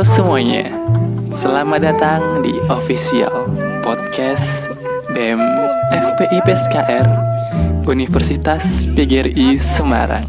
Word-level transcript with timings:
Halo 0.00 0.16
semuanya, 0.16 0.64
selamat 1.28 1.80
datang 1.84 2.40
di 2.40 2.56
official 2.72 3.52
podcast 3.84 4.72
BEM 5.12 5.36
FPI 5.92 6.40
PSKR 6.40 7.04
Universitas 7.84 8.88
PGRI 8.96 9.60
Semarang. 9.60 10.24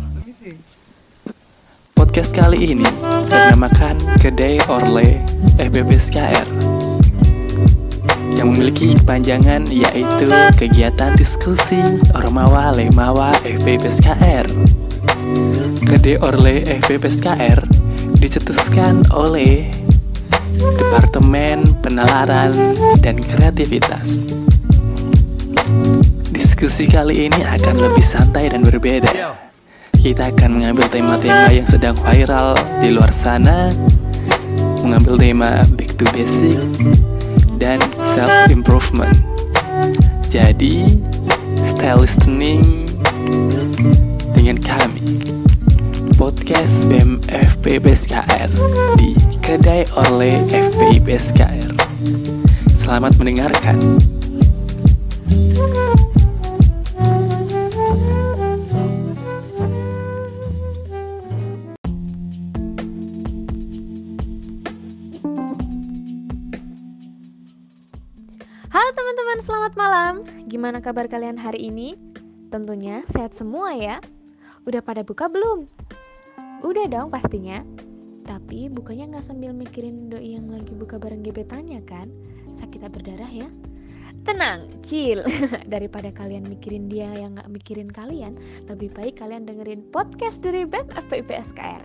Podcast 1.95 2.35
kali 2.35 2.75
ini 2.75 2.83
bernamakan 3.31 3.95
Kedai 4.19 4.59
Orle 4.67 5.23
FPPSKR 5.55 6.51
yang 8.35 8.51
memiliki 8.51 8.91
kepanjangan 8.99 9.71
yaitu 9.71 10.27
kegiatan 10.59 11.15
diskusi 11.15 11.79
Ormawa 12.11 12.75
Lemawa 12.75 13.31
FPPSKR. 13.47 14.51
Kedai 15.87 16.19
Orle 16.19 16.67
FPPSKR 16.83 17.80
dicetuskan 18.21 19.01
oleh 19.09 19.65
Departemen 20.77 21.73
Penalaran 21.81 22.77
dan 23.01 23.17
Kreativitas. 23.17 24.29
Diskusi 26.29 26.85
kali 26.85 27.25
ini 27.25 27.41
akan 27.41 27.81
lebih 27.81 28.05
santai 28.05 28.53
dan 28.53 28.61
berbeda. 28.61 29.33
Kita 29.97 30.29
akan 30.29 30.61
mengambil 30.61 30.85
tema-tema 30.93 31.49
yang 31.49 31.65
sedang 31.65 31.97
viral 31.97 32.53
di 32.77 32.93
luar 32.93 33.09
sana, 33.09 33.73
mengambil 34.85 35.17
tema 35.17 35.65
back 35.73 35.97
to 35.97 36.05
basic 36.13 36.61
dan 37.57 37.81
self 38.05 38.29
improvement. 38.53 39.17
Jadi, 40.29 41.01
style 41.65 42.05
listening 42.05 42.85
dengan 44.37 44.61
kami 44.61 45.40
podcast 46.17 46.89
BEM 46.89 47.21
FP 47.29 47.79
PSKR 47.79 48.49
di 48.99 49.15
Kedai 49.39 49.87
Orle 49.95 50.43
FPI 50.49 50.97
PSKR. 51.03 51.71
Selamat 52.75 53.15
mendengarkan. 53.21 53.77
Halo 68.71 68.89
teman-teman, 68.95 69.39
selamat 69.43 69.73
malam. 69.77 70.13
Gimana 70.47 70.79
kabar 70.79 71.07
kalian 71.07 71.39
hari 71.39 71.69
ini? 71.69 71.99
Tentunya 72.51 73.03
sehat 73.07 73.37
semua 73.37 73.75
ya. 73.75 73.99
Udah 74.67 74.81
pada 74.85 75.01
buka 75.01 75.25
belum? 75.31 75.80
Udah 76.61 76.85
dong 76.85 77.09
pastinya. 77.09 77.65
Tapi 78.21 78.69
bukanya 78.69 79.17
nggak 79.17 79.25
sambil 79.25 79.49
mikirin 79.49 80.13
doi 80.13 80.37
yang 80.37 80.45
lagi 80.45 80.77
buka 80.77 81.01
bareng 81.01 81.25
gebetannya 81.25 81.81
kan? 81.89 82.13
Sakit 82.53 82.85
berdarah 82.85 83.29
ya. 83.33 83.49
Tenang, 84.21 84.69
chill. 84.85 85.25
Daripada 85.73 86.13
kalian 86.13 86.45
mikirin 86.45 86.85
dia 86.85 87.09
yang 87.17 87.33
nggak 87.33 87.49
mikirin 87.49 87.89
kalian, 87.89 88.37
lebih 88.69 88.93
baik 88.93 89.17
kalian 89.17 89.49
dengerin 89.49 89.81
podcast 89.89 90.45
dari 90.45 90.61
BEM 90.61 90.85
FPIP 91.09 91.33
SKR. 91.33 91.81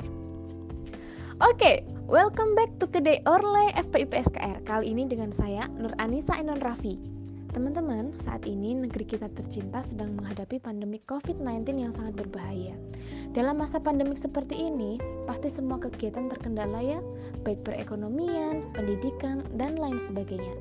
Oke, 1.40 1.80
welcome 2.04 2.52
back 2.52 2.68
to 2.76 2.84
Kedai 2.84 3.24
Orle 3.24 3.72
FPIP 3.72 4.12
SKR. 4.12 4.60
Kali 4.68 4.92
ini 4.92 5.08
dengan 5.08 5.32
saya 5.32 5.64
Nur 5.72 5.96
Anissa 5.96 6.36
Enon 6.36 6.60
Raffi. 6.60 7.15
Teman-teman, 7.56 8.12
saat 8.20 8.44
ini 8.44 8.76
negeri 8.76 9.16
kita 9.16 9.32
tercinta 9.32 9.80
sedang 9.80 10.12
menghadapi 10.12 10.60
pandemi 10.60 11.00
COVID-19 11.08 11.88
yang 11.88 11.88
sangat 11.88 12.20
berbahaya. 12.20 12.76
Dalam 13.32 13.56
masa 13.56 13.80
pandemik 13.80 14.20
seperti 14.20 14.68
ini, 14.68 15.00
pasti 15.24 15.48
semua 15.48 15.80
kegiatan 15.80 16.28
terkendala 16.28 16.84
ya, 16.84 17.00
baik 17.48 17.64
perekonomian, 17.64 18.60
pendidikan, 18.76 19.40
dan 19.56 19.80
lain 19.80 19.96
sebagainya. 19.96 20.52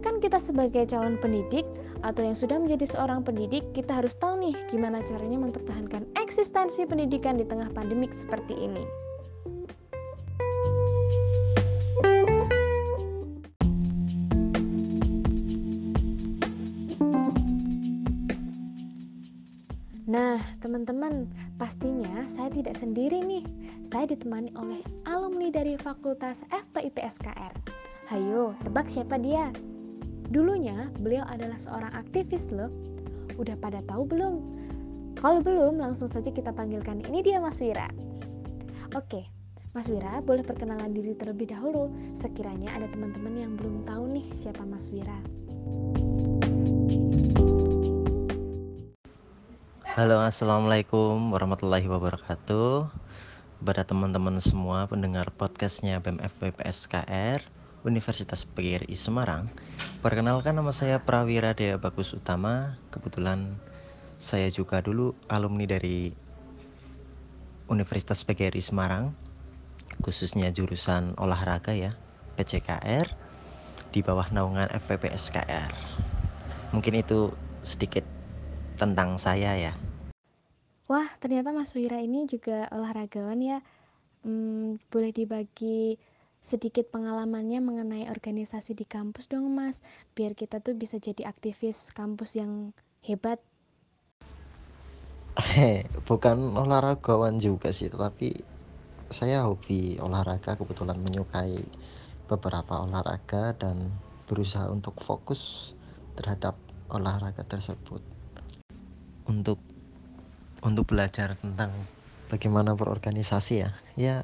Kan 0.00 0.24
kita 0.24 0.40
sebagai 0.40 0.88
calon 0.88 1.20
pendidik 1.20 1.68
atau 2.00 2.24
yang 2.24 2.32
sudah 2.32 2.56
menjadi 2.56 2.96
seorang 2.96 3.20
pendidik, 3.20 3.68
kita 3.76 4.00
harus 4.00 4.16
tahu 4.16 4.40
nih 4.40 4.56
gimana 4.72 5.04
caranya 5.04 5.36
mempertahankan 5.36 6.08
eksistensi 6.16 6.88
pendidikan 6.88 7.36
di 7.36 7.44
tengah 7.44 7.68
pandemik 7.76 8.16
seperti 8.16 8.56
ini. 8.56 9.11
Nah, 20.12 20.36
teman-teman, 20.60 21.24
pastinya 21.56 22.28
saya 22.28 22.52
tidak 22.52 22.76
sendiri 22.76 23.24
nih. 23.24 23.48
Saya 23.88 24.12
ditemani 24.12 24.52
oleh 24.60 24.84
alumni 25.08 25.48
dari 25.48 25.80
Fakultas 25.80 26.44
FPIP 26.52 27.00
SKR. 27.00 27.56
Hayo, 28.12 28.52
tebak 28.60 28.92
siapa 28.92 29.16
dia? 29.16 29.48
Dulunya, 30.28 30.92
beliau 31.00 31.24
adalah 31.32 31.56
seorang 31.56 31.96
aktivis 31.96 32.52
loh. 32.52 32.68
Udah 33.40 33.56
pada 33.56 33.80
tahu 33.88 34.04
belum? 34.04 34.34
Kalau 35.16 35.40
belum, 35.40 35.80
langsung 35.80 36.12
saja 36.12 36.28
kita 36.28 36.52
panggilkan. 36.52 37.00
Ini 37.08 37.24
dia 37.24 37.40
Mas 37.40 37.56
Wira. 37.64 37.88
Oke, 38.92 39.24
Mas 39.72 39.88
Wira 39.88 40.20
boleh 40.20 40.44
perkenalan 40.44 40.92
diri 40.92 41.16
terlebih 41.16 41.56
dahulu. 41.56 41.88
Sekiranya 42.12 42.68
ada 42.76 42.84
teman-teman 42.92 43.32
yang 43.32 43.56
belum 43.56 43.88
tahu 43.88 44.12
nih 44.12 44.28
siapa 44.36 44.60
Mas 44.68 44.92
Wira. 44.92 45.16
Halo 49.92 50.24
assalamualaikum 50.24 51.36
warahmatullahi 51.36 51.84
wabarakatuh. 51.84 52.88
Kepada 53.60 53.84
teman-teman 53.84 54.40
semua 54.40 54.88
pendengar 54.88 55.28
podcastnya 55.36 56.00
BMF 56.00 56.32
PSKR 56.32 57.44
Universitas 57.84 58.48
PGRI 58.48 58.96
Semarang 58.96 59.52
Perkenalkan 60.00 60.56
nama 60.56 60.72
saya 60.72 60.96
Prawira 60.96 61.52
Dea 61.52 61.76
Bagus 61.76 62.16
Utama. 62.16 62.80
Kebetulan 62.88 63.52
saya 64.16 64.48
juga 64.48 64.80
dulu 64.80 65.12
alumni 65.28 65.68
dari 65.68 66.16
Universitas 67.68 68.24
PGRI 68.24 68.64
Semarang 68.64 69.12
Khususnya 70.00 70.48
jurusan 70.56 71.12
olahraga 71.20 71.76
ya 71.76 71.92
PCKR 72.40 73.12
Di 73.92 74.00
bawah 74.00 74.32
naungan 74.32 74.72
FPPSKR 74.72 75.68
Mungkin 76.72 76.96
itu 76.96 77.28
sedikit 77.60 78.21
tentang 78.80 79.16
saya 79.20 79.56
ya. 79.56 79.72
Wah, 80.90 81.08
ternyata 81.22 81.56
Mas 81.56 81.72
Wira 81.72 81.98
ini 82.04 82.28
juga 82.28 82.68
olahragawan 82.68 83.40
ya. 83.40 83.58
Hmm, 84.22 84.78
boleh 84.92 85.10
dibagi 85.10 85.96
sedikit 86.42 86.90
pengalamannya 86.90 87.62
mengenai 87.62 88.04
organisasi 88.10 88.74
di 88.74 88.84
kampus 88.84 89.30
dong 89.30 89.46
Mas, 89.54 89.78
biar 90.18 90.34
kita 90.34 90.58
tuh 90.58 90.74
bisa 90.74 90.98
jadi 90.98 91.22
aktivis 91.30 91.94
kampus 91.94 92.36
yang 92.36 92.74
hebat. 93.06 93.38
Bukan 96.08 96.58
olahragawan 96.58 97.40
juga 97.40 97.72
sih, 97.72 97.88
tetapi 97.88 98.34
saya 99.08 99.46
hobi 99.48 99.96
olahraga, 100.02 100.58
kebetulan 100.58 100.98
menyukai 101.00 101.56
beberapa 102.28 102.84
olahraga 102.84 103.54
dan 103.56 103.88
berusaha 104.28 104.68
untuk 104.68 104.98
fokus 105.00 105.72
terhadap 106.18 106.56
olahraga 106.92 107.44
tersebut 107.48 108.11
untuk 109.26 109.58
untuk 110.62 110.86
belajar 110.86 111.34
tentang 111.38 111.74
bagaimana 112.30 112.78
berorganisasi 112.78 113.54
ya? 113.66 113.70
Ya 113.98 114.16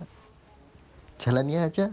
jalannya 1.19 1.67
aja. 1.67 1.87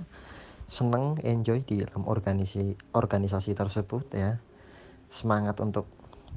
Seneng 0.65 1.21
enjoy 1.21 1.61
di 1.61 1.85
dalam 1.85 2.09
organisasi 2.09 2.73
organisasi 2.93 3.53
tersebut 3.53 4.05
ya. 4.13 4.41
Semangat 5.09 5.61
untuk 5.61 5.85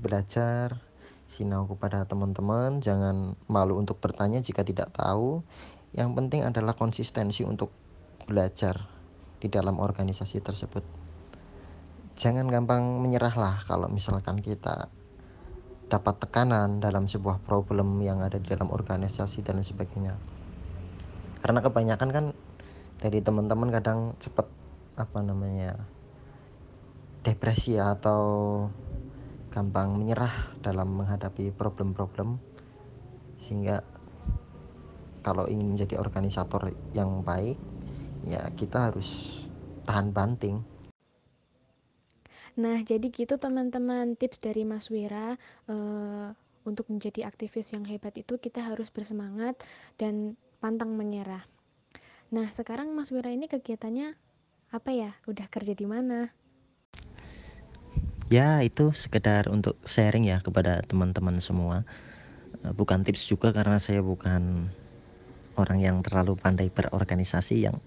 belajar 0.00 0.84
sinau 1.28 1.68
kepada 1.68 2.08
teman-teman 2.08 2.80
jangan 2.80 3.36
malu 3.52 3.76
untuk 3.76 4.00
bertanya 4.00 4.40
jika 4.40 4.64
tidak 4.64 4.92
tahu. 4.96 5.44
Yang 5.96 6.10
penting 6.16 6.40
adalah 6.44 6.76
konsistensi 6.76 7.44
untuk 7.44 7.72
belajar 8.28 8.84
di 9.40 9.48
dalam 9.48 9.80
organisasi 9.80 10.44
tersebut. 10.44 10.84
Jangan 12.18 12.50
gampang 12.50 13.00
menyerah 13.00 13.32
lah 13.38 13.56
kalau 13.64 13.86
misalkan 13.88 14.42
kita 14.42 14.90
dapat 15.88 16.20
tekanan 16.20 16.84
dalam 16.84 17.08
sebuah 17.08 17.40
problem 17.42 17.96
yang 18.04 18.20
ada 18.20 18.36
di 18.36 18.44
dalam 18.44 18.68
organisasi 18.68 19.40
dan 19.40 19.64
sebagainya. 19.64 20.14
Karena 21.40 21.64
kebanyakan 21.64 22.10
kan 22.12 22.24
dari 23.00 23.24
teman-teman 23.24 23.72
kadang 23.72 24.12
cepat 24.20 24.46
apa 25.00 25.18
namanya 25.24 25.80
depresi 27.24 27.80
atau 27.80 28.22
gampang 29.48 29.96
menyerah 29.96 30.54
dalam 30.60 31.02
menghadapi 31.02 31.50
problem-problem 31.56 32.36
sehingga 33.38 33.80
kalau 35.22 35.46
ingin 35.48 35.74
menjadi 35.74 35.98
organisator 35.98 36.74
yang 36.92 37.22
baik 37.22 37.56
ya 38.26 38.50
kita 38.54 38.90
harus 38.90 39.40
tahan 39.86 40.10
banting 40.10 40.62
Nah, 42.58 42.82
jadi 42.82 43.06
gitu 43.06 43.38
teman-teman 43.38 44.18
tips 44.18 44.42
dari 44.42 44.66
Mas 44.66 44.90
Wira 44.90 45.38
uh, 45.70 46.34
untuk 46.66 46.90
menjadi 46.90 47.30
aktivis 47.30 47.70
yang 47.70 47.86
hebat 47.86 48.18
itu 48.18 48.34
kita 48.34 48.66
harus 48.66 48.90
bersemangat 48.90 49.54
dan 49.94 50.34
pantang 50.58 50.98
menyerah. 50.98 51.46
Nah, 52.34 52.50
sekarang 52.50 52.90
Mas 52.98 53.14
Wira 53.14 53.30
ini 53.30 53.46
kegiatannya 53.46 54.18
apa 54.74 54.90
ya? 54.90 55.14
Udah 55.30 55.46
kerja 55.46 55.70
di 55.70 55.86
mana? 55.86 56.34
Ya, 58.26 58.58
itu 58.60 58.90
sekedar 58.90 59.46
untuk 59.48 59.78
sharing 59.86 60.26
ya 60.26 60.42
kepada 60.42 60.82
teman-teman 60.82 61.38
semua. 61.38 61.86
Eh, 62.66 62.74
bukan 62.74 63.06
tips 63.06 63.24
juga 63.30 63.54
karena 63.54 63.78
saya 63.78 64.02
bukan 64.02 64.66
orang 65.54 65.78
yang 65.78 65.96
terlalu 66.02 66.34
pandai 66.34 66.74
berorganisasi 66.74 67.70
yang 67.70 67.78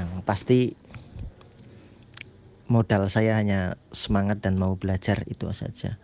yang 0.00 0.08
pasti 0.26 0.74
modal 2.66 3.12
saya 3.12 3.36
hanya 3.36 3.76
semangat 3.92 4.40
dan 4.40 4.56
mau 4.56 4.76
belajar 4.76 5.24
itu 5.28 5.48
saja. 5.52 6.00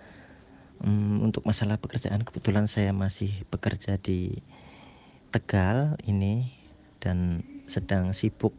Hmm, 0.81 1.21
untuk 1.21 1.45
masalah 1.45 1.77
pekerjaan 1.77 2.25
kebetulan 2.25 2.65
saya 2.65 2.93
masih 2.97 3.33
bekerja 3.53 4.01
di 4.01 4.41
Tegal 5.31 5.95
ini 6.11 6.51
dan 6.99 7.47
sedang 7.71 8.11
sibuk 8.11 8.51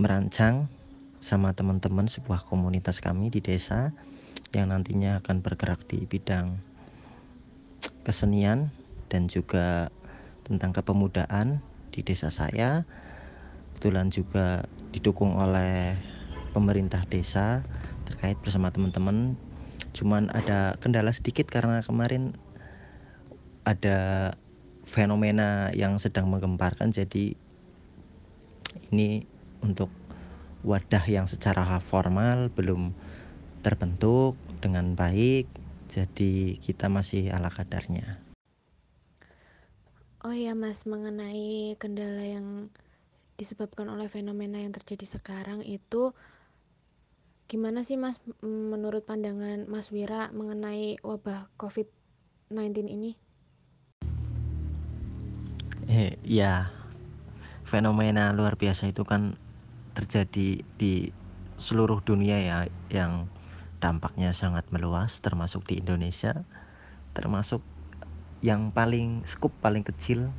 merancang 0.00 0.72
sama 1.20 1.52
teman-teman 1.52 2.08
sebuah 2.08 2.48
komunitas 2.48 3.04
kami 3.04 3.28
di 3.28 3.44
desa 3.44 3.92
yang 4.56 4.72
nantinya 4.72 5.20
akan 5.20 5.44
bergerak 5.44 5.84
di 5.92 6.08
bidang 6.08 6.56
kesenian 8.00 8.72
dan 9.12 9.28
juga 9.28 9.92
tentang 10.48 10.72
kepemudaan 10.72 11.60
di 11.92 12.00
desa 12.00 12.32
saya. 12.32 12.88
Kebetulan 13.76 14.08
juga 14.08 14.64
didukung 14.96 15.36
oleh 15.36 16.00
pemerintah 16.52 17.02
desa 17.08 17.64
terkait 18.06 18.36
bersama 18.44 18.68
teman-teman. 18.68 19.34
Cuman 19.96 20.28
ada 20.32 20.76
kendala 20.78 21.12
sedikit 21.12 21.48
karena 21.48 21.80
kemarin 21.84 22.36
ada 23.64 24.32
fenomena 24.84 25.72
yang 25.72 25.96
sedang 25.96 26.28
menggemparkan. 26.28 26.92
Jadi 26.92 27.34
ini 28.92 29.24
untuk 29.64 29.88
wadah 30.62 31.02
yang 31.08 31.26
secara 31.26 31.64
formal 31.82 32.52
belum 32.54 32.94
terbentuk 33.66 34.36
dengan 34.60 34.94
baik. 34.94 35.48
Jadi 35.92 36.56
kita 36.60 36.88
masih 36.88 37.28
ala 37.32 37.52
kadarnya. 37.52 38.20
Oh 40.22 40.30
ya 40.30 40.54
Mas, 40.54 40.86
mengenai 40.86 41.74
kendala 41.82 42.22
yang 42.22 42.70
disebabkan 43.34 43.90
oleh 43.90 44.06
fenomena 44.06 44.62
yang 44.62 44.70
terjadi 44.70 45.18
sekarang 45.18 45.66
itu 45.66 46.14
gimana 47.52 47.84
sih 47.84 48.00
Mas 48.00 48.16
menurut 48.40 49.04
pandangan 49.04 49.68
Mas 49.68 49.92
Wira 49.92 50.32
mengenai 50.32 50.96
wabah 51.04 51.52
COVID-19 51.60 52.88
ini? 52.88 53.12
Eh, 55.84 56.16
ya, 56.24 56.72
fenomena 57.68 58.32
luar 58.32 58.56
biasa 58.56 58.88
itu 58.88 59.04
kan 59.04 59.36
terjadi 59.92 60.64
di 60.80 61.12
seluruh 61.60 62.00
dunia 62.00 62.40
ya 62.40 62.58
yang 62.88 63.28
dampaknya 63.84 64.32
sangat 64.32 64.64
meluas 64.72 65.20
termasuk 65.20 65.68
di 65.68 65.84
Indonesia 65.84 66.48
termasuk 67.12 67.60
yang 68.40 68.72
paling 68.72 69.28
skup 69.28 69.52
paling 69.60 69.84
kecil 69.84 70.32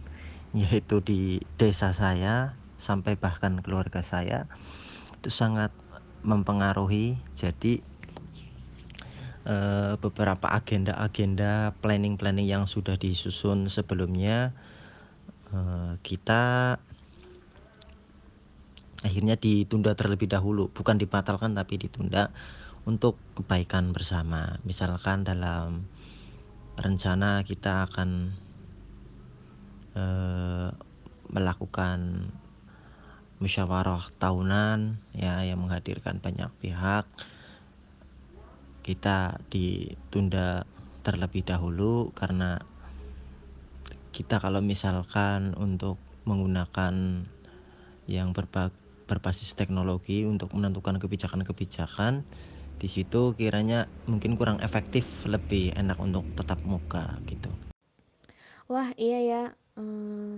yaitu 0.58 0.98
di 1.06 1.46
desa 1.62 1.94
saya 1.94 2.58
sampai 2.82 3.14
bahkan 3.14 3.62
keluarga 3.62 4.02
saya 4.02 4.50
itu 5.22 5.30
sangat 5.30 5.70
mempengaruhi. 6.24 7.20
Jadi 7.36 7.84
eh, 9.46 9.94
beberapa 10.00 10.48
agenda-agenda 10.50 11.76
planning-planning 11.84 12.48
yang 12.48 12.66
sudah 12.66 12.96
disusun 12.96 13.68
sebelumnya 13.68 14.56
eh, 15.52 15.94
kita 16.02 16.76
akhirnya 19.04 19.36
ditunda 19.36 19.94
terlebih 19.94 20.32
dahulu. 20.32 20.72
Bukan 20.72 20.96
dibatalkan 20.96 21.54
tapi 21.54 21.76
ditunda 21.78 22.32
untuk 22.88 23.20
kebaikan 23.36 23.92
bersama. 23.92 24.60
Misalkan 24.64 25.28
dalam 25.28 25.88
rencana 26.80 27.44
kita 27.44 27.92
akan 27.92 28.34
eh, 29.94 30.70
melakukan 31.34 32.30
musyawarah 33.44 34.08
tahunan 34.16 35.04
ya 35.12 35.44
yang 35.44 35.60
menghadirkan 35.60 36.24
banyak 36.24 36.48
pihak. 36.64 37.04
Kita 38.80 39.44
ditunda 39.52 40.64
terlebih 41.04 41.44
dahulu 41.44 42.16
karena 42.16 42.64
kita 44.16 44.40
kalau 44.40 44.64
misalkan 44.64 45.52
untuk 45.60 46.00
menggunakan 46.24 47.28
yang 48.08 48.32
berbagai 48.32 48.84
berbasis 49.04 49.54
teknologi 49.54 50.24
untuk 50.24 50.56
menentukan 50.56 50.98
kebijakan-kebijakan 50.98 52.24
di 52.80 52.88
situ 52.90 53.36
kiranya 53.38 53.88
mungkin 54.10 54.36
kurang 54.40 54.60
efektif 54.64 55.06
lebih 55.28 55.76
enak 55.76 56.00
untuk 56.00 56.26
tetap 56.36 56.60
muka 56.66 57.20
gitu 57.28 57.52
wah 58.74 58.90
iya 58.98 59.20
ya. 59.22 59.44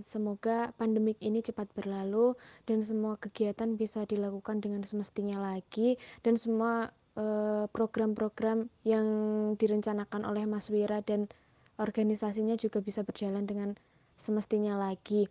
Semoga 0.04 0.72
pandemik 0.80 1.20
ini 1.24 1.44
cepat 1.44 1.68
berlalu 1.76 2.36
dan 2.68 2.84
semua 2.84 3.16
kegiatan 3.20 3.76
bisa 3.76 4.04
dilakukan 4.08 4.64
dengan 4.64 4.84
semestinya 4.84 5.40
lagi 5.40 5.96
dan 6.24 6.36
semua 6.40 6.92
program-program 7.72 8.68
yang 8.84 9.08
direncanakan 9.56 10.28
oleh 10.28 10.44
Mas 10.44 10.68
Wira 10.68 11.00
dan 11.00 11.32
organisasinya 11.80 12.60
juga 12.60 12.84
bisa 12.84 13.04
berjalan 13.08 13.48
dengan 13.48 13.76
semestinya 14.20 14.76
lagi. 14.80 15.28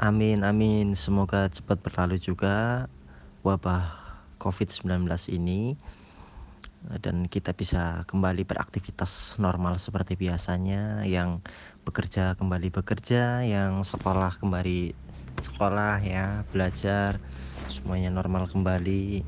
Amin 0.00 0.44
amin. 0.44 0.92
Semoga 0.92 1.48
cepat 1.52 1.80
berlalu 1.84 2.20
juga 2.20 2.88
wabah 3.44 3.92
COVID-19 4.40 5.08
ini 5.32 5.76
dan 7.02 7.26
kita 7.26 7.52
bisa 7.52 8.06
kembali 8.06 8.46
beraktivitas 8.46 9.36
normal 9.36 9.76
seperti 9.82 10.14
biasanya 10.14 11.02
yang 11.04 11.42
bekerja 11.82 12.38
kembali 12.38 12.70
bekerja 12.70 13.42
yang 13.42 13.82
sekolah 13.82 14.38
kembali 14.38 14.94
sekolah 15.42 16.00
ya 16.02 16.42
belajar 16.50 17.18
semuanya 17.68 18.08
normal 18.08 18.48
kembali. 18.48 19.22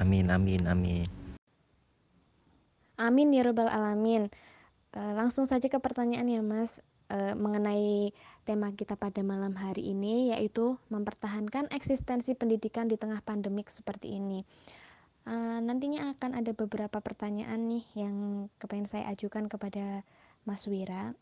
Amin 0.00 0.32
amin 0.32 0.66
amin. 0.66 1.06
Amin 2.96 3.28
ya 3.34 3.42
robbal 3.44 3.68
alamin. 3.68 4.30
Langsung 4.94 5.44
saja 5.44 5.68
ke 5.68 5.78
pertanyaan 5.78 6.28
ya 6.30 6.42
mas. 6.42 6.80
Mengenai 7.12 8.16
tema 8.48 8.72
kita 8.72 8.96
pada 8.96 9.20
malam 9.20 9.52
hari 9.52 9.92
ini 9.92 10.32
yaitu 10.32 10.80
mempertahankan 10.88 11.68
eksistensi 11.68 12.32
pendidikan 12.32 12.88
di 12.88 12.96
tengah 12.96 13.20
pandemik 13.20 13.68
seperti 13.68 14.16
ini. 14.16 14.48
Uh, 15.22 15.62
nantinya 15.62 16.10
akan 16.18 16.34
ada 16.34 16.50
beberapa 16.50 16.98
pertanyaan 16.98 17.70
nih 17.70 17.84
yang 17.94 18.48
kepengen 18.58 18.90
saya 18.90 19.06
ajukan 19.14 19.46
kepada 19.46 20.02
Mas 20.42 20.66
Wira. 20.66 21.14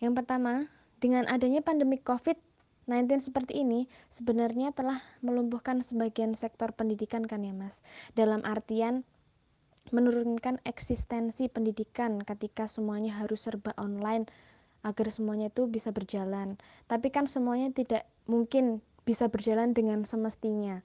Yang 0.00 0.24
pertama, 0.24 0.72
dengan 0.96 1.28
adanya 1.28 1.60
pandemi 1.60 2.00
COVID-19 2.00 3.20
seperti 3.20 3.60
ini, 3.60 3.92
sebenarnya 4.08 4.72
telah 4.72 5.04
melumpuhkan 5.20 5.84
sebagian 5.84 6.32
sektor 6.32 6.72
pendidikan 6.72 7.28
kan 7.28 7.44
ya 7.44 7.52
Mas? 7.52 7.84
Dalam 8.16 8.40
artian 8.48 9.04
menurunkan 9.92 10.60
eksistensi 10.64 11.48
pendidikan 11.48 12.20
ketika 12.24 12.68
semuanya 12.68 13.16
harus 13.20 13.44
serba 13.44 13.72
online 13.76 14.28
agar 14.86 15.12
semuanya 15.12 15.52
itu 15.52 15.68
bisa 15.68 15.92
berjalan. 15.92 16.56
Tapi 16.86 17.12
kan 17.12 17.28
semuanya 17.28 17.68
tidak 17.74 18.06
mungkin 18.24 18.80
bisa 19.04 19.26
berjalan 19.28 19.72
dengan 19.72 20.04
semestinya. 20.04 20.84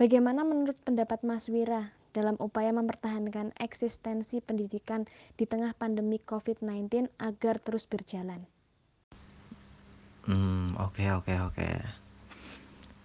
Bagaimana 0.00 0.40
menurut 0.42 0.76
pendapat 0.82 1.20
Mas 1.20 1.52
Wira 1.52 1.92
dalam 2.16 2.36
upaya 2.40 2.72
mempertahankan 2.72 3.56
eksistensi 3.60 4.40
pendidikan 4.40 5.04
di 5.36 5.44
tengah 5.44 5.76
pandemi 5.76 6.20
COVID-19 6.20 7.12
agar 7.20 7.60
terus 7.60 7.84
berjalan? 7.84 8.44
Hmm, 10.24 10.78
oke 10.80 11.02
oke 11.12 11.34
oke. 11.50 11.70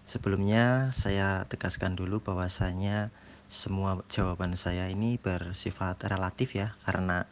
Sebelumnya 0.07 0.95
saya 0.95 1.43
tegaskan 1.51 1.99
dulu 1.99 2.23
bahwasanya 2.23 3.11
semua 3.51 4.03
jawaban 4.07 4.55
saya 4.59 4.87
ini 4.87 5.19
bersifat 5.19 6.03
relatif 6.07 6.55
ya 6.55 6.75
karena 6.87 7.27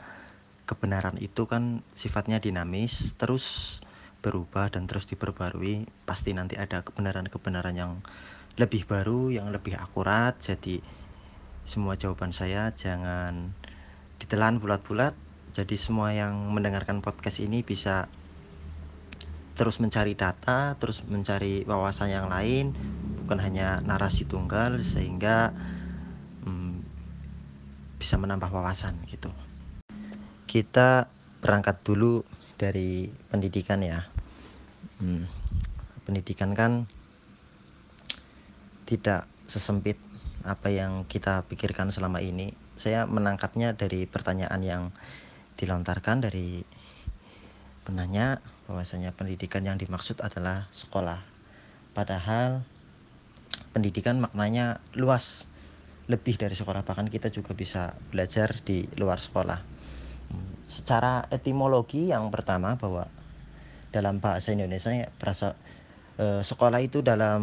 kebenaran 0.67 1.15
itu 1.19 1.47
kan 1.47 1.83
sifatnya 1.95 2.39
dinamis 2.39 3.15
terus 3.15 3.77
berubah 4.23 4.73
dan 4.73 4.89
terus 4.89 5.05
diperbarui 5.05 5.85
pasti 6.07 6.33
nanti 6.33 6.57
ada 6.57 6.81
kebenaran-kebenaran 6.81 7.75
yang 7.77 8.01
lebih 8.55 8.87
baru 8.87 9.31
yang 9.31 9.51
lebih 9.51 9.75
akurat. 9.75 10.35
Jadi 10.39 10.79
semua 11.67 11.99
jawaban 11.99 12.31
saya 12.31 12.71
jangan 12.75 13.51
ditelan 14.19 14.59
bulat-bulat. 14.63 15.15
Jadi 15.55 15.75
semua 15.79 16.11
yang 16.11 16.51
mendengarkan 16.51 16.99
podcast 16.99 17.39
ini 17.39 17.63
bisa 17.63 18.11
terus 19.55 19.79
mencari 19.79 20.19
data 20.19 20.75
terus 20.75 20.99
mencari 21.07 21.63
wawasan 21.67 22.11
yang 22.11 22.27
lain. 22.27 22.75
Bukan 23.23 23.39
hanya 23.39 23.79
narasi 23.83 24.27
tunggal 24.27 24.83
sehingga 24.83 25.51
hmm, 26.43 26.83
bisa 27.99 28.15
menambah 28.19 28.51
wawasan 28.51 28.95
gitu. 29.07 29.31
Kita 30.47 31.11
berangkat 31.43 31.83
dulu 31.83 32.23
dari 32.55 33.11
pendidikan 33.31 33.83
ya. 33.83 34.07
Hmm, 34.99 35.27
pendidikan 36.07 36.55
kan 36.55 36.87
tidak 38.85 39.25
sesempit 39.49 39.97
apa 40.45 40.69
yang 40.69 41.09
kita 41.09 41.41
pikirkan 41.49 41.89
selama 41.89 42.21
ini. 42.21 42.53
Saya 42.77 43.09
menangkapnya 43.09 43.73
dari 43.73 44.05
pertanyaan 44.05 44.61
yang 44.61 44.83
dilontarkan 45.57 46.21
dari 46.21 46.61
penanya 47.85 48.41
bahwasanya 48.69 49.13
pendidikan 49.13 49.65
yang 49.65 49.77
dimaksud 49.77 50.21
adalah 50.21 50.69
sekolah. 50.69 51.21
Padahal 51.97 52.61
pendidikan 53.73 54.21
maknanya 54.21 54.81
luas. 54.93 55.49
Lebih 56.05 56.37
dari 56.37 56.53
sekolah. 56.53 56.85
Bahkan 56.85 57.09
kita 57.09 57.33
juga 57.33 57.57
bisa 57.57 57.97
belajar 58.13 58.61
di 58.61 58.85
luar 59.01 59.17
sekolah. 59.17 59.57
Secara 60.69 61.25
etimologi 61.33 62.13
yang 62.13 62.29
pertama 62.29 62.77
bahwa 62.77 63.09
dalam 63.89 64.21
bahasa 64.21 64.53
Indonesia 64.53 64.93
berasal 65.17 65.57
eh, 66.21 66.45
sekolah 66.45 66.77
itu 66.85 67.01
dalam 67.01 67.41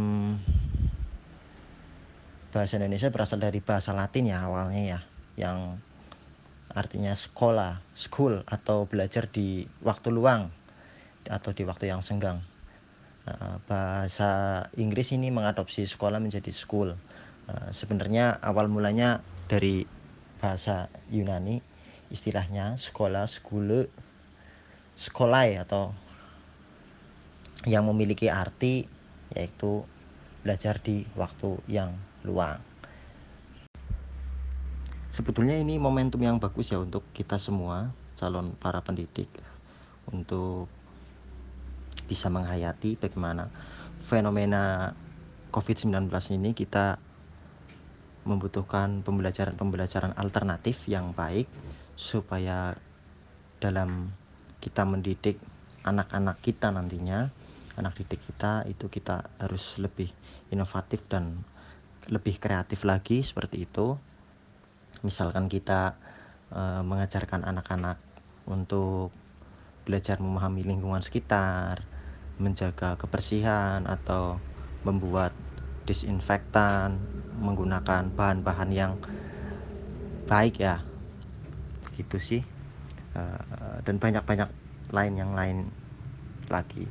bahasa 2.52 2.76
Indonesia 2.76 3.08
berasal 3.08 3.40
dari 3.40 3.64
bahasa 3.64 3.96
Latin 3.96 4.28
ya 4.28 4.44
awalnya 4.44 4.82
ya 4.84 5.00
yang 5.40 5.80
artinya 6.72 7.12
sekolah, 7.16 7.80
school 7.92 8.44
atau 8.48 8.84
belajar 8.88 9.28
di 9.28 9.64
waktu 9.80 10.12
luang 10.12 10.52
atau 11.28 11.52
di 11.52 11.64
waktu 11.64 11.88
yang 11.92 12.04
senggang. 12.04 12.44
Eh, 13.28 13.56
bahasa 13.68 14.64
Inggris 14.76 15.16
ini 15.16 15.32
mengadopsi 15.32 15.88
sekolah 15.88 16.20
menjadi 16.20 16.52
school. 16.52 16.96
Eh, 17.48 17.68
sebenarnya 17.72 18.40
awal 18.44 18.68
mulanya 18.68 19.24
dari 19.48 19.84
bahasa 20.40 20.92
Yunani 21.08 21.62
istilahnya 22.12 22.76
sekolah 22.76 23.24
skule 23.24 23.88
sekolai 24.98 25.56
atau 25.64 25.96
yang 27.64 27.88
memiliki 27.88 28.28
arti 28.28 28.84
yaitu 29.32 29.86
belajar 30.44 30.76
di 30.82 31.08
waktu 31.16 31.56
yang 31.70 31.96
luang. 32.26 32.58
Sebetulnya 35.12 35.60
ini 35.60 35.76
momentum 35.76 36.24
yang 36.24 36.40
bagus 36.40 36.72
ya 36.72 36.80
untuk 36.80 37.04
kita 37.12 37.36
semua 37.36 37.92
calon 38.16 38.56
para 38.56 38.80
pendidik 38.80 39.28
untuk 40.08 40.70
bisa 42.08 42.32
menghayati 42.32 42.96
bagaimana 42.96 43.52
fenomena 44.08 44.96
COVID-19 45.52 46.08
ini 46.40 46.56
kita 46.56 46.96
membutuhkan 48.24 49.02
pembelajaran-pembelajaran 49.04 50.16
alternatif 50.16 50.86
yang 50.88 51.12
baik 51.12 51.50
supaya 51.98 52.72
dalam 53.60 54.14
kita 54.62 54.86
mendidik 54.86 55.36
anak-anak 55.82 56.38
kita 56.40 56.70
nantinya 56.70 57.28
anak 57.74 57.98
didik 57.98 58.22
kita 58.22 58.62
itu 58.70 58.86
kita 58.86 59.26
harus 59.42 59.76
lebih 59.82 60.08
inovatif 60.54 61.02
dan 61.10 61.42
lebih 62.10 62.38
kreatif 62.42 62.82
lagi 62.82 63.22
seperti 63.22 63.66
itu. 63.68 63.94
Misalkan 65.06 65.46
kita 65.46 65.94
e, 66.50 66.62
mengajarkan 66.82 67.46
anak-anak 67.46 67.98
untuk 68.46 69.14
belajar 69.82 70.18
memahami 70.22 70.62
lingkungan 70.62 71.02
sekitar 71.02 71.82
menjaga 72.38 72.98
kebersihan 72.98 73.86
atau 73.86 74.38
membuat 74.82 75.34
disinfektan 75.86 76.98
menggunakan 77.38 78.10
bahan-bahan 78.14 78.70
yang 78.70 78.92
baik 80.26 80.62
ya. 80.62 80.82
Gitu 81.94 82.18
sih. 82.18 82.42
Uh, 83.12 83.76
dan 83.84 84.00
banyak-banyak 84.00 84.48
lain 84.88 85.14
yang 85.20 85.36
lain 85.36 85.68
lagi 86.48 86.88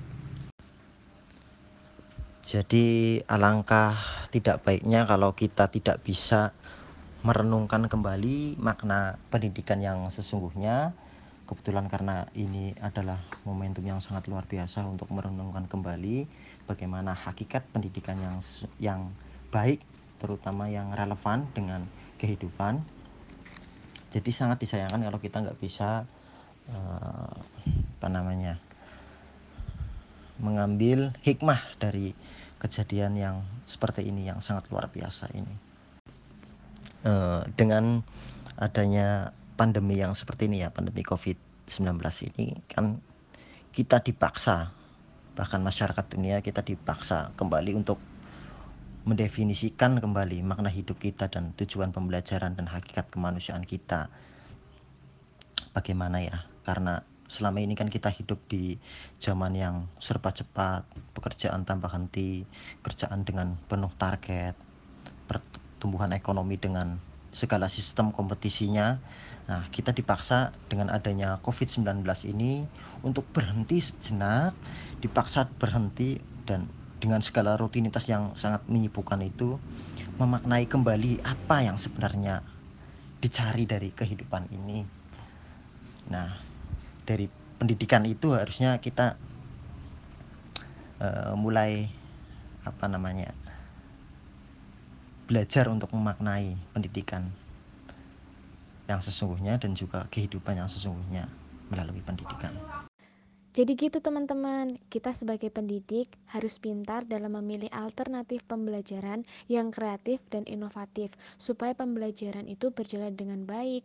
jadi 2.51 3.23
alangkah 3.31 3.95
tidak 4.27 4.67
baiknya 4.67 5.07
kalau 5.07 5.31
kita 5.31 5.71
tidak 5.71 6.03
bisa 6.03 6.51
merenungkan 7.23 7.87
kembali 7.87 8.59
makna 8.59 9.15
pendidikan 9.31 9.79
yang 9.79 10.03
sesungguhnya. 10.11 10.91
Kebetulan 11.47 11.87
karena 11.87 12.27
ini 12.35 12.75
adalah 12.83 13.23
momentum 13.47 13.87
yang 13.87 14.03
sangat 14.03 14.27
luar 14.27 14.43
biasa 14.51 14.83
untuk 14.83 15.07
merenungkan 15.15 15.63
kembali 15.71 16.27
bagaimana 16.67 17.15
hakikat 17.15 17.71
pendidikan 17.71 18.19
yang 18.19 18.43
yang 18.83 19.15
baik 19.47 19.79
terutama 20.19 20.67
yang 20.67 20.91
relevan 20.91 21.47
dengan 21.55 21.87
kehidupan. 22.19 22.83
Jadi 24.11 24.31
sangat 24.35 24.59
disayangkan 24.59 24.99
kalau 25.07 25.23
kita 25.23 25.39
nggak 25.39 25.59
bisa 25.59 26.03
uh, 26.67 27.31
apa 27.95 28.07
namanya 28.11 28.59
mengambil 30.41 31.13
hikmah 31.21 31.61
dari 31.77 32.17
kejadian 32.57 33.15
yang 33.17 33.35
seperti 33.69 34.09
ini 34.09 34.27
yang 34.27 34.41
sangat 34.41 34.67
luar 34.73 34.89
biasa 34.89 35.29
ini 35.37 35.55
uh, 37.05 37.45
dengan 37.53 38.01
adanya 38.57 39.33
pandemi 39.55 40.01
yang 40.01 40.17
seperti 40.17 40.49
ini 40.49 40.65
ya 40.65 40.73
pandemi 40.73 41.05
COVID-19 41.05 42.01
ini 42.33 42.57
kan 42.65 42.97
kita 43.71 44.01
dipaksa 44.01 44.73
bahkan 45.37 45.63
masyarakat 45.63 46.05
dunia 46.11 46.43
kita 46.43 46.59
dipaksa 46.65 47.31
kembali 47.39 47.77
untuk 47.77 48.01
mendefinisikan 49.01 49.97
kembali 49.97 50.45
makna 50.45 50.69
hidup 50.69 51.01
kita 51.01 51.25
dan 51.25 51.57
tujuan 51.57 51.89
pembelajaran 51.89 52.53
dan 52.53 52.69
hakikat 52.69 53.09
kemanusiaan 53.09 53.65
kita. 53.65 54.13
Bagaimana 55.73 56.21
ya? 56.21 56.45
Karena 56.61 57.01
selama 57.31 57.63
ini 57.63 57.79
kan 57.79 57.87
kita 57.87 58.11
hidup 58.11 58.43
di 58.51 58.75
zaman 59.23 59.55
yang 59.55 59.87
serba 60.03 60.35
cepat, 60.35 60.83
pekerjaan 61.15 61.63
tanpa 61.63 61.87
henti, 61.95 62.43
kerjaan 62.83 63.23
dengan 63.23 63.55
penuh 63.71 63.91
target, 63.95 64.59
pertumbuhan 65.31 66.11
ekonomi 66.11 66.59
dengan 66.59 66.99
segala 67.31 67.71
sistem 67.71 68.11
kompetisinya. 68.11 68.99
Nah, 69.47 69.63
kita 69.71 69.95
dipaksa 69.95 70.51
dengan 70.67 70.91
adanya 70.91 71.39
COVID-19 71.39 72.03
ini 72.27 72.67
untuk 72.99 73.23
berhenti 73.31 73.79
sejenak, 73.79 74.51
dipaksa 74.99 75.47
berhenti 75.55 76.19
dan 76.43 76.67
dengan 76.99 77.23
segala 77.23 77.55
rutinitas 77.55 78.11
yang 78.11 78.35
sangat 78.35 78.67
menyibukkan 78.67 79.23
itu 79.23 79.55
memaknai 80.19 80.67
kembali 80.67 81.23
apa 81.23 81.65
yang 81.65 81.79
sebenarnya 81.79 82.43
dicari 83.23 83.65
dari 83.65 83.89
kehidupan 83.89 84.51
ini. 84.53 84.85
Nah, 86.11 86.50
dari 87.11 87.27
pendidikan 87.59 88.07
itu 88.07 88.31
harusnya 88.31 88.79
kita 88.79 89.19
uh, 91.03 91.35
mulai 91.35 91.91
apa 92.63 92.85
namanya 92.87 93.35
belajar 95.27 95.67
untuk 95.71 95.91
memaknai 95.91 96.55
pendidikan 96.75 97.31
yang 98.91 98.99
sesungguhnya 98.99 99.55
dan 99.55 99.71
juga 99.75 100.07
kehidupan 100.11 100.59
yang 100.59 100.67
sesungguhnya 100.67 101.27
melalui 101.71 102.03
pendidikan. 102.03 102.51
Jadi 103.51 103.75
gitu 103.75 103.99
teman-teman, 103.99 104.79
kita 104.87 105.11
sebagai 105.11 105.51
pendidik 105.51 106.07
harus 106.31 106.55
pintar 106.55 107.03
dalam 107.03 107.35
memilih 107.35 107.67
alternatif 107.75 108.39
pembelajaran 108.47 109.27
yang 109.51 109.75
kreatif 109.75 110.23
dan 110.31 110.47
inovatif 110.47 111.11
supaya 111.35 111.75
pembelajaran 111.75 112.47
itu 112.47 112.71
berjalan 112.71 113.11
dengan 113.11 113.43
baik. 113.43 113.83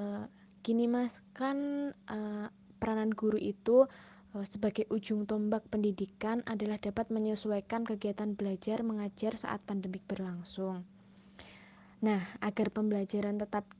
E, 0.00 0.24
gini 0.64 0.88
mas, 0.88 1.20
kan 1.36 1.92
e, 1.92 2.18
peranan 2.82 3.14
guru 3.14 3.38
itu 3.38 3.86
e, 4.34 4.42
sebagai 4.42 4.90
ujung 4.90 5.22
tombak 5.22 5.62
pendidikan 5.70 6.42
adalah 6.50 6.82
dapat 6.82 7.14
menyesuaikan 7.14 7.86
kegiatan 7.86 8.34
belajar 8.34 8.82
mengajar 8.82 9.38
saat 9.38 9.62
pandemik 9.62 10.02
berlangsung. 10.10 10.82
Nah, 12.02 12.18
agar 12.42 12.74
pembelajaran 12.74 13.38
tetap 13.38 13.70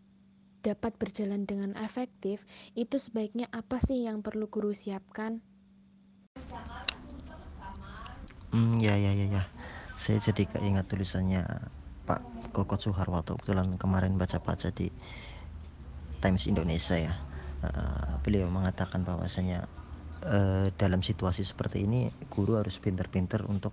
dapat 0.63 0.95
berjalan 0.95 1.43
dengan 1.43 1.75
efektif, 1.75 2.47
itu 2.79 2.95
sebaiknya 3.03 3.51
apa 3.51 3.83
sih 3.83 4.07
yang 4.07 4.23
perlu 4.23 4.47
guru 4.47 4.71
siapkan? 4.71 5.43
Hmm, 8.55 8.79
ya 8.79 8.95
ya 8.95 9.11
ya 9.11 9.27
ya. 9.27 9.43
Saya 9.99 10.23
jadi 10.23 10.47
keingat 10.47 10.87
tulisannya 10.87 11.43
Pak 12.07 12.55
Kokot 12.55 12.79
Suharwarto 12.79 13.35
kebetulan 13.41 13.75
kemarin 13.75 14.15
baca-baca 14.15 14.71
di 14.71 14.87
Times 16.23 16.47
Indonesia 16.47 16.95
ya. 16.95 17.19
Uh, 17.63 18.19
beliau 18.27 18.51
mengatakan 18.51 19.07
bahwasanya 19.07 19.71
uh, 20.27 20.67
dalam 20.75 20.99
situasi 20.99 21.47
seperti 21.47 21.87
ini 21.87 22.11
guru 22.27 22.59
harus 22.59 22.83
pintar-pintar 22.83 23.47
untuk 23.47 23.71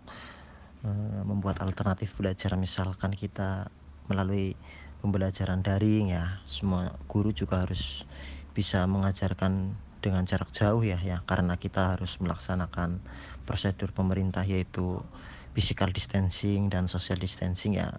uh, 0.86 1.22
membuat 1.26 1.66
alternatif 1.66 2.14
belajar. 2.14 2.54
Misalkan 2.54 3.18
kita 3.18 3.74
melalui 4.06 4.54
pembelajaran 5.02 5.66
daring 5.66 6.14
ya 6.14 6.38
semua 6.46 6.94
guru 7.10 7.34
juga 7.34 7.66
harus 7.66 8.06
bisa 8.54 8.86
mengajarkan 8.86 9.74
dengan 10.06 10.22
jarak 10.30 10.54
jauh 10.54 10.86
ya 10.86 11.02
ya 11.02 11.26
karena 11.26 11.58
kita 11.58 11.98
harus 11.98 12.22
melaksanakan 12.22 13.02
prosedur 13.50 13.90
pemerintah 13.90 14.46
yaitu 14.46 15.02
physical 15.58 15.90
distancing 15.90 16.70
dan 16.70 16.86
social 16.86 17.18
distancing 17.18 17.74
ya. 17.74 17.98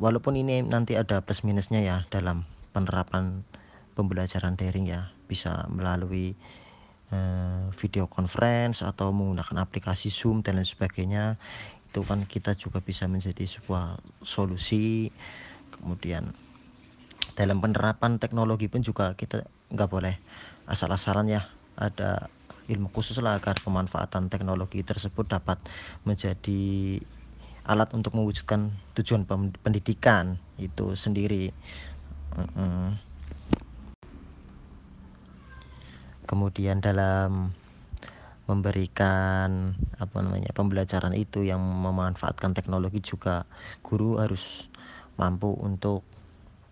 Walaupun 0.00 0.36
ini 0.36 0.60
nanti 0.64 0.96
ada 0.96 1.24
plus 1.24 1.44
minusnya 1.44 1.80
ya 1.80 1.96
dalam 2.12 2.44
penerapan 2.76 3.44
pembelajaran 4.00 4.56
daring 4.56 4.88
ya 4.88 5.12
bisa 5.28 5.68
melalui 5.68 6.32
uh, 7.12 7.68
video 7.76 8.08
conference 8.08 8.80
atau 8.80 9.12
menggunakan 9.12 9.60
aplikasi 9.60 10.08
Zoom 10.08 10.40
dan 10.40 10.56
lain 10.56 10.64
sebagainya. 10.64 11.36
Itu 11.92 12.08
kan 12.08 12.24
kita 12.24 12.56
juga 12.56 12.80
bisa 12.80 13.04
menjadi 13.04 13.44
sebuah 13.44 14.00
solusi. 14.24 15.12
Kemudian 15.76 16.32
dalam 17.36 17.60
penerapan 17.60 18.16
teknologi 18.16 18.72
pun 18.72 18.80
juga 18.80 19.12
kita 19.14 19.44
nggak 19.68 19.90
boleh 19.90 20.16
asal-asalan 20.64 21.28
ya. 21.28 21.42
Ada 21.76 22.32
ilmu 22.70 22.88
khusus 22.94 23.18
lah 23.18 23.36
agar 23.36 23.60
pemanfaatan 23.60 24.30
teknologi 24.30 24.80
tersebut 24.86 25.26
dapat 25.26 25.60
menjadi 26.06 26.98
alat 27.66 27.92
untuk 27.92 28.14
mewujudkan 28.16 28.78
tujuan 28.96 29.26
pendidikan. 29.60 30.38
Itu 30.56 30.94
sendiri 30.94 31.50
kemudian 36.30 36.78
dalam 36.78 37.50
memberikan 38.46 39.74
apa 39.98 40.16
namanya 40.22 40.54
pembelajaran 40.54 41.14
itu 41.18 41.42
yang 41.42 41.58
memanfaatkan 41.58 42.54
teknologi 42.54 43.02
juga 43.02 43.46
guru 43.82 44.22
harus 44.22 44.70
mampu 45.18 45.50
untuk 45.58 46.06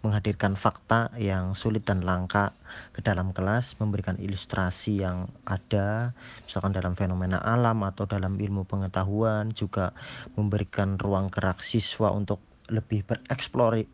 menghadirkan 0.07 0.55
fakta 0.55 1.11
yang 1.19 1.59
sulit 1.59 1.83
dan 1.83 2.07
langka 2.07 2.55
ke 2.95 3.03
dalam 3.03 3.35
kelas, 3.35 3.75
memberikan 3.83 4.15
ilustrasi 4.15 5.03
yang 5.03 5.27
ada, 5.43 6.15
misalkan 6.47 6.71
dalam 6.71 6.95
fenomena 6.95 7.43
alam 7.43 7.83
atau 7.83 8.07
dalam 8.07 8.39
ilmu 8.39 8.63
pengetahuan, 8.63 9.51
juga 9.51 9.91
memberikan 10.39 10.95
ruang 11.03 11.35
gerak 11.35 11.67
siswa 11.67 12.15
untuk 12.15 12.39
lebih 12.71 13.03
bereksplorasi, 13.11 13.91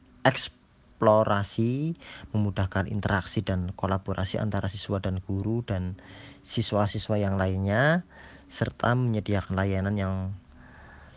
eksplorasi, 0.94 1.98
memudahkan 2.30 2.86
interaksi 2.86 3.42
dan 3.42 3.74
kolaborasi 3.74 4.38
antara 4.38 4.70
siswa 4.70 5.02
dan 5.02 5.18
guru 5.26 5.66
dan 5.66 5.98
siswa-siswa 6.46 7.18
yang 7.18 7.34
lainnya, 7.34 8.06
serta 8.46 8.94
menyediakan 8.94 9.58
layanan 9.58 9.98
yang 9.98 10.14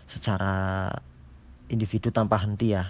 secara 0.09 0.89
individu 1.69 2.09
tanpa 2.09 2.41
henti 2.41 2.73
ya. 2.73 2.89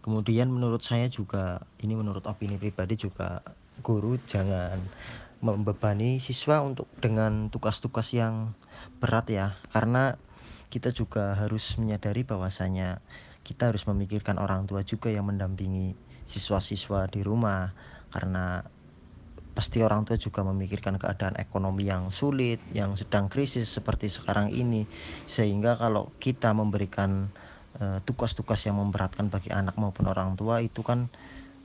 Kemudian 0.00 0.48
menurut 0.48 0.80
saya 0.80 1.12
juga 1.12 1.60
ini 1.84 1.92
menurut 1.92 2.24
opini 2.24 2.56
pribadi 2.56 2.96
juga 2.96 3.44
guru 3.84 4.16
jangan 4.24 4.80
membebani 5.44 6.16
siswa 6.16 6.64
untuk 6.64 6.88
dengan 7.04 7.52
tugas-tugas 7.52 8.08
yang 8.16 8.56
berat 9.04 9.28
ya. 9.28 9.60
Karena 9.68 10.16
kita 10.70 10.94
juga 10.94 11.34
harus 11.34 11.76
menyadari 11.76 12.22
bahwasanya 12.22 13.02
kita 13.42 13.68
harus 13.74 13.84
memikirkan 13.90 14.38
orang 14.38 14.64
tua 14.70 14.86
juga 14.86 15.10
yang 15.10 15.26
mendampingi 15.26 15.98
siswa-siswa 16.24 17.10
di 17.10 17.20
rumah. 17.26 17.74
Karena 18.14 18.62
pasti 19.52 19.82
orang 19.82 20.06
tua 20.06 20.16
juga 20.16 20.46
memikirkan 20.46 20.96
keadaan 20.96 21.36
ekonomi 21.36 21.90
yang 21.90 22.14
sulit, 22.14 22.62
yang 22.70 22.94
sedang 22.94 23.26
krisis 23.26 23.66
seperti 23.66 24.08
sekarang 24.08 24.54
ini. 24.54 24.86
Sehingga 25.26 25.74
kalau 25.74 26.14
kita 26.22 26.54
memberikan 26.54 27.28
Eh, 27.80 27.98
tugas-tugas 28.02 28.66
yang 28.66 28.82
memberatkan 28.82 29.30
bagi 29.30 29.54
anak 29.54 29.78
maupun 29.78 30.10
orang 30.10 30.34
tua 30.34 30.58
itu 30.58 30.82
kan 30.82 31.06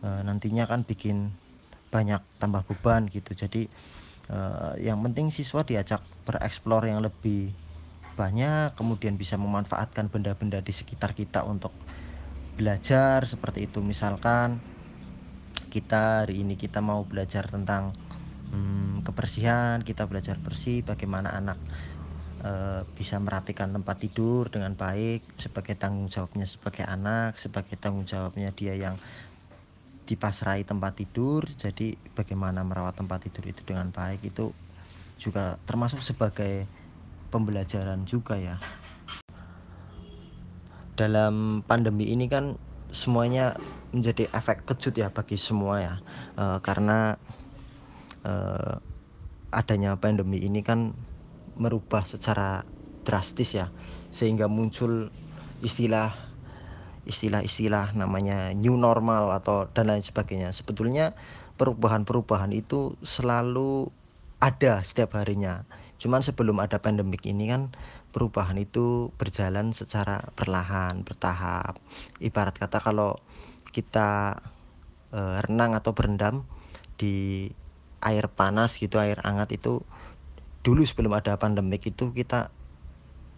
uh, 0.06 0.22
nantinya 0.22 0.70
kan 0.70 0.86
bikin 0.86 1.34
banyak 1.90 2.22
tambah 2.38 2.62
beban 2.62 3.10
gitu. 3.10 3.34
Jadi 3.34 3.66
uh, 4.30 4.78
yang 4.78 5.02
penting 5.02 5.34
siswa 5.34 5.66
diajak 5.66 6.06
bereksplor 6.24 6.86
yang 6.86 7.02
lebih 7.02 7.50
banyak 8.16 8.74
kemudian 8.80 9.20
bisa 9.20 9.36
memanfaatkan 9.36 10.08
benda-benda 10.10 10.64
di 10.64 10.72
sekitar 10.72 11.14
kita 11.14 11.44
untuk 11.44 11.76
belajar 12.56 13.28
seperti 13.28 13.68
itu. 13.68 13.84
Misalkan 13.84 14.64
kita 15.70 16.24
hari 16.24 16.42
ini 16.42 16.56
kita 16.56 16.80
mau 16.80 17.04
belajar 17.04 17.52
tentang 17.52 17.92
hmm, 18.56 19.04
kebersihan 19.04 19.84
kita 19.84 20.08
belajar 20.08 20.40
bersih 20.40 20.82
bagaimana 20.82 21.36
anak 21.36 21.60
Eh, 22.46 22.82
bisa 22.94 23.18
merapikan 23.18 23.74
tempat 23.74 23.98
tidur 23.98 24.54
dengan 24.54 24.78
baik 24.78 25.26
sebagai 25.34 25.74
tanggung 25.82 26.14
jawabnya 26.14 26.46
sebagai 26.46 26.86
anak 26.86 27.42
sebagai 27.42 27.74
tanggung 27.74 28.06
jawabnya 28.06 28.54
dia 28.54 28.78
yang 28.78 29.02
dipasrai 30.06 30.62
tempat 30.62 30.94
tidur. 30.94 31.50
Jadi 31.58 31.98
bagaimana 32.14 32.62
merawat 32.62 33.02
tempat 33.02 33.26
tidur 33.26 33.50
itu 33.50 33.66
dengan 33.66 33.90
baik 33.90 34.22
itu 34.30 34.54
juga 35.18 35.58
termasuk 35.66 36.06
sebagai 36.06 36.70
pembelajaran 37.36 38.08
juga 38.08 38.40
ya. 38.40 38.56
Dalam 40.96 41.68
pandemi 41.68 42.08
ini 42.08 42.32
kan 42.32 42.56
semuanya 42.96 43.60
menjadi 43.92 44.32
efek 44.32 44.64
kejut 44.64 44.96
ya 44.96 45.12
bagi 45.12 45.36
semua 45.36 45.84
ya. 45.84 45.94
E, 46.40 46.64
karena 46.64 47.20
e, 48.24 48.34
adanya 49.52 50.00
pandemi 50.00 50.40
ini 50.40 50.64
kan 50.64 50.96
merubah 51.60 52.08
secara 52.08 52.64
drastis 53.04 53.52
ya. 53.52 53.76
Sehingga 54.16 54.48
muncul 54.48 55.12
istilah 55.60 56.16
istilah-istilah 57.04 57.94
namanya 57.94 58.56
new 58.56 58.80
normal 58.80 59.36
atau 59.36 59.68
dan 59.76 59.92
lain 59.92 60.08
sebagainya. 60.08 60.56
Sebetulnya 60.56 61.12
perubahan-perubahan 61.60 62.56
itu 62.56 62.96
selalu 63.04 63.92
ada 64.40 64.80
setiap 64.84 65.20
harinya 65.20 65.64
cuman 66.02 66.22
sebelum 66.22 66.60
ada 66.60 66.78
pandemik 66.84 67.24
ini 67.24 67.48
kan 67.50 67.72
perubahan 68.16 68.56
itu 68.56 69.12
berjalan 69.20 69.76
secara 69.76 70.32
perlahan 70.40 71.04
bertahap. 71.04 71.80
Ibarat 72.24 72.56
kata 72.56 72.80
kalau 72.80 73.20
kita 73.76 74.40
e, 75.12 75.20
renang 75.44 75.76
atau 75.76 75.92
berendam 75.92 76.48
di 76.96 77.52
air 78.00 78.32
panas 78.32 78.80
gitu 78.80 79.04
air 79.04 79.20
hangat 79.20 79.52
itu 79.52 79.84
dulu 80.64 80.82
sebelum 80.88 81.12
ada 81.20 81.36
pandemik 81.36 81.84
itu 81.92 82.16
kita 82.16 82.56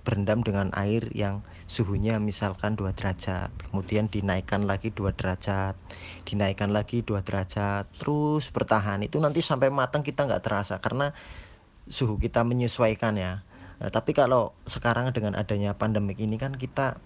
berendam 0.06 0.40
dengan 0.40 0.72
air 0.72 1.12
yang 1.12 1.44
suhunya 1.68 2.16
misalkan 2.24 2.80
2 2.80 2.96
derajat 2.96 3.52
kemudian 3.68 4.08
dinaikkan 4.08 4.64
lagi 4.64 4.88
2 4.96 5.12
derajat 5.12 5.76
dinaikkan 6.24 6.72
lagi 6.72 7.04
2 7.04 7.20
derajat 7.28 7.92
terus 7.98 8.48
bertahan. 8.54 9.04
Itu 9.04 9.20
nanti 9.20 9.44
sampai 9.44 9.68
matang 9.68 10.08
kita 10.08 10.24
nggak 10.24 10.44
terasa 10.46 10.80
karena 10.80 11.12
suhu 11.88 12.20
kita 12.20 12.44
menyesuaikan 12.44 13.16
ya. 13.16 13.48
Nah, 13.78 13.90
tapi 13.94 14.12
kalau 14.18 14.58
sekarang 14.66 15.14
dengan 15.14 15.38
adanya 15.38 15.78
pandemik 15.78 16.18
ini 16.18 16.36
kan 16.42 16.58
kita 16.58 16.98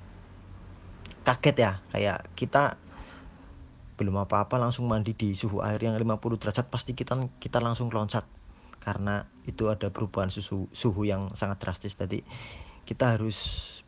kaget 1.27 1.57
ya. 1.57 1.71
Kayak 1.91 2.31
kita 2.33 2.79
belum 3.99 4.17
apa-apa 4.25 4.57
langsung 4.57 4.89
mandi 4.89 5.13
di 5.13 5.37
suhu 5.37 5.61
air 5.61 5.77
yang 5.77 5.93
50 5.93 6.41
derajat 6.41 6.65
pasti 6.71 6.97
kita 6.97 7.17
kita 7.37 7.61
langsung 7.61 7.91
loncat. 7.91 8.25
Karena 8.81 9.29
itu 9.45 9.69
ada 9.69 9.93
perubahan 9.93 10.33
suhu 10.33 10.65
suhu 10.73 11.01
yang 11.05 11.29
sangat 11.37 11.61
drastis. 11.61 11.93
Tadi 11.93 12.23
kita 12.87 13.13
harus 13.17 13.37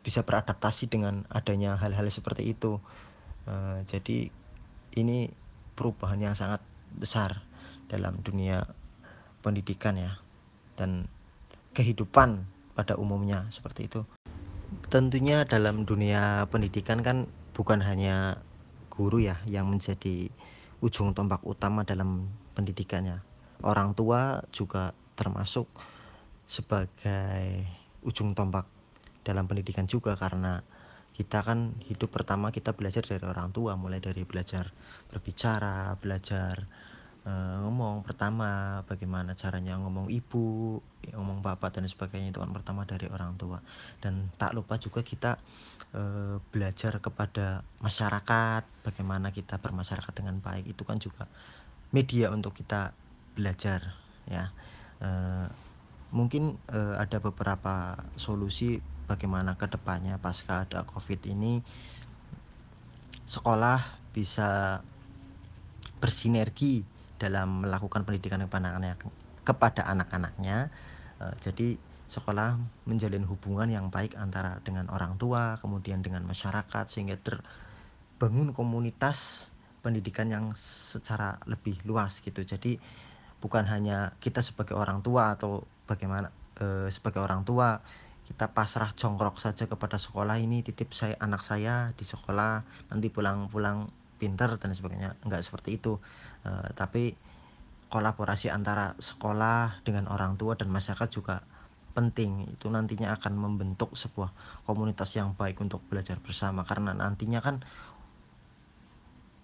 bisa 0.04 0.22
beradaptasi 0.22 0.86
dengan 0.86 1.26
adanya 1.32 1.74
hal-hal 1.80 2.06
seperti 2.12 2.54
itu. 2.54 2.78
Uh, 3.44 3.82
jadi 3.90 4.30
ini 4.94 5.32
perubahan 5.74 6.22
yang 6.22 6.36
sangat 6.38 6.62
besar 6.94 7.42
dalam 7.90 8.22
dunia 8.22 8.64
pendidikan 9.42 9.98
ya 9.98 10.23
dan 10.74 11.10
kehidupan 11.74 12.46
pada 12.74 12.98
umumnya 12.98 13.46
seperti 13.50 13.86
itu. 13.90 14.02
Tentunya 14.90 15.46
dalam 15.46 15.86
dunia 15.86 16.46
pendidikan 16.50 17.02
kan 17.02 17.30
bukan 17.54 17.78
hanya 17.82 18.42
guru 18.90 19.22
ya 19.22 19.38
yang 19.46 19.70
menjadi 19.70 20.30
ujung 20.82 21.14
tombak 21.14 21.42
utama 21.46 21.86
dalam 21.86 22.30
pendidikannya. 22.54 23.22
Orang 23.62 23.94
tua 23.94 24.42
juga 24.50 24.92
termasuk 25.14 25.70
sebagai 26.44 27.64
ujung 28.04 28.36
tombak 28.36 28.68
dalam 29.24 29.48
pendidikan 29.48 29.88
juga 29.88 30.18
karena 30.18 30.60
kita 31.14 31.46
kan 31.46 31.78
hidup 31.86 32.10
pertama 32.10 32.50
kita 32.50 32.74
belajar 32.74 33.06
dari 33.06 33.22
orang 33.22 33.54
tua 33.54 33.78
mulai 33.78 34.02
dari 34.02 34.26
belajar 34.26 34.74
berbicara 35.08 35.94
belajar 36.02 36.66
uh, 37.24 37.56
ngomong 37.66 38.04
pertama 38.04 38.80
bagaimana 38.88 39.36
caranya 39.36 39.76
ngomong 39.80 40.08
ibu 40.12 40.78
ngomong 41.04 41.44
bapak 41.44 41.76
dan 41.76 41.84
sebagainya 41.84 42.32
itu 42.32 42.40
kan 42.40 42.52
pertama 42.52 42.88
dari 42.88 43.08
orang 43.12 43.36
tua. 43.36 43.60
Dan 44.00 44.32
tak 44.40 44.56
lupa 44.56 44.80
juga 44.80 45.04
kita 45.04 45.36
uh, 45.92 46.40
belajar 46.52 46.96
kepada 47.00 47.64
masyarakat 47.84 48.62
bagaimana 48.84 49.32
kita 49.32 49.60
bermasyarakat 49.60 50.12
dengan 50.16 50.40
baik. 50.40 50.64
Itu 50.72 50.88
kan 50.88 50.96
juga 51.00 51.28
media 51.94 52.34
untuk 52.34 52.56
kita 52.58 52.90
belajar 53.38 53.94
ya. 54.26 54.50
E, 55.02 55.10
mungkin 56.14 56.58
e, 56.70 56.80
ada 56.98 57.18
beberapa 57.22 57.98
solusi 58.14 58.78
bagaimana 59.06 59.58
ke 59.58 59.70
depannya 59.70 60.18
pasca 60.18 60.66
ada 60.66 60.82
covid 60.86 61.22
ini. 61.26 61.60
Sekolah 63.26 63.82
bisa 64.14 64.82
bersinergi 65.98 66.93
dalam 67.24 67.64
melakukan 67.64 68.04
pendidikan 68.04 68.44
kepada 68.44 68.76
anak-anaknya 68.76 68.96
kepada 69.44 69.82
anak-anaknya 69.88 70.68
e, 71.20 71.24
jadi 71.40 71.68
sekolah 72.12 72.60
menjalin 72.84 73.24
hubungan 73.24 73.68
yang 73.72 73.86
baik 73.88 74.12
antara 74.20 74.60
dengan 74.60 74.92
orang 74.92 75.16
tua 75.16 75.56
kemudian 75.64 76.04
dengan 76.04 76.24
masyarakat 76.28 76.84
sehingga 76.88 77.16
terbangun 77.20 78.52
komunitas 78.52 79.48
pendidikan 79.84 80.32
yang 80.32 80.44
secara 80.56 81.36
lebih 81.44 81.76
luas 81.84 82.24
gitu. 82.24 82.40
Jadi 82.40 82.80
bukan 83.44 83.68
hanya 83.68 84.16
kita 84.24 84.40
sebagai 84.40 84.72
orang 84.72 85.04
tua 85.04 85.36
atau 85.36 85.68
bagaimana 85.84 86.32
e, 86.56 86.88
sebagai 86.88 87.20
orang 87.20 87.44
tua 87.44 87.84
kita 88.24 88.48
pasrah 88.56 88.88
jongkrok 88.96 89.36
saja 89.36 89.68
kepada 89.68 90.00
sekolah 90.00 90.40
ini 90.40 90.64
titip 90.64 90.96
saya 90.96 91.20
anak 91.20 91.44
saya 91.44 91.92
di 91.92 92.08
sekolah 92.08 92.64
nanti 92.88 93.12
pulang-pulang 93.12 93.84
pinter 94.24 94.56
dan 94.56 94.72
sebagainya. 94.72 95.20
Enggak 95.20 95.44
seperti 95.44 95.76
itu. 95.76 96.00
E, 96.48 96.72
tapi 96.72 97.12
kolaborasi 97.92 98.48
antara 98.48 98.96
sekolah 98.96 99.84
dengan 99.84 100.08
orang 100.08 100.40
tua 100.40 100.56
dan 100.56 100.72
masyarakat 100.72 101.12
juga 101.12 101.44
penting. 101.92 102.48
Itu 102.56 102.72
nantinya 102.72 103.12
akan 103.20 103.36
membentuk 103.36 103.92
sebuah 103.92 104.32
komunitas 104.64 105.12
yang 105.12 105.36
baik 105.36 105.60
untuk 105.60 105.84
belajar 105.92 106.16
bersama. 106.24 106.64
Karena 106.64 106.96
nantinya 106.96 107.44
kan 107.44 107.60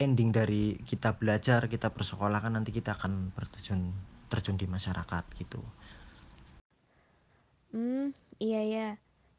ending 0.00 0.32
dari 0.32 0.80
kita 0.80 1.20
belajar 1.20 1.68
kita 1.68 1.92
bersekolah 1.92 2.40
kan 2.40 2.56
nanti 2.56 2.72
kita 2.72 2.96
akan 2.96 3.36
berterjun 3.36 3.92
terjun 4.32 4.56
di 4.56 4.64
masyarakat 4.64 5.24
gitu. 5.36 5.60
Hmm, 7.70 8.16
iya 8.40 8.64
ya. 8.64 8.88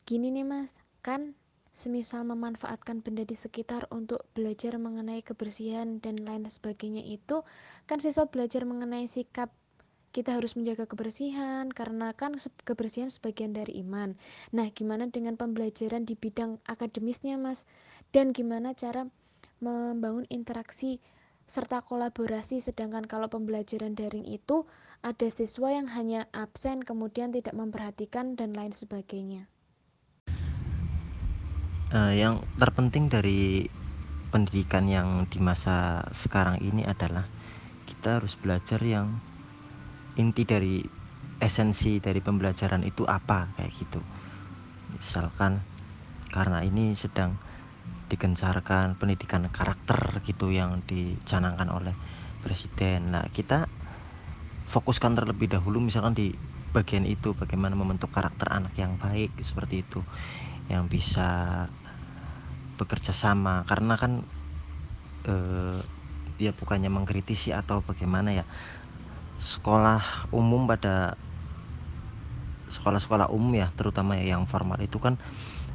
Gini 0.05 0.29
nih 0.29 0.45
Mas, 0.45 0.77
kan 1.01 1.33
semisal 1.71 2.27
memanfaatkan 2.27 2.99
benda 2.99 3.23
di 3.23 3.33
sekitar 3.33 3.87
untuk 3.89 4.27
belajar 4.35 4.75
mengenai 4.75 5.23
kebersihan 5.23 6.03
dan 6.03 6.19
lain 6.21 6.43
sebagainya 6.45 7.01
itu, 7.01 7.47
kan 7.87 8.03
siswa 8.03 8.27
belajar 8.27 8.67
mengenai 8.67 9.07
sikap 9.07 9.49
kita 10.11 10.35
harus 10.35 10.59
menjaga 10.59 10.83
kebersihan 10.91 11.71
karena 11.71 12.11
kan 12.11 12.35
kebersihan 12.67 13.07
sebagian 13.07 13.55
dari 13.55 13.79
iman. 13.79 14.19
Nah, 14.51 14.67
gimana 14.75 15.07
dengan 15.07 15.39
pembelajaran 15.39 16.03
di 16.03 16.19
bidang 16.19 16.59
akademisnya, 16.67 17.39
Mas? 17.39 17.63
Dan 18.11 18.35
gimana 18.35 18.75
cara 18.75 19.07
membangun 19.63 20.27
interaksi 20.27 20.99
serta 21.47 21.83
kolaborasi 21.83 22.59
sedangkan 22.59 23.07
kalau 23.07 23.31
pembelajaran 23.31 23.95
daring 23.95 24.27
itu 24.27 24.67
ada 25.03 25.27
siswa 25.31 25.71
yang 25.71 25.87
hanya 25.87 26.27
absen 26.35 26.83
kemudian 26.83 27.31
tidak 27.31 27.55
memperhatikan 27.55 28.35
dan 28.35 28.51
lain 28.51 28.75
sebagainya. 28.75 29.47
Uh, 31.91 32.15
yang 32.15 32.39
terpenting 32.55 33.11
dari 33.11 33.67
pendidikan 34.31 34.87
yang 34.87 35.27
di 35.27 35.43
masa 35.43 36.07
sekarang 36.15 36.55
ini 36.63 36.87
adalah 36.87 37.27
kita 37.83 38.15
harus 38.15 38.39
belajar 38.39 38.79
yang 38.79 39.19
inti 40.15 40.47
dari 40.47 40.87
esensi 41.43 41.99
dari 41.99 42.23
pembelajaran 42.23 42.87
itu 42.87 43.03
apa 43.03 43.51
kayak 43.59 43.75
gitu. 43.75 43.99
Misalkan 44.95 45.59
karena 46.31 46.63
ini 46.63 46.95
sedang 46.95 47.35
digencarkan 48.07 48.95
pendidikan 48.95 49.51
karakter 49.51 50.23
gitu 50.23 50.47
yang 50.47 50.79
dicanangkan 50.87 51.67
oleh 51.75 51.95
presiden. 52.39 53.11
Nah 53.11 53.27
kita 53.35 53.67
fokuskan 54.63 55.19
terlebih 55.19 55.51
dahulu 55.51 55.83
misalkan 55.83 56.15
di 56.15 56.31
bagian 56.71 57.03
itu 57.03 57.35
bagaimana 57.35 57.75
membentuk 57.75 58.15
karakter 58.15 58.47
anak 58.47 58.79
yang 58.79 58.95
baik 58.95 59.35
seperti 59.43 59.83
itu. 59.83 59.99
Yang 60.71 60.83
bisa 60.87 61.29
bekerja 62.79 63.11
sama. 63.15 63.63
Karena 63.67 63.95
kan 63.97 64.21
eh, 65.27 65.79
dia 66.37 66.51
bukannya 66.55 66.89
mengkritisi 66.89 67.53
atau 67.53 67.85
bagaimana 67.85 68.33
ya 68.33 68.45
sekolah 69.41 70.29
umum 70.33 70.69
pada 70.69 71.17
sekolah-sekolah 72.71 73.33
umum 73.33 73.57
ya 73.57 73.73
terutama 73.75 74.15
ya 74.15 74.37
yang 74.37 74.47
formal 74.47 74.79
itu 74.79 75.01
kan 75.01 75.19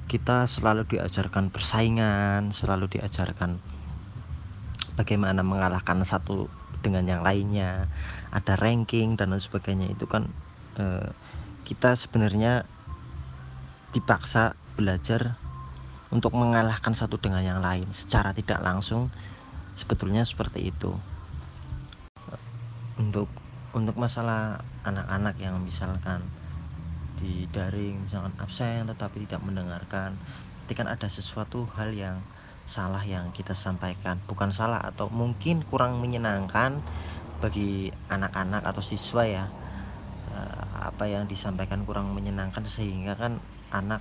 kita 0.06 0.46
selalu 0.46 0.86
diajarkan 0.86 1.50
persaingan 1.50 2.54
selalu 2.54 2.88
diajarkan 2.98 3.58
bagaimana 4.96 5.44
mengalahkan 5.44 6.02
satu 6.02 6.48
dengan 6.80 7.04
yang 7.06 7.22
lainnya 7.26 7.86
ada 8.32 8.54
ranking 8.56 9.14
dan 9.14 9.30
lain 9.30 9.42
sebagainya. 9.44 9.92
Itu 9.92 10.08
kan 10.08 10.30
eh, 10.80 11.10
kita 11.68 11.94
sebenarnya 11.94 12.64
dipaksa 13.92 14.56
belajar 14.74 15.34
untuk 16.14 16.38
mengalahkan 16.38 16.94
satu 16.94 17.18
dengan 17.18 17.42
yang 17.42 17.58
lain 17.58 17.86
secara 17.90 18.30
tidak 18.30 18.62
langsung 18.62 19.10
sebetulnya 19.74 20.22
seperti 20.22 20.70
itu. 20.70 20.94
Untuk 22.96 23.28
untuk 23.76 23.96
masalah 23.98 24.64
anak-anak 24.88 25.36
yang 25.36 25.60
misalkan 25.60 26.24
di 27.20 27.48
daring 27.52 28.08
misalkan 28.08 28.32
absen 28.40 28.88
tetapi 28.88 29.24
tidak 29.28 29.44
mendengarkan 29.44 30.16
itu 30.64 30.72
kan 30.76 30.88
ada 30.88 31.08
sesuatu 31.08 31.68
hal 31.76 31.92
yang 31.92 32.18
salah 32.66 33.02
yang 33.02 33.30
kita 33.30 33.54
sampaikan. 33.54 34.18
Bukan 34.26 34.50
salah 34.50 34.82
atau 34.82 35.06
mungkin 35.12 35.62
kurang 35.68 36.02
menyenangkan 36.02 36.82
bagi 37.38 37.92
anak-anak 38.08 38.64
atau 38.64 38.82
siswa 38.82 39.22
ya 39.28 39.44
eh, 40.32 40.66
apa 40.82 41.04
yang 41.06 41.28
disampaikan 41.28 41.84
kurang 41.84 42.16
menyenangkan 42.16 42.64
sehingga 42.64 43.14
kan 43.14 43.38
anak 43.70 44.00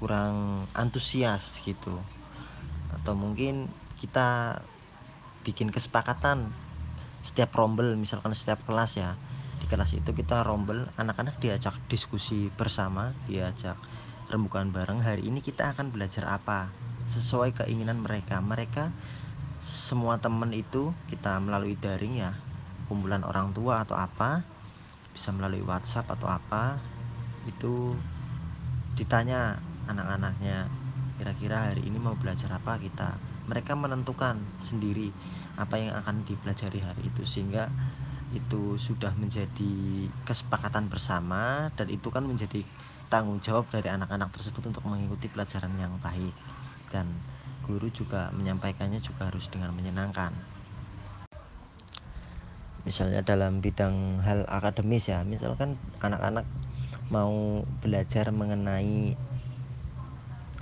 kurang 0.00 0.66
antusias 0.72 1.60
gitu. 1.60 1.94
Atau 2.90 3.14
mungkin 3.14 3.68
kita 4.00 4.58
bikin 5.44 5.68
kesepakatan 5.68 6.50
setiap 7.20 7.52
rombel 7.52 7.94
misalkan 8.00 8.32
setiap 8.32 8.64
kelas 8.64 8.96
ya. 8.96 9.14
Di 9.60 9.68
kelas 9.68 9.92
itu 9.92 10.10
kita 10.16 10.40
rombel 10.40 10.88
anak-anak 10.96 11.36
diajak 11.38 11.76
diskusi 11.92 12.48
bersama 12.56 13.12
diajak 13.28 13.76
rembukan 14.32 14.72
bareng. 14.72 15.04
Hari 15.04 15.28
ini 15.28 15.44
kita 15.44 15.76
akan 15.76 15.92
belajar 15.92 16.24
apa? 16.26 16.72
Sesuai 17.12 17.52
keinginan 17.52 18.00
mereka. 18.00 18.40
Mereka 18.40 18.88
semua 19.60 20.16
teman 20.16 20.56
itu 20.56 20.96
kita 21.12 21.36
melalui 21.44 21.76
daring 21.76 22.16
ya. 22.16 22.32
Kumpulan 22.88 23.20
orang 23.22 23.52
tua 23.52 23.84
atau 23.84 23.94
apa 24.00 24.42
bisa 25.12 25.28
melalui 25.36 25.60
WhatsApp 25.60 26.08
atau 26.08 26.30
apa 26.32 26.80
itu 27.44 27.92
ditanya 28.96 29.60
anak-anaknya. 29.88 30.68
Kira-kira 31.16 31.70
hari 31.70 31.84
ini 31.84 32.00
mau 32.00 32.16
belajar 32.16 32.52
apa 32.52 32.80
kita? 32.80 33.16
Mereka 33.48 33.76
menentukan 33.76 34.40
sendiri 34.60 35.12
apa 35.60 35.76
yang 35.76 35.92
akan 35.92 36.24
dipelajari 36.24 36.80
hari 36.80 37.02
itu 37.08 37.22
sehingga 37.28 37.68
itu 38.30 38.78
sudah 38.78 39.10
menjadi 39.18 40.06
kesepakatan 40.24 40.86
bersama 40.86 41.68
dan 41.74 41.90
itu 41.90 42.08
kan 42.08 42.24
menjadi 42.24 42.62
tanggung 43.10 43.42
jawab 43.42 43.66
dari 43.68 43.90
anak-anak 43.90 44.30
tersebut 44.32 44.70
untuk 44.70 44.86
mengikuti 44.86 45.26
pelajaran 45.26 45.74
yang 45.76 45.92
baik. 45.98 46.32
Dan 46.88 47.10
guru 47.66 47.90
juga 47.90 48.30
menyampaikannya 48.32 49.02
juga 49.02 49.28
harus 49.28 49.50
dengan 49.50 49.74
menyenangkan. 49.74 50.32
Misalnya 52.88 53.20
dalam 53.20 53.60
bidang 53.60 54.24
hal 54.24 54.48
akademis 54.48 55.12
ya 55.12 55.20
misalkan 55.20 55.76
anak-anak 56.00 56.48
mau 57.12 57.60
belajar 57.82 58.30
mengenai 58.32 59.18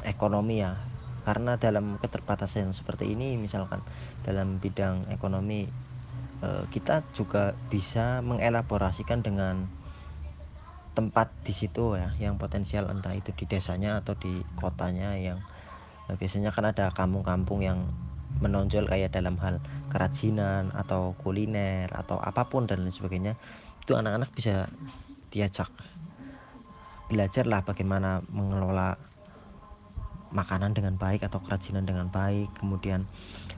ekonomi 0.08 0.64
ya 0.64 0.72
karena 1.26 1.60
dalam 1.60 2.00
keterbatasan 2.02 2.72
seperti 2.72 3.12
ini 3.14 3.36
misalkan 3.36 3.80
dalam 4.26 4.58
bidang 4.62 5.06
ekonomi 5.12 5.68
eh, 6.42 6.64
kita 6.74 7.04
juga 7.12 7.54
bisa 7.72 8.24
mengelaborasikan 8.24 9.20
dengan 9.26 9.54
tempat 10.96 11.30
di 11.46 11.54
situ 11.54 11.94
ya 11.94 12.10
yang 12.18 12.34
potensial 12.42 12.90
entah 12.90 13.14
itu 13.14 13.30
di 13.38 13.44
desanya 13.46 14.02
atau 14.02 14.14
di 14.18 14.42
kotanya 14.58 15.14
yang 15.14 15.38
Nah, 16.08 16.16
biasanya 16.16 16.50
kan 16.56 16.64
ada 16.64 16.88
kampung-kampung 16.88 17.60
yang 17.60 17.92
menonjol 18.40 18.88
kayak 18.88 19.12
dalam 19.12 19.36
hal 19.44 19.60
kerajinan 19.92 20.72
atau 20.72 21.12
kuliner 21.20 21.92
atau 21.92 22.16
apa 22.16 22.48
pun 22.48 22.64
dan 22.64 22.80
lain 22.84 22.94
sebagainya. 22.94 23.36
Itu 23.84 23.92
anak-anak 24.00 24.32
bisa 24.32 24.72
diajak 25.28 25.68
belajarlah 27.08 27.64
bagaimana 27.64 28.20
mengelola 28.28 28.96
makanan 30.28 30.76
dengan 30.76 30.94
baik 31.00 31.24
atau 31.24 31.40
kerajinan 31.40 31.88
dengan 31.88 32.12
baik 32.12 32.52
kemudian 32.60 33.08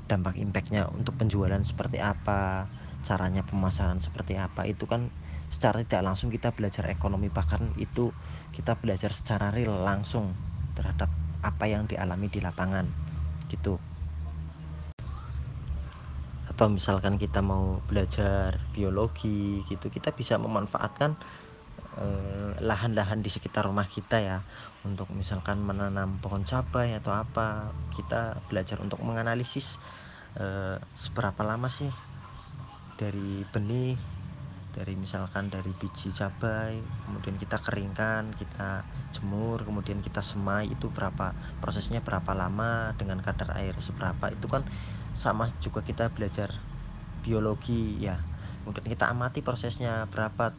dampak 0.07 0.39
impactnya 0.39 0.87
untuk 0.95 1.19
penjualan 1.19 1.61
seperti 1.67 1.99
apa 1.99 2.71
caranya 3.01 3.43
pemasaran 3.43 3.99
seperti 3.99 4.37
apa 4.37 4.69
itu 4.69 4.85
kan 4.85 5.09
secara 5.51 5.83
tidak 5.83 6.13
langsung 6.13 6.29
kita 6.31 6.55
belajar 6.55 6.87
ekonomi 6.93 7.27
bahkan 7.33 7.73
itu 7.75 8.13
kita 8.55 8.79
belajar 8.79 9.11
secara 9.11 9.51
real 9.51 9.83
langsung 9.83 10.37
terhadap 10.79 11.11
apa 11.41 11.65
yang 11.67 11.89
dialami 11.89 12.29
di 12.29 12.39
lapangan 12.45 12.87
gitu. 13.51 13.81
Atau 16.47 16.67
misalkan 16.71 17.17
kita 17.17 17.41
mau 17.41 17.81
belajar 17.89 18.59
biologi 18.75 19.65
gitu 19.71 19.87
kita 19.89 20.13
bisa 20.15 20.37
memanfaatkan 20.37 21.17
eh, 21.99 22.51
lahan-lahan 22.61 23.23
di 23.25 23.31
sekitar 23.33 23.67
rumah 23.67 23.87
kita 23.89 24.19
ya 24.21 24.39
untuk 24.85 25.13
misalkan 25.13 25.61
menanam 25.61 26.17
pohon 26.25 26.43
cabai 26.43 26.97
atau 26.97 27.13
apa 27.13 27.75
kita 27.93 28.41
belajar 28.49 28.81
untuk 28.81 29.01
menganalisis 29.05 29.77
eh, 30.41 30.81
seberapa 30.97 31.45
lama 31.45 31.69
sih 31.69 31.91
dari 32.97 33.45
benih 33.49 33.97
dari 34.71 34.95
misalkan 34.95 35.51
dari 35.51 35.75
biji 35.75 36.15
cabai 36.15 36.79
kemudian 37.05 37.37
kita 37.37 37.59
keringkan 37.59 38.31
kita 38.39 38.87
jemur 39.11 39.67
kemudian 39.67 39.99
kita 39.99 40.23
semai 40.23 40.71
itu 40.71 40.89
berapa 40.89 41.35
prosesnya 41.59 42.01
berapa 42.01 42.31
lama 42.33 42.95
dengan 42.95 43.19
kadar 43.19 43.59
air 43.59 43.75
seberapa 43.83 44.31
itu 44.31 44.47
kan 44.47 44.63
sama 45.13 45.51
juga 45.59 45.83
kita 45.83 46.15
belajar 46.15 46.55
biologi 47.21 48.01
ya. 48.01 48.17
Kemudian 48.65 48.89
kita 48.89 49.09
amati 49.09 49.41
prosesnya 49.41 50.09
berapa 50.09 50.53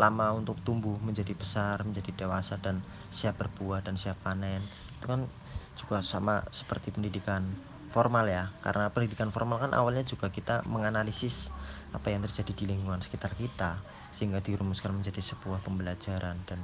lama 0.00 0.32
untuk 0.36 0.56
tumbuh 0.64 0.96
menjadi 1.00 1.36
besar 1.36 1.84
menjadi 1.84 2.24
dewasa 2.24 2.56
dan 2.60 2.80
siap 3.12 3.40
berbuah 3.40 3.84
dan 3.84 3.96
siap 4.00 4.16
panen. 4.24 4.64
Itu 4.98 5.10
kan 5.10 5.28
juga 5.76 6.00
sama 6.00 6.44
seperti 6.54 6.92
pendidikan 6.94 7.44
formal 7.92 8.28
ya. 8.28 8.52
Karena 8.64 8.88
pendidikan 8.88 9.28
formal 9.28 9.60
kan 9.60 9.72
awalnya 9.76 10.04
juga 10.06 10.32
kita 10.32 10.64
menganalisis 10.64 11.52
apa 11.92 12.08
yang 12.08 12.24
terjadi 12.24 12.52
di 12.56 12.64
lingkungan 12.72 13.04
sekitar 13.04 13.36
kita 13.36 13.80
sehingga 14.12 14.40
dirumuskan 14.40 14.92
menjadi 14.92 15.20
sebuah 15.20 15.64
pembelajaran 15.64 16.36
dan 16.48 16.60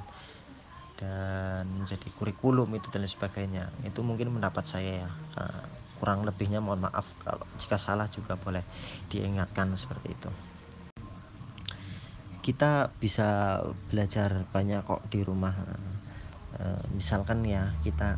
dan 0.99 1.65
menjadi 1.79 2.11
kurikulum 2.19 2.75
itu 2.75 2.91
dan 2.91 3.07
sebagainya. 3.07 3.71
Itu 3.87 4.03
mungkin 4.03 4.35
mendapat 4.35 4.67
saya 4.67 5.07
ya. 5.07 5.11
Uh, 5.39 5.65
kurang 5.99 6.23
lebihnya 6.23 6.63
mohon 6.63 6.87
maaf 6.87 7.11
kalau 7.27 7.43
jika 7.59 7.75
salah 7.75 8.07
juga 8.07 8.39
boleh 8.39 8.63
diingatkan 9.11 9.75
seperti 9.75 10.15
itu 10.15 10.31
kita 12.49 12.97
bisa 12.97 13.61
belajar 13.93 14.49
banyak 14.49 14.81
kok 14.81 15.05
di 15.13 15.21
rumah. 15.21 15.53
Uh, 16.57 16.81
misalkan 16.97 17.45
ya 17.45 17.77
kita 17.85 18.17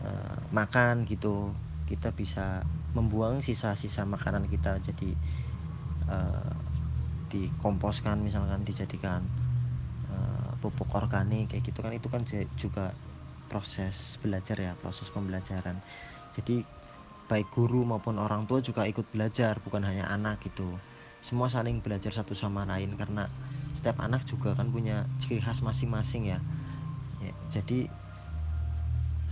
uh, 0.00 0.38
makan 0.56 1.04
gitu 1.04 1.52
kita 1.84 2.16
bisa 2.16 2.64
membuang 2.96 3.44
sisa-sisa 3.44 4.08
makanan 4.08 4.48
kita 4.48 4.80
jadi 4.80 5.12
uh, 6.08 6.48
dikomposkan 7.28 8.24
misalkan 8.24 8.64
dijadikan 8.64 9.20
uh, 10.08 10.56
pupuk 10.64 10.88
organik 10.96 11.52
kayak 11.52 11.60
gitu 11.60 11.84
kan 11.84 11.92
itu 11.92 12.08
kan 12.08 12.24
juga 12.56 12.96
proses 13.52 14.16
belajar 14.24 14.56
ya 14.56 14.72
proses 14.80 15.12
pembelajaran. 15.12 15.76
Jadi 16.32 16.64
baik 17.28 17.52
guru 17.52 17.84
maupun 17.84 18.16
orang 18.16 18.48
tua 18.48 18.64
juga 18.64 18.88
ikut 18.88 19.12
belajar 19.12 19.60
bukan 19.60 19.84
hanya 19.84 20.08
anak 20.08 20.40
gitu 20.40 20.72
semua 21.24 21.48
saling 21.48 21.80
belajar 21.80 22.12
satu 22.12 22.36
sama 22.36 22.68
lain 22.68 23.00
karena 23.00 23.32
setiap 23.72 23.96
anak 24.04 24.28
juga 24.28 24.52
kan 24.52 24.68
punya 24.68 25.08
ciri 25.24 25.40
khas 25.40 25.64
masing-masing 25.64 26.28
ya. 26.28 26.38
ya 27.24 27.32
jadi 27.48 27.88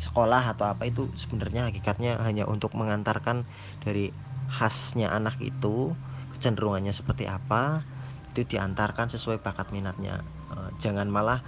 sekolah 0.01 0.57
atau 0.57 0.73
apa 0.73 0.89
itu 0.89 1.13
sebenarnya 1.21 1.69
hakikatnya 1.69 2.17
hanya 2.25 2.49
untuk 2.49 2.73
mengantarkan 2.73 3.45
dari 3.85 4.09
khasnya 4.49 5.13
anak 5.13 5.37
itu 5.45 5.93
kecenderungannya 6.33 6.97
seperti 6.97 7.29
apa 7.29 7.85
itu 8.33 8.49
diantarkan 8.49 9.13
sesuai 9.13 9.45
bakat 9.45 9.69
minatnya 9.77 10.25
e, 10.49 10.57
jangan 10.81 11.13
malah 11.13 11.45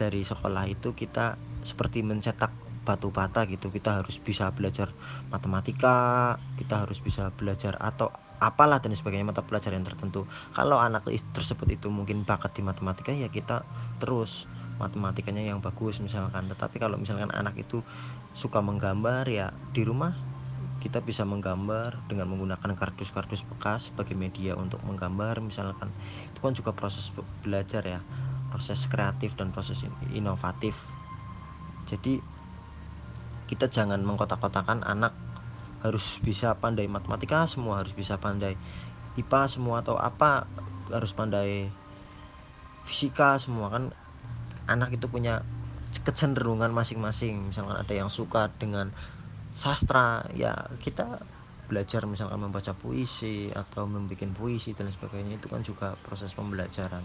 dari 0.00 0.24
sekolah 0.24 0.64
itu 0.72 0.96
kita 0.96 1.36
seperti 1.60 2.00
mencetak 2.00 2.50
batu 2.82 3.08
bata 3.14 3.46
gitu. 3.46 3.70
Kita 3.70 4.02
harus 4.02 4.18
bisa 4.18 4.50
belajar 4.52 4.92
matematika 5.32 6.36
kita 6.58 6.86
harus 6.86 6.98
bisa 7.00 7.32
belajar 7.34 7.74
atau 7.80 8.12
apalah 8.42 8.82
dan 8.82 8.90
sebagainya 8.90 9.30
mata 9.30 9.42
pelajaran 9.46 9.86
tertentu. 9.86 10.26
Kalau 10.54 10.78
anak 10.82 11.06
tersebut 11.30 11.78
itu 11.78 11.86
mungkin 11.88 12.26
bakat 12.26 12.58
di 12.58 12.62
matematika 12.66 13.14
ya 13.14 13.30
kita 13.30 13.62
terus 14.02 14.50
matematikanya 14.82 15.54
yang 15.54 15.62
bagus 15.62 16.02
misalkan. 16.02 16.50
Tetapi 16.50 16.82
kalau 16.82 16.98
misalkan 16.98 17.30
anak 17.30 17.54
itu 17.54 17.80
suka 18.34 18.58
menggambar 18.58 19.30
ya 19.30 19.54
di 19.70 19.86
rumah 19.86 20.14
kita 20.82 20.98
bisa 20.98 21.22
menggambar 21.22 21.94
dengan 22.10 22.26
menggunakan 22.26 22.74
kardus-kardus 22.74 23.46
bekas 23.46 23.94
sebagai 23.94 24.18
media 24.18 24.58
untuk 24.58 24.82
menggambar 24.82 25.38
misalkan. 25.38 25.94
Itu 26.34 26.42
kan 26.42 26.58
juga 26.58 26.74
proses 26.74 27.14
belajar 27.46 27.86
ya 27.86 28.02
proses 28.50 28.84
kreatif 28.90 29.32
dan 29.38 29.54
proses 29.54 29.80
inovatif. 30.12 30.76
Jadi 31.88 32.20
kita 33.52 33.68
jangan 33.68 34.00
mengkotak-kotakan 34.00 34.80
anak 34.80 35.12
harus 35.84 36.16
bisa 36.24 36.56
pandai 36.56 36.88
matematika 36.88 37.44
semua 37.44 37.84
harus 37.84 37.92
bisa 37.92 38.16
pandai 38.16 38.56
IPA 39.20 39.42
semua 39.52 39.84
atau 39.84 40.00
apa 40.00 40.48
harus 40.88 41.12
pandai 41.12 41.68
fisika 42.88 43.36
semua 43.36 43.68
kan. 43.68 43.92
Anak 44.64 44.96
itu 44.96 45.04
punya 45.04 45.44
kecenderungan 45.92 46.72
masing-masing 46.72 47.52
misalkan 47.52 47.76
ada 47.76 47.92
yang 47.92 48.08
suka 48.08 48.48
dengan 48.56 48.88
sastra 49.52 50.24
ya 50.32 50.72
kita 50.80 51.20
belajar 51.68 52.08
misalkan 52.08 52.40
membaca 52.40 52.72
puisi 52.72 53.52
atau 53.52 53.84
membuat 53.84 54.32
puisi 54.32 54.72
dan 54.72 54.88
sebagainya 54.88 55.36
itu 55.36 55.52
kan 55.52 55.60
juga 55.60 56.00
proses 56.00 56.32
pembelajaran 56.32 57.04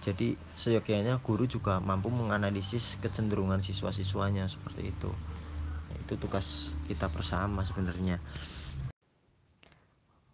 jadi 0.00 0.38
seyogianya 0.56 1.20
guru 1.20 1.44
juga 1.44 1.76
mampu 1.82 2.08
menganalisis 2.08 2.96
kecenderungan 3.04 3.60
siswa-siswanya 3.60 4.48
seperti 4.48 4.88
itu. 4.94 5.10
Itu 6.08 6.16
tugas 6.16 6.72
kita 6.88 7.12
bersama 7.12 7.64
sebenarnya. 7.68 8.16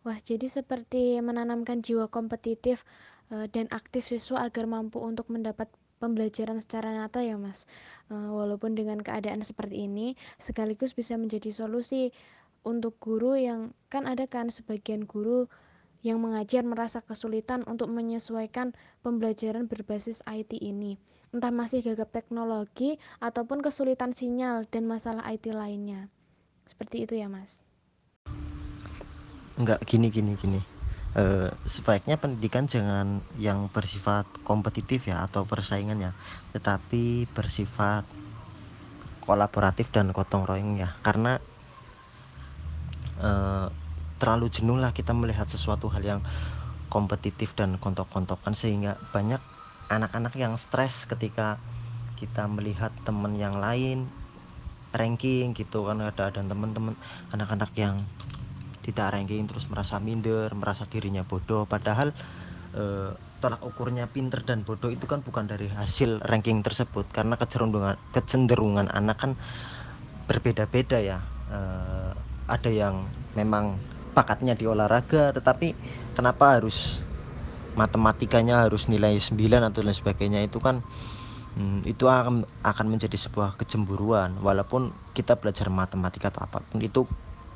Wah, 0.05 0.20
jadi 0.20 0.47
seperti 0.47 1.16
menanamkan 1.25 1.81
jiwa 1.81 2.12
kompetitif 2.12 2.85
uh, 3.33 3.49
dan 3.49 3.66
aktif 3.73 4.05
siswa 4.07 4.44
agar 4.44 4.68
mampu 4.68 5.01
untuk 5.01 5.33
mendapat 5.33 5.66
pembelajaran 5.97 6.61
secara 6.61 6.92
nyata 6.92 7.25
ya 7.25 7.40
mas. 7.40 7.64
Uh, 8.12 8.37
walaupun 8.37 8.77
dengan 8.77 9.01
keadaan 9.01 9.40
seperti 9.40 9.88
ini 9.88 10.12
sekaligus 10.37 10.92
bisa 10.92 11.16
menjadi 11.16 11.49
solusi 11.51 12.12
untuk 12.68 13.01
guru 13.01 13.33
yang 13.33 13.73
kan 13.88 14.05
ada 14.05 14.29
kan 14.29 14.53
sebagian 14.53 15.09
guru 15.09 15.49
yang 16.05 16.21
mengajar 16.21 16.61
merasa 16.62 17.01
kesulitan 17.01 17.64
untuk 17.64 17.88
menyesuaikan 17.88 18.77
pembelajaran 19.01 19.64
berbasis 19.64 20.21
IT 20.29 20.53
ini. 20.61 21.01
Entah 21.33 21.51
masih 21.51 21.81
gagap 21.81 22.12
teknologi 22.12 23.01
ataupun 23.19 23.64
kesulitan 23.64 24.12
sinyal 24.12 24.69
dan 24.69 24.85
masalah 24.85 25.25
IT 25.33 25.51
lainnya. 25.51 26.12
Seperti 26.69 27.09
itu 27.09 27.17
ya 27.17 27.27
mas. 27.27 27.64
Enggak 29.57 29.81
gini 29.88 30.12
gini 30.12 30.37
gini. 30.37 30.61
Uh, 31.17 31.49
sebaiknya 31.64 32.21
pendidikan 32.21 32.69
jangan 32.69 33.23
yang 33.38 33.71
bersifat 33.71 34.27
kompetitif 34.43 35.07
ya 35.07 35.23
atau 35.23 35.47
persaingan 35.47 36.03
ya 36.03 36.11
tetapi 36.51 37.31
bersifat 37.31 38.03
kolaboratif 39.23 39.88
dan 39.88 40.12
gotong 40.12 40.45
royong 40.45 40.77
ya. 40.77 40.93
Karena 41.01 41.40
uh, 43.23 43.73
terlalu 44.18 44.50
jenuh 44.50 44.79
lah 44.79 44.94
kita 44.94 45.12
melihat 45.12 45.46
sesuatu 45.50 45.90
hal 45.90 46.03
yang 46.03 46.20
kompetitif 46.88 47.53
dan 47.59 47.77
kontok-kontokan 47.83 48.55
sehingga 48.55 48.94
banyak 49.11 49.42
anak-anak 49.90 50.35
yang 50.38 50.55
stres 50.55 51.05
ketika 51.11 51.59
kita 52.14 52.46
melihat 52.46 52.94
teman 53.03 53.35
yang 53.37 53.59
lain 53.59 54.07
ranking 54.94 55.53
gitu 55.59 55.90
kan 55.90 55.98
ada 55.98 56.31
dan 56.31 56.46
teman-teman 56.46 56.94
anak-anak 57.35 57.74
yang 57.74 57.98
tidak 58.87 59.16
ranking 59.16 59.48
terus 59.50 59.66
merasa 59.66 59.98
minder 59.98 60.55
merasa 60.55 60.87
dirinya 60.87 61.27
bodoh. 61.27 61.66
Padahal 61.66 62.14
e, 62.77 63.11
tolak 63.42 63.61
ukurnya 63.66 64.07
pinter 64.07 64.46
dan 64.46 64.62
bodoh 64.62 64.94
itu 64.94 65.05
kan 65.11 65.20
bukan 65.24 65.50
dari 65.50 65.66
hasil 65.66 66.22
ranking 66.22 66.62
tersebut 66.62 67.11
karena 67.11 67.35
kecenderungan 67.35 67.98
kecenderungan 68.14 68.87
anak 68.92 69.18
kan 69.18 69.33
berbeda-beda 70.31 71.03
ya. 71.03 71.18
E, 71.50 71.59
ada 72.44 72.70
yang 72.70 73.09
memang 73.35 73.81
bakatnya 74.14 74.55
di 74.55 74.64
olahraga 74.64 75.35
tetapi 75.35 75.74
kenapa 76.14 76.57
harus 76.57 77.03
matematikanya 77.74 78.62
harus 78.62 78.87
nilai 78.87 79.18
9 79.18 79.35
atau 79.66 79.83
lain 79.83 79.98
sebagainya? 79.98 80.46
Itu 80.46 80.62
kan 80.62 80.81
hmm, 81.59 81.85
itu 81.85 82.07
akan 82.07 82.46
akan 82.62 82.87
menjadi 82.87 83.18
sebuah 83.18 83.59
kecemburuan. 83.59 84.38
Walaupun 84.40 84.94
kita 85.12 85.35
belajar 85.37 85.66
matematika 85.68 86.31
atau 86.31 86.46
apa 86.46 86.62
pun 86.62 86.79
itu 86.81 87.05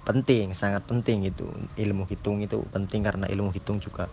penting 0.03 0.53
sangat 0.53 0.83
penting 0.85 1.31
itu. 1.31 1.47
Ilmu 1.79 2.05
hitung 2.11 2.43
itu 2.43 2.61
penting 2.75 3.07
karena 3.07 3.31
ilmu 3.31 3.55
hitung 3.55 3.79
juga 3.79 4.11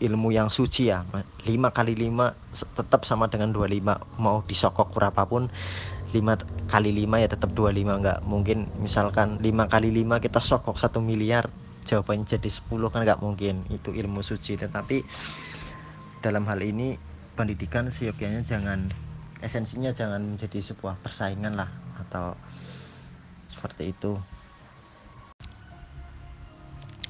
ilmu 0.00 0.32
yang 0.32 0.48
suci 0.48 0.88
ya. 0.88 1.04
5 1.04 1.44
kali 1.76 1.92
5 1.92 2.56
tetap 2.78 3.04
sama 3.04 3.28
dengan 3.28 3.52
25 3.52 4.00
mau 4.16 4.40
disokok 4.48 4.96
berapapun 4.96 5.52
5 6.08 6.70
kali 6.72 6.90
5 7.04 7.22
ya 7.22 7.28
tetap 7.28 7.50
25 7.52 8.00
enggak 8.00 8.18
mungkin. 8.24 8.68
Misalkan 8.80 9.40
5 9.40 9.72
kali 9.72 9.88
5 9.92 10.24
kita 10.24 10.40
sokok 10.40 10.80
1 10.80 11.00
miliar 11.04 11.52
jawabannya 11.84 12.24
jadi 12.24 12.48
10 12.48 12.92
kan 12.92 13.00
enggak 13.04 13.20
mungkin. 13.20 13.64
Itu 13.68 13.92
ilmu 13.92 14.24
suci. 14.24 14.56
Tetapi 14.56 15.04
dalam 16.24 16.48
hal 16.48 16.64
ini 16.64 16.96
pendidikan 17.38 17.86
seyogianya 17.92 18.42
jangan 18.42 18.90
esensinya 19.38 19.94
jangan 19.94 20.34
menjadi 20.34 20.58
sebuah 20.58 20.98
persaingan 20.98 21.54
lah 21.54 21.70
atau 22.08 22.34
seperti 23.46 23.94
itu. 23.94 24.18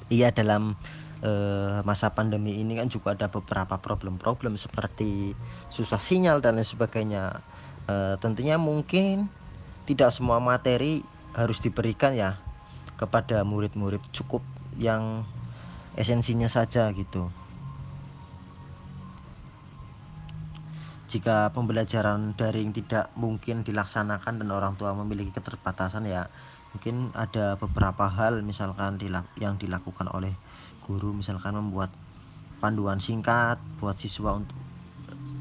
Iya 0.09 0.33
dalam 0.33 0.73
uh, 1.21 1.79
masa 1.85 2.09
pandemi 2.13 2.57
ini 2.57 2.77
kan 2.77 2.89
juga 2.89 3.13
ada 3.13 3.29
beberapa 3.29 3.77
problem-problem 3.77 4.57
seperti 4.57 5.37
susah 5.69 6.01
sinyal 6.01 6.41
dan 6.41 6.57
lain 6.57 6.65
sebagainya 6.65 7.41
e, 7.89 7.93
tentunya 8.21 8.61
mungkin 8.61 9.25
tidak 9.89 10.13
semua 10.13 10.37
materi 10.37 11.01
harus 11.33 11.57
diberikan 11.57 12.13
ya 12.13 12.37
kepada 13.01 13.41
murid-murid 13.41 14.05
cukup 14.13 14.45
yang 14.77 15.25
esensinya 15.97 16.45
saja 16.45 16.93
gitu. 16.93 17.33
Jika 21.09 21.49
pembelajaran 21.57 22.37
daring 22.37 22.69
tidak 22.69 23.09
mungkin 23.17 23.65
dilaksanakan 23.65 24.45
dan 24.45 24.49
orang 24.53 24.77
tua 24.77 24.93
memiliki 24.93 25.33
keterbatasan 25.33 26.05
ya 26.05 26.29
mungkin 26.69 27.09
ada 27.17 27.57
beberapa 27.57 28.05
hal 28.05 28.45
misalkan 28.45 29.01
yang 29.41 29.57
dilakukan 29.57 30.05
oleh 30.13 30.37
guru 30.85 31.17
misalkan 31.17 31.57
membuat 31.57 31.89
panduan 32.61 33.01
singkat 33.01 33.57
buat 33.81 33.97
siswa 33.97 34.37
untuk 34.37 34.68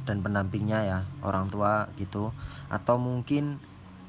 dan 0.09 0.25
pendampingnya 0.25 0.81
ya 0.89 0.99
orang 1.21 1.53
tua 1.53 1.93
gitu. 2.01 2.33
Atau 2.73 2.97
mungkin 2.97 3.61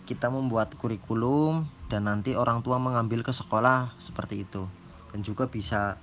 kita 0.08 0.32
membuat 0.32 0.74
kurikulum 0.80 1.68
dan 1.92 2.08
nanti 2.08 2.40
orang 2.40 2.64
tua 2.64 2.80
mengambil 2.80 3.22
ke 3.22 3.36
sekolah 3.36 4.00
seperti 4.00 4.48
itu. 4.48 4.64
Dan 5.12 5.28
juga 5.28 5.52
bisa 5.52 6.00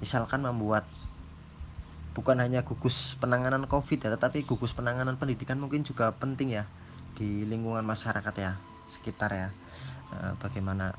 misalkan 0.00 0.40
membuat 0.40 0.88
bukan 2.16 2.40
hanya 2.40 2.64
gugus 2.64 3.12
penanganan 3.20 3.68
covid 3.68 4.00
ya 4.00 4.08
tetapi 4.16 4.48
gugus 4.48 4.72
penanganan 4.72 5.20
pendidikan 5.20 5.60
mungkin 5.60 5.84
juga 5.84 6.16
penting 6.16 6.56
ya 6.56 6.64
di 7.12 7.44
lingkungan 7.44 7.84
masyarakat 7.84 8.34
ya 8.40 8.56
sekitar 8.88 9.30
ya. 9.36 9.48
E, 10.16 10.16
bagaimana 10.40 10.96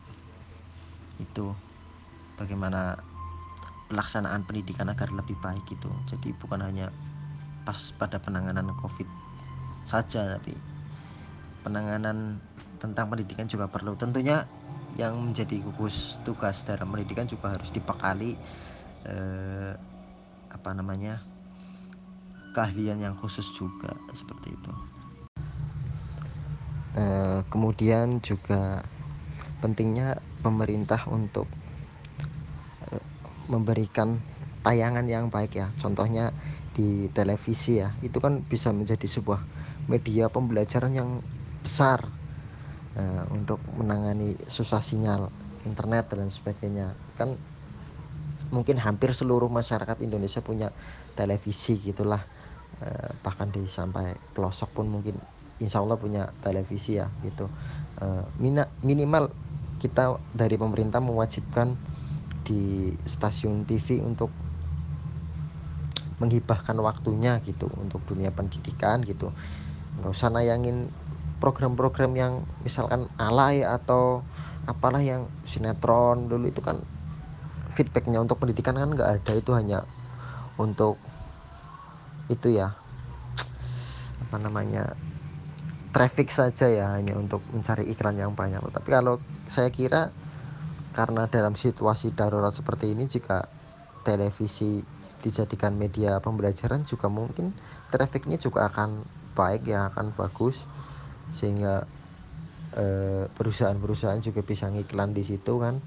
itu 1.17 1.57
bagaimana 2.37 3.01
pelaksanaan 3.89 4.43
pendidikan 4.45 4.91
agar 4.91 5.09
lebih 5.09 5.33
baik 5.41 5.65
gitu. 5.65 5.89
Jadi 6.11 6.35
bukan 6.37 6.61
hanya 6.61 6.93
pas 7.67 7.75
pada 7.99 8.23
penanganan 8.23 8.71
covid 8.79 9.03
saja 9.83 10.39
tapi 10.39 10.55
penanganan 11.67 12.39
tentang 12.79 13.11
pendidikan 13.11 13.51
juga 13.51 13.67
perlu. 13.67 13.99
Tentunya 13.99 14.47
yang 14.95 15.19
menjadi 15.19 15.59
gugus 15.59 16.15
tugas 16.23 16.63
dalam 16.63 16.87
pendidikan 16.87 17.27
juga 17.27 17.51
harus 17.51 17.67
dibekali 17.75 18.39
eh, 19.03 19.75
apa 20.47 20.69
namanya 20.71 21.27
keahlian 22.55 22.97
yang 22.97 23.13
khusus 23.19 23.45
juga 23.53 23.93
seperti 24.17 24.49
itu. 24.49 24.71
E, 26.97 27.05
kemudian 27.53 28.17
juga 28.25 28.81
pentingnya 29.61 30.17
pemerintah 30.41 30.97
untuk 31.05 31.45
e, 32.81 32.97
memberikan 33.45 34.17
tayangan 34.67 35.07
yang 35.07 35.31
baik 35.31 35.55
ya. 35.55 35.71
Contohnya 35.79 36.35
di 36.75 37.07
televisi 37.15 37.79
ya. 37.79 37.95
Itu 38.03 38.19
kan 38.19 38.43
bisa 38.43 38.75
menjadi 38.75 39.07
sebuah 39.07 39.39
media 39.87 40.27
pembelajaran 40.27 40.91
yang 40.91 41.23
besar 41.63 42.03
e, 42.99 43.03
untuk 43.31 43.63
menangani 43.79 44.35
susah 44.51 44.83
sinyal 44.83 45.31
internet 45.63 46.11
dan 46.11 46.27
sebagainya. 46.27 46.91
Kan 47.15 47.39
mungkin 48.51 48.75
hampir 48.75 49.15
seluruh 49.15 49.47
masyarakat 49.47 50.03
Indonesia 50.03 50.43
punya 50.43 50.75
televisi 51.15 51.79
gitulah. 51.79 52.19
Eh, 52.77 53.09
bahkan 53.25 53.49
di 53.49 53.65
sampai 53.65 54.13
pelosok 54.37 54.69
pun 54.77 54.85
mungkin 54.85 55.17
insya 55.57 55.81
Allah 55.81 55.97
punya 55.97 56.29
televisi 56.45 56.99
ya 57.01 57.09
gitu. 57.25 57.49
Eh, 58.03 58.23
minimal 58.85 59.33
kita 59.81 60.21
dari 60.37 60.61
pemerintah 60.61 61.01
mewajibkan 61.01 61.73
di 62.45 62.93
stasiun 63.03 63.67
TV 63.67 63.99
untuk 63.99 64.29
menghibahkan 66.17 66.77
waktunya 66.81 67.37
gitu 67.45 67.69
untuk 67.77 68.01
dunia 68.09 68.33
pendidikan 68.33 69.05
gitu. 69.05 69.29
Nggak 70.01 70.11
usah 70.13 70.29
nayangin 70.33 70.89
program-program 71.37 72.17
yang 72.17 72.33
misalkan 72.65 73.05
alay 73.21 73.61
atau 73.61 74.25
apalah 74.65 74.99
yang 74.99 75.29
sinetron 75.45 76.27
dulu 76.27 76.49
itu 76.49 76.59
kan 76.65 76.81
feedbacknya 77.71 78.17
untuk 78.17 78.41
pendidikan 78.41 78.73
kan 78.73 78.89
nggak 78.89 79.21
ada 79.21 79.33
itu 79.37 79.53
hanya 79.53 79.85
untuk 80.57 80.97
itu 82.27 82.57
ya 82.57 82.73
apa 84.27 84.37
namanya 84.41 84.97
traffic 85.95 86.33
saja 86.33 86.67
ya 86.67 86.85
hanya 86.97 87.15
untuk 87.15 87.39
mencari 87.53 87.87
iklan 87.89 88.17
yang 88.19 88.33
banyak. 88.33 88.59
Tapi 88.59 88.89
kalau 88.89 89.21
saya 89.47 89.71
kira 89.71 90.11
karena 90.91 91.29
dalam 91.29 91.53
situasi 91.53 92.11
darurat 92.11 92.51
seperti 92.51 92.91
ini 92.91 93.05
jika 93.05 93.45
televisi 94.01 94.81
dijadikan 95.21 95.75
media 95.75 96.21
pembelajaran 96.21 96.85
juga 96.85 97.09
mungkin 97.09 97.53
trafficnya 97.89 98.37
juga 98.37 98.69
akan 98.69 99.03
baik 99.37 99.69
ya 99.69 99.89
akan 99.93 100.13
bagus. 100.17 100.65
Sehingga 101.35 101.85
eh, 102.77 103.25
perusahaan-perusahaan 103.31 104.21
juga 104.23 104.41
bisa 104.41 104.69
ngiklan 104.69 105.13
di 105.13 105.23
situ 105.25 105.53
kan. 105.61 105.79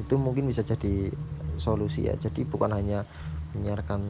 Itu 0.00 0.16
mungkin 0.16 0.48
bisa 0.48 0.64
jadi 0.64 1.12
solusi 1.60 2.08
ya. 2.08 2.16
Jadi 2.16 2.48
bukan 2.48 2.72
hanya 2.72 3.04
menyiarkan 3.52 4.00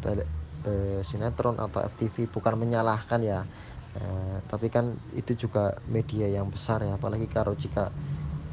tele, 0.00 0.24
e, 0.64 1.04
sinetron 1.04 1.60
atau 1.60 1.84
FTV 1.84 2.32
bukan 2.32 2.56
menyalahkan 2.56 3.20
ya. 3.20 3.44
E, 3.94 4.02
tapi 4.48 4.72
kan 4.72 4.96
itu 5.12 5.36
juga 5.36 5.76
media 5.84 6.26
yang 6.32 6.48
besar 6.48 6.80
ya. 6.82 6.96
Apalagi 6.96 7.28
kalau 7.28 7.52
jika 7.54 7.92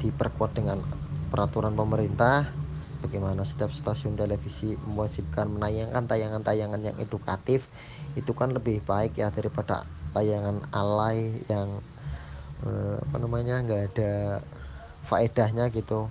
diperkuat 0.02 0.52
dengan 0.52 0.84
peraturan 1.32 1.72
pemerintah 1.72 2.52
bagaimana 3.02 3.42
setiap 3.42 3.74
stasiun 3.74 4.14
televisi 4.14 4.78
mewajibkan 4.86 5.50
menayangkan 5.50 6.06
tayangan-tayangan 6.06 6.80
yang 6.86 6.96
edukatif 7.02 7.66
itu 8.14 8.30
kan 8.32 8.54
lebih 8.54 8.78
baik 8.86 9.18
ya 9.18 9.34
daripada 9.34 9.82
tayangan 10.14 10.62
alay 10.70 11.34
yang 11.50 11.82
eh, 12.62 12.96
apa 12.96 13.16
namanya 13.18 13.60
nggak 13.66 13.82
ada 13.92 14.12
faedahnya 15.04 15.68
gitu. 15.74 16.06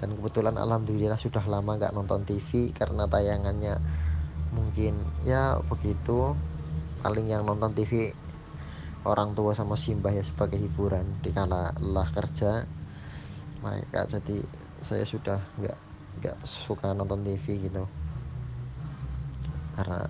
Dan 0.00 0.16
kebetulan 0.16 0.56
alhamdulillah 0.56 1.20
sudah 1.20 1.44
lama 1.44 1.76
nggak 1.76 1.92
nonton 1.92 2.24
TV 2.24 2.72
karena 2.72 3.04
tayangannya 3.06 3.78
mungkin 4.50 5.06
ya 5.28 5.60
begitu. 5.68 6.34
Paling 7.00 7.32
yang 7.32 7.48
nonton 7.48 7.72
TV 7.72 8.12
orang 9.08 9.32
tua 9.32 9.56
sama 9.56 9.76
simbah 9.76 10.12
ya 10.12 10.24
sebagai 10.24 10.60
hiburan 10.60 11.04
dikala 11.24 11.72
lelah 11.80 12.08
kerja. 12.12 12.64
Mereka 13.60 14.08
jadi 14.08 14.40
saya 14.80 15.04
sudah 15.04 15.40
nggak 15.60 15.89
nggak 16.18 16.42
suka 16.42 16.90
nonton 16.90 17.22
TV 17.22 17.70
gitu. 17.70 17.86
Karena 19.78 20.02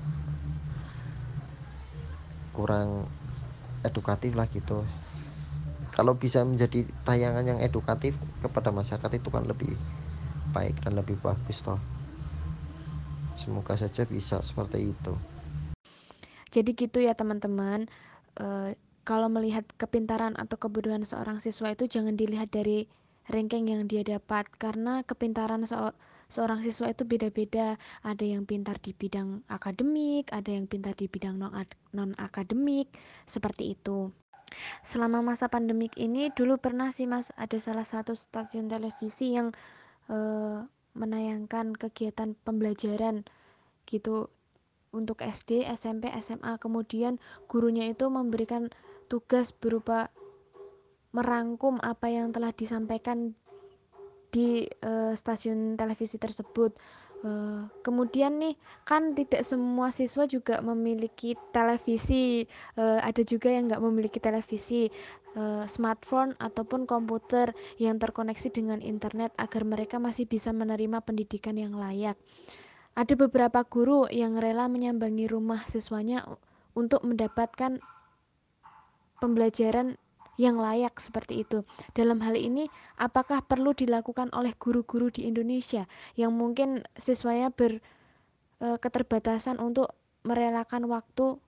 kurang 2.57 3.05
edukatif 3.85 4.33
lah 4.33 4.49
gitu. 4.49 4.85
Kalau 5.93 6.17
bisa 6.17 6.41
menjadi 6.47 6.89
tayangan 7.05 7.45
yang 7.45 7.61
edukatif 7.61 8.17
kepada 8.41 8.73
masyarakat 8.73 9.21
itu 9.21 9.29
kan 9.29 9.45
lebih 9.45 9.77
baik 10.57 10.81
dan 10.81 10.97
lebih 10.97 11.21
bagus 11.21 11.61
toh. 11.61 11.79
Semoga 13.37 13.77
saja 13.77 14.05
bisa 14.05 14.41
seperti 14.45 14.93
itu. 14.93 15.13
Jadi 16.51 16.71
gitu 16.75 16.99
ya 17.01 17.15
teman-teman. 17.15 17.89
E, 18.37 18.77
kalau 19.07 19.33
melihat 19.33 19.65
kepintaran 19.81 20.37
atau 20.37 20.61
kebodohan 20.61 21.03
seorang 21.07 21.41
siswa 21.41 21.73
itu 21.73 21.89
jangan 21.89 22.15
dilihat 22.15 22.53
dari 22.53 22.91
ranking 23.31 23.71
yang 23.71 23.87
dia 23.87 24.03
dapat. 24.03 24.47
Karena 24.59 25.07
kepintaran 25.07 25.63
se 25.65 25.75
seorang 26.31 26.63
siswa 26.63 26.91
itu 26.91 27.03
beda-beda. 27.03 27.79
Ada 28.07 28.23
yang 28.23 28.47
pintar 28.47 28.79
di 28.79 28.95
bidang 28.95 29.43
akademik 29.51 30.31
ada 30.31 30.51
yang 30.51 30.71
pintar 30.71 30.95
di 30.95 31.11
bidang 31.11 31.43
non 31.95 32.11
akademik 32.19 32.91
seperti 33.27 33.75
itu. 33.75 34.11
Selama 34.83 35.23
masa 35.23 35.47
pandemik 35.47 35.95
ini 35.95 36.31
dulu 36.35 36.59
pernah 36.59 36.91
sih 36.91 37.07
mas 37.07 37.31
ada 37.39 37.59
salah 37.59 37.87
satu 37.87 38.19
stasiun 38.19 38.67
televisi 38.67 39.39
yang 39.39 39.55
uh, 40.11 40.67
menayangkan 40.95 41.75
kegiatan 41.75 42.35
pembelajaran 42.47 43.27
gitu. 43.87 44.31
Untuk 44.91 45.23
SD, 45.23 45.71
SMP, 45.71 46.11
SMA. 46.19 46.59
Kemudian 46.59 47.23
gurunya 47.47 47.87
itu 47.95 48.11
memberikan 48.11 48.75
tugas 49.07 49.55
berupa 49.55 50.11
merangkum 51.11 51.83
apa 51.83 52.07
yang 52.07 52.31
telah 52.31 52.55
disampaikan 52.55 53.35
di 54.31 54.67
uh, 54.87 55.13
stasiun 55.15 55.75
televisi 55.75 56.17
tersebut. 56.17 56.79
Uh, 57.21 57.69
kemudian 57.85 58.41
nih 58.41 58.57
kan 58.89 59.13
tidak 59.13 59.45
semua 59.45 59.93
siswa 59.93 60.25
juga 60.25 60.65
memiliki 60.65 61.37
televisi, 61.53 62.49
uh, 62.81 62.97
ada 63.05 63.21
juga 63.21 63.53
yang 63.53 63.69
nggak 63.69 63.83
memiliki 63.85 64.17
televisi, 64.17 64.89
uh, 65.37 65.69
smartphone 65.69 66.33
ataupun 66.41 66.89
komputer 66.89 67.53
yang 67.77 68.01
terkoneksi 68.01 68.49
dengan 68.49 68.81
internet 68.81 69.37
agar 69.37 69.69
mereka 69.69 70.01
masih 70.01 70.25
bisa 70.25 70.49
menerima 70.55 71.05
pendidikan 71.05 71.61
yang 71.61 71.77
layak. 71.77 72.17
Ada 72.97 73.13
beberapa 73.15 73.69
guru 73.69 74.09
yang 74.09 74.41
rela 74.41 74.67
menyambangi 74.67 75.29
rumah 75.29 75.69
siswanya 75.69 76.25
untuk 76.73 77.05
mendapatkan 77.05 77.79
pembelajaran 79.21 80.01
yang 80.37 80.59
layak 80.59 81.01
seperti 81.01 81.41
itu. 81.47 81.65
Dalam 81.97 82.21
hal 82.23 82.37
ini, 82.37 82.69
apakah 83.01 83.43
perlu 83.43 83.75
dilakukan 83.75 84.31
oleh 84.37 84.53
guru-guru 84.59 85.11
di 85.11 85.27
Indonesia 85.27 85.87
yang 86.15 86.33
mungkin 86.37 86.85
siswanya 86.99 87.51
berketerbatasan 87.51 89.59
e, 89.59 89.63
untuk 89.65 89.95
merelakan 90.23 90.85
waktu 90.87 91.39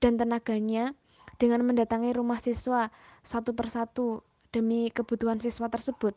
dan 0.00 0.16
tenaganya 0.16 0.94
dengan 1.36 1.60
mendatangi 1.66 2.12
rumah 2.16 2.40
siswa 2.40 2.90
satu 3.24 3.52
persatu 3.52 4.22
demi 4.54 4.90
kebutuhan 4.90 5.40
siswa 5.42 5.68
tersebut? 5.68 6.14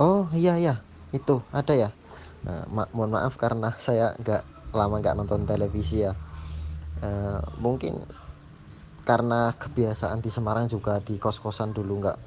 Oh 0.00 0.26
iya 0.32 0.56
iya, 0.56 0.80
itu 1.12 1.42
ada 1.52 1.74
ya. 1.76 1.92
uh, 2.46 2.64
ma 2.70 2.86
mohon 2.90 3.14
maaf 3.14 3.38
karena 3.38 3.74
saya 3.78 4.14
nggak 4.18 4.42
lama 4.72 4.98
nggak 4.98 5.14
nonton 5.14 5.44
televisi 5.44 6.06
ya 6.06 6.16
uh, 7.04 7.40
mungkin 7.60 8.02
karena 9.02 9.54
kebiasaan 9.58 10.20
di 10.24 10.30
Semarang 10.30 10.66
juga 10.70 11.02
di 11.02 11.18
kos-kosan 11.18 11.74
dulu 11.74 12.02
nggak 12.02 12.18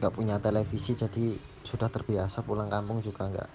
nggak 0.00 0.12
punya 0.14 0.36
televisi 0.42 0.92
jadi 0.98 1.38
sudah 1.64 1.88
terbiasa 1.90 2.44
pulang 2.46 2.68
kampung 2.70 3.00
juga 3.02 3.22
nggak 3.32 3.50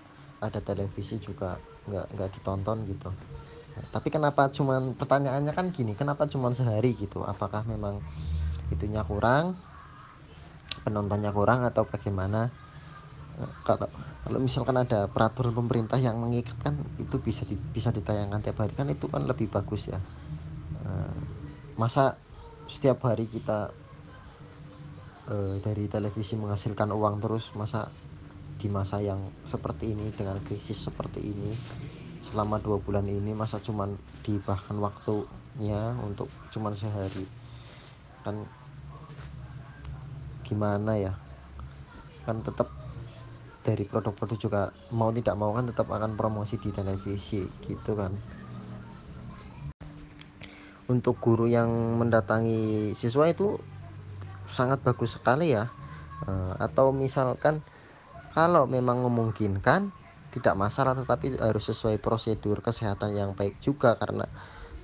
ada 0.48 0.60
televisi 0.64 1.16
juga 1.22 1.60
nggak 1.88 2.06
nggak 2.16 2.30
ditonton 2.36 2.78
gitu. 2.92 3.10
Tapi 3.96 4.10
kenapa 4.12 4.50
cuman 4.52 4.98
pertanyaannya 5.00 5.54
kan 5.56 5.68
gini 5.72 5.94
kenapa 5.96 6.28
cuman 6.28 6.54
sehari 6.58 6.92
gitu? 6.98 7.24
Apakah 7.24 7.64
memang 7.68 8.04
itunya 8.74 9.02
kurang 9.08 9.58
penontonnya 10.86 11.32
kurang 11.38 11.60
atau 11.70 11.84
bagaimana? 11.88 12.52
Kalau 13.64 13.88
kalau 14.26 14.40
misalkan 14.44 14.76
ada 14.84 15.08
peraturan 15.08 15.56
pemerintah 15.56 15.96
yang 15.96 16.20
mengikat 16.20 16.58
kan 16.60 16.76
itu 17.00 17.16
bisa 17.24 17.48
di, 17.48 17.56
bisa 17.72 17.90
ditayangkan 17.96 18.44
tiap 18.44 18.58
hari 18.60 18.74
kan 18.76 18.88
itu 18.92 19.06
kan 19.08 19.24
lebih 19.24 19.48
bagus 19.48 19.88
ya. 19.88 20.00
Eh, 20.76 21.16
masa 21.80 22.20
setiap 22.70 23.02
hari 23.10 23.26
kita 23.26 23.74
uh, 25.26 25.56
dari 25.60 25.90
televisi 25.90 26.38
menghasilkan 26.38 26.94
uang 26.94 27.18
terus 27.18 27.50
masa 27.58 27.90
di 28.62 28.70
masa 28.70 29.02
yang 29.02 29.26
seperti 29.50 29.98
ini 29.98 30.14
dengan 30.14 30.38
krisis 30.46 30.78
seperti 30.78 31.34
ini 31.34 31.50
selama 32.22 32.62
dua 32.62 32.78
bulan 32.78 33.10
ini 33.10 33.34
masa 33.34 33.58
cuman 33.58 33.98
di 34.22 34.38
bahkan 34.46 34.78
waktunya 34.78 35.98
untuk 36.06 36.30
cuman 36.54 36.78
sehari. 36.78 37.26
Kan 38.22 38.46
gimana 40.46 40.94
ya? 40.94 41.14
Kan 42.30 42.46
tetap 42.46 42.70
dari 43.66 43.82
produk-produk 43.82 44.38
juga 44.38 44.62
mau 44.94 45.10
tidak 45.10 45.36
mau 45.36 45.58
kan 45.58 45.66
tetap 45.66 45.90
akan 45.90 46.14
promosi 46.14 46.62
di 46.62 46.70
televisi 46.70 47.44
gitu 47.66 47.98
kan 47.98 48.14
untuk 50.90 51.22
guru 51.22 51.46
yang 51.46 51.70
mendatangi 52.02 52.94
siswa 52.98 53.30
itu 53.30 53.62
sangat 54.50 54.82
bagus 54.82 55.16
sekali 55.22 55.54
ya. 55.54 55.70
Eh, 56.26 56.54
atau 56.60 56.92
misalkan 56.92 57.62
kalau 58.34 58.66
memang 58.66 59.06
memungkinkan 59.06 59.94
tidak 60.30 60.56
masalah 60.58 60.94
tetapi 60.94 61.42
harus 61.42 61.66
sesuai 61.70 61.98
prosedur 61.98 62.62
kesehatan 62.62 63.18
yang 63.18 63.34
baik 63.34 63.58
juga 63.58 63.98
karena 63.98 64.30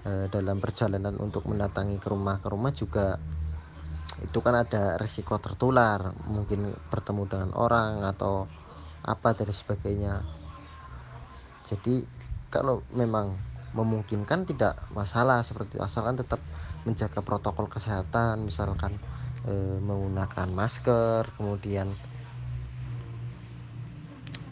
e, 0.02 0.26
dalam 0.34 0.58
perjalanan 0.58 1.14
untuk 1.22 1.46
mendatangi 1.46 2.02
ke 2.02 2.08
rumah 2.10 2.42
ke 2.42 2.48
rumah 2.50 2.74
juga 2.74 3.22
itu 4.26 4.40
kan 4.42 4.58
ada 4.58 4.98
resiko 4.98 5.38
tertular 5.38 6.18
mungkin 6.26 6.74
bertemu 6.90 7.24
dengan 7.30 7.50
orang 7.54 8.02
atau 8.06 8.50
apa 9.06 9.38
dan 9.38 9.54
sebagainya. 9.54 10.26
Jadi 11.66 12.06
kalau 12.50 12.82
memang 12.94 13.38
memungkinkan 13.76 14.48
tidak 14.48 14.80
masalah 14.96 15.44
seperti 15.44 15.78
asalkan 15.84 16.16
tetap 16.16 16.40
menjaga 16.88 17.20
protokol 17.20 17.68
kesehatan 17.68 18.48
misalkan 18.48 18.96
e, 19.44 19.54
menggunakan 19.84 20.48
masker 20.48 21.28
kemudian 21.36 21.92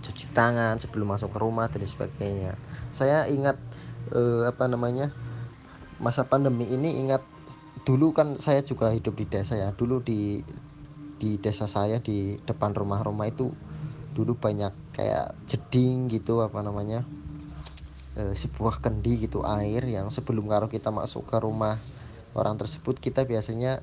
cuci 0.03 0.36
tangan 0.36 0.78
sebelum 0.84 1.15
masuk 1.15 1.32
ke 1.32 1.39
rumah 1.39 1.71
dan 1.71 1.88
sebagainya. 1.88 2.59
Saya 2.91 3.26
ingat 3.32 3.55
eh, 4.11 4.43
apa 4.43 4.67
namanya 4.67 5.15
masa 6.03 6.28
pandemi 6.28 6.67
ini 6.67 6.99
ingat 6.99 7.24
dulu 7.88 8.11
kan 8.11 8.36
saya 8.36 8.63
juga 8.63 8.91
hidup 8.91 9.15
di 9.15 9.26
desa 9.28 9.55
ya 9.55 9.71
dulu 9.71 10.03
di 10.03 10.43
di 11.19 11.39
desa 11.39 11.67
saya 11.67 12.03
di 12.03 12.36
depan 12.43 12.76
rumah-rumah 12.76 13.32
itu 13.32 13.51
dulu 14.11 14.36
banyak 14.36 14.71
kayak 14.95 15.36
jeding 15.47 16.11
gitu 16.11 16.43
apa 16.43 16.59
namanya 16.63 17.07
e, 18.18 18.34
sebuah 18.34 18.82
kendi 18.82 19.28
gitu 19.30 19.45
air 19.45 19.84
yang 19.86 20.09
sebelum 20.09 20.49
kalau 20.49 20.68
kita 20.70 20.89
masuk 20.89 21.26
ke 21.30 21.38
rumah 21.41 21.78
orang 22.34 22.57
tersebut 22.57 22.97
kita 22.97 23.26
biasanya 23.30 23.82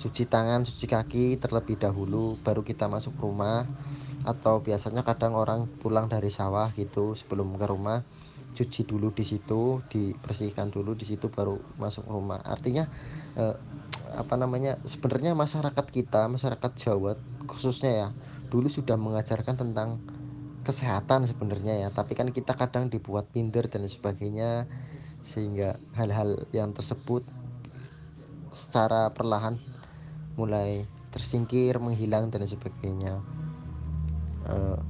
cuci 0.00 0.24
tangan 0.32 0.64
cuci 0.64 0.86
kaki 0.88 1.36
terlebih 1.36 1.76
dahulu 1.76 2.40
baru 2.40 2.64
kita 2.64 2.88
masuk 2.88 3.14
rumah. 3.20 3.68
Atau 4.20 4.60
biasanya 4.60 5.00
kadang 5.00 5.32
orang 5.32 5.64
pulang 5.80 6.08
dari 6.08 6.28
sawah 6.28 6.72
gitu 6.76 7.16
sebelum 7.16 7.56
ke 7.56 7.64
rumah 7.68 8.04
cuci 8.50 8.82
dulu 8.82 9.14
di 9.14 9.22
situ 9.22 9.78
dibersihkan 9.88 10.74
dulu 10.74 10.92
di 10.98 11.08
situ 11.08 11.32
baru 11.32 11.56
masuk 11.80 12.04
rumah. 12.08 12.40
Artinya 12.44 12.84
eh, 13.36 13.56
apa 14.16 14.34
namanya 14.36 14.76
sebenarnya 14.84 15.32
masyarakat 15.38 15.86
kita 15.88 16.26
masyarakat 16.26 16.70
Jawa 16.76 17.14
khususnya 17.46 17.90
ya 17.92 18.08
dulu 18.50 18.66
sudah 18.66 18.98
mengajarkan 18.98 19.54
tentang 19.54 20.02
kesehatan 20.62 21.26
sebenarnya 21.26 21.86
ya. 21.86 21.88
Tapi 21.90 22.16
kan 22.16 22.30
kita 22.30 22.56
kadang 22.56 22.92
dibuat 22.92 23.28
minder 23.32 23.66
dan 23.66 23.86
sebagainya 23.88 24.68
sehingga 25.20 25.76
hal-hal 25.96 26.48
yang 26.56 26.72
tersebut 26.72 27.24
secara 28.50 29.12
perlahan 29.12 29.60
mulai 30.34 30.88
tersingkir 31.10 31.76
menghilang 31.82 32.30
dan 32.32 32.46
sebagainya. 32.46 33.20
Uh, 34.48 34.80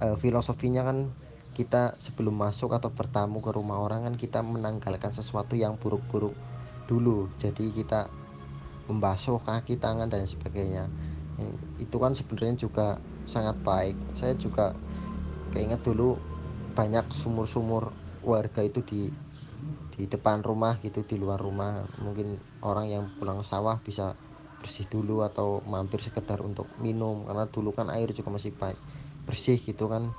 uh, 0.00 0.16
filosofinya 0.16 0.82
kan 0.86 1.12
kita 1.56 1.96
sebelum 2.00 2.36
masuk 2.36 2.76
atau 2.76 2.92
bertamu 2.92 3.40
ke 3.40 3.48
rumah 3.52 3.80
orang 3.80 4.04
kan 4.04 4.14
kita 4.20 4.44
menanggalkan 4.44 5.12
sesuatu 5.12 5.56
yang 5.56 5.80
buruk-buruk 5.80 6.36
dulu. 6.84 7.32
Jadi 7.40 7.72
kita 7.72 8.08
membasuh 8.86 9.42
kaki 9.42 9.80
tangan 9.80 10.06
dan 10.12 10.28
sebagainya. 10.28 10.86
Itu 11.80 11.98
kan 11.98 12.14
sebenarnya 12.14 12.60
juga 12.60 13.02
sangat 13.26 13.58
baik. 13.62 13.98
Saya 14.14 14.34
juga 14.38 14.72
keinget 15.52 15.82
dulu 15.82 16.16
banyak 16.72 17.06
sumur-sumur 17.12 17.92
warga 18.22 18.62
itu 18.62 18.82
di 18.82 19.10
di 19.96 20.04
depan 20.04 20.44
rumah 20.44 20.76
gitu 20.80 21.02
di 21.02 21.16
luar 21.18 21.40
rumah. 21.40 21.84
Mungkin 22.00 22.38
orang 22.62 22.86
yang 22.88 23.04
pulang 23.18 23.42
sawah 23.42 23.80
bisa 23.82 24.14
bersih 24.60 24.88
dulu 24.88 25.22
atau 25.22 25.60
mampir 25.68 26.00
sekedar 26.00 26.40
untuk 26.40 26.66
minum 26.80 27.28
karena 27.28 27.46
dulu 27.46 27.76
kan 27.76 27.92
air 27.92 28.10
juga 28.10 28.32
masih 28.32 28.52
baik 28.56 28.78
bersih 29.24 29.58
gitu 29.60 29.88
kan. 29.88 30.12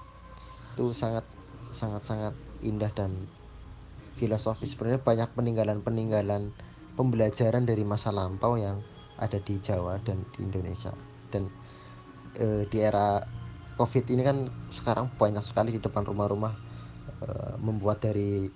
Itu 0.74 0.94
sangat 0.94 1.26
sangat 1.72 2.04
sangat 2.06 2.34
indah 2.62 2.90
dan 2.94 3.28
filosofis. 4.18 4.74
Sebenarnya 4.74 5.02
banyak 5.02 5.30
peninggalan-peninggalan 5.38 6.50
pembelajaran 6.98 7.70
dari 7.70 7.86
masa 7.86 8.10
lampau 8.10 8.58
yang 8.58 8.82
ada 9.22 9.38
di 9.38 9.62
Jawa 9.62 10.02
dan 10.02 10.26
di 10.34 10.46
Indonesia. 10.46 10.94
Dan 11.30 11.50
e, 12.38 12.70
di 12.70 12.78
era 12.80 13.20
Covid 13.78 14.06
ini 14.10 14.22
kan 14.22 14.50
sekarang 14.74 15.10
banyak 15.18 15.42
sekali 15.42 15.74
di 15.74 15.82
depan 15.82 16.06
rumah-rumah 16.06 16.54
e, 17.22 17.28
membuat 17.62 18.02
dari 18.06 18.48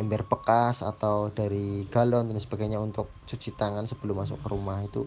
ember 0.00 0.24
bekas 0.24 0.80
atau 0.80 1.28
dari 1.28 1.84
galon 1.92 2.32
dan 2.32 2.38
sebagainya 2.40 2.80
untuk 2.80 3.12
cuci 3.28 3.52
tangan 3.56 3.84
sebelum 3.84 4.24
masuk 4.24 4.40
ke 4.40 4.48
rumah. 4.48 4.80
Itu 4.84 5.04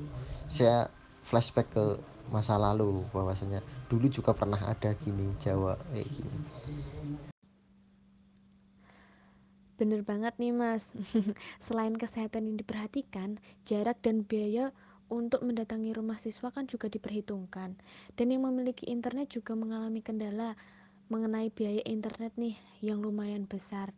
saya 0.50 0.90
flashback 1.26 1.74
ke 1.74 1.86
masa 2.30 2.62
lalu 2.62 3.02
bahwasanya 3.10 3.66
dulu 3.90 4.06
juga 4.10 4.38
pernah 4.38 4.62
ada 4.62 4.94
gini 5.02 5.34
Jawa 5.42 5.78
kayak 5.90 6.08
gini. 6.14 6.38
Bener 9.80 10.04
banget 10.04 10.36
nih 10.38 10.52
mas. 10.52 10.92
Selain 11.66 11.96
kesehatan 11.96 12.52
yang 12.52 12.58
diperhatikan 12.60 13.40
Jarak 13.64 14.04
dan 14.04 14.28
biaya 14.28 14.76
untuk 15.10 15.42
mendatangi 15.42 15.92
rumah 15.94 16.22
siswa 16.22 16.54
kan 16.54 16.70
juga 16.70 16.88
diperhitungkan 16.88 17.76
Dan 18.14 18.26
yang 18.30 18.46
memiliki 18.46 18.88
internet 18.88 19.34
juga 19.34 19.58
mengalami 19.58 20.06
kendala 20.06 20.54
Mengenai 21.10 21.50
biaya 21.50 21.82
internet 21.90 22.38
nih 22.38 22.54
yang 22.86 23.02
lumayan 23.02 23.50
besar 23.50 23.90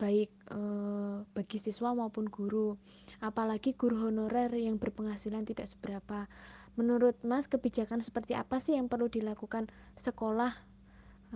baik 0.00 0.32
eh, 0.48 1.16
bagi 1.36 1.58
siswa 1.60 1.92
maupun 1.92 2.32
guru. 2.32 2.80
Apalagi 3.20 3.76
guru 3.76 4.08
honorer 4.08 4.48
yang 4.56 4.80
berpenghasilan 4.80 5.44
tidak 5.44 5.68
seberapa. 5.68 6.24
Menurut 6.80 7.20
Mas, 7.20 7.44
kebijakan 7.44 8.00
seperti 8.00 8.32
apa 8.32 8.56
sih 8.56 8.80
yang 8.80 8.88
perlu 8.88 9.12
dilakukan 9.12 9.68
sekolah 10.00 10.56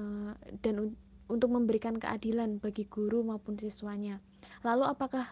eh, 0.00 0.32
dan 0.64 0.74
un 0.80 0.90
untuk 1.24 1.56
memberikan 1.56 1.96
keadilan 1.96 2.60
bagi 2.60 2.84
guru 2.88 3.24
maupun 3.24 3.56
siswanya? 3.60 4.20
Lalu 4.64 4.88
apakah 4.88 5.24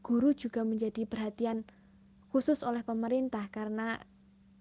guru 0.00 0.32
juga 0.36 0.64
menjadi 0.64 1.04
perhatian 1.04 1.64
khusus 2.30 2.62
oleh 2.62 2.86
pemerintah 2.86 3.50
karena 3.50 3.98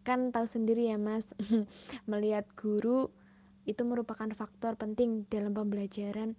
kan 0.01 0.34
tahu 0.34 0.49
sendiri 0.49 0.89
ya 0.89 0.97
Mas, 0.97 1.30
melihat 2.11 2.49
guru 2.57 3.13
itu 3.70 3.86
merupakan 3.86 4.26
faktor 4.34 4.74
penting 4.74 5.30
dalam 5.30 5.53
pembelajaran 5.53 6.34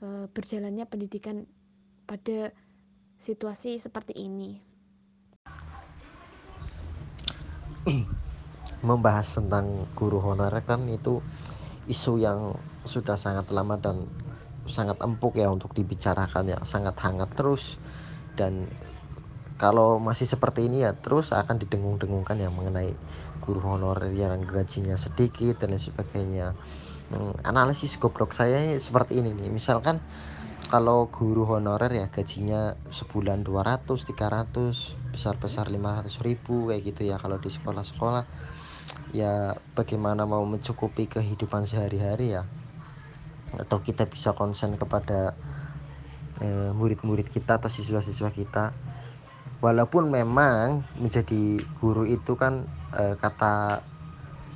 e, 0.00 0.24
berjalannya 0.32 0.88
pendidikan 0.88 1.44
pada 2.08 2.56
situasi 3.20 3.76
seperti 3.76 4.16
ini. 4.16 4.56
Membahas 8.88 9.36
tentang 9.36 9.84
guru 9.92 10.24
honorer 10.24 10.64
kan 10.64 10.88
itu 10.88 11.20
isu 11.84 12.16
yang 12.16 12.56
sudah 12.88 13.20
sangat 13.20 13.52
lama 13.52 13.76
dan 13.76 14.08
sangat 14.64 14.96
empuk 15.04 15.36
ya 15.36 15.52
untuk 15.52 15.76
dibicarakan 15.76 16.56
ya 16.56 16.58
sangat 16.64 16.96
hangat 17.02 17.28
terus 17.36 17.76
dan 18.38 18.70
kalau 19.60 20.00
masih 20.00 20.24
seperti 20.24 20.72
ini 20.72 20.88
ya 20.88 20.96
terus 20.96 21.36
akan 21.36 21.60
didengung-dengungkan 21.60 22.40
ya 22.40 22.48
mengenai 22.48 22.96
guru 23.44 23.60
honorer 23.60 24.08
yang 24.16 24.40
gajinya 24.48 24.96
sedikit 24.96 25.60
dan 25.60 25.76
sebagainya. 25.76 26.56
Hmm, 27.12 27.36
analisis 27.44 28.00
goblok 28.00 28.32
saya 28.32 28.72
seperti 28.80 29.20
ini 29.20 29.36
nih. 29.36 29.52
Misalkan 29.52 30.00
kalau 30.72 31.12
guru 31.12 31.44
honorer 31.44 31.92
ya 31.92 32.06
gajinya 32.08 32.72
sebulan 32.88 33.44
200 33.44 33.84
300 33.84 35.12
besar-besar 35.12 35.68
500 35.68 36.08
ribu 36.24 36.72
kayak 36.72 36.96
gitu 36.96 37.12
ya. 37.12 37.20
Kalau 37.20 37.36
di 37.36 37.52
sekolah-sekolah 37.52 38.24
ya 39.12 39.60
bagaimana 39.76 40.24
mau 40.24 40.40
mencukupi 40.48 41.04
kehidupan 41.04 41.68
sehari-hari 41.68 42.32
ya? 42.32 42.48
Atau 43.60 43.84
kita 43.84 44.08
bisa 44.08 44.32
konsen 44.32 44.80
kepada 44.80 45.36
eh, 46.40 46.72
murid-murid 46.72 47.28
eh, 47.28 47.32
kita 47.36 47.60
atau 47.60 47.68
siswa-siswa 47.68 48.32
kita 48.32 48.89
walaupun 49.60 50.08
memang 50.08 50.84
menjadi 50.96 51.60
guru 51.80 52.08
itu 52.08 52.36
kan 52.36 52.64
eh, 52.96 53.14
kata 53.16 53.84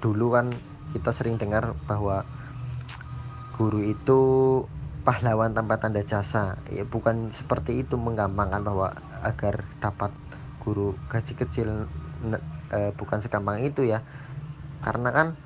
dulu 0.01 0.33
kan 0.37 0.53
kita 0.93 1.11
sering 1.13 1.41
dengar 1.41 1.77
bahwa 1.89 2.25
guru 3.57 3.81
itu 3.81 4.21
pahlawan 5.05 5.53
tanpa 5.53 5.79
tanda 5.79 6.01
jasa. 6.03 6.59
Ya 6.73 6.83
bukan 6.89 7.31
seperti 7.31 7.85
itu 7.85 8.01
menggampangkan 8.01 8.65
bahwa 8.65 8.89
agar 9.23 9.69
dapat 9.79 10.11
guru 10.65 10.97
gaji 11.13 11.37
kecil 11.37 11.87
e, 12.73 12.79
bukan 12.97 13.21
segampang 13.21 13.61
itu 13.63 13.85
ya. 13.85 14.03
Karena 14.81 15.13
kan 15.13 15.37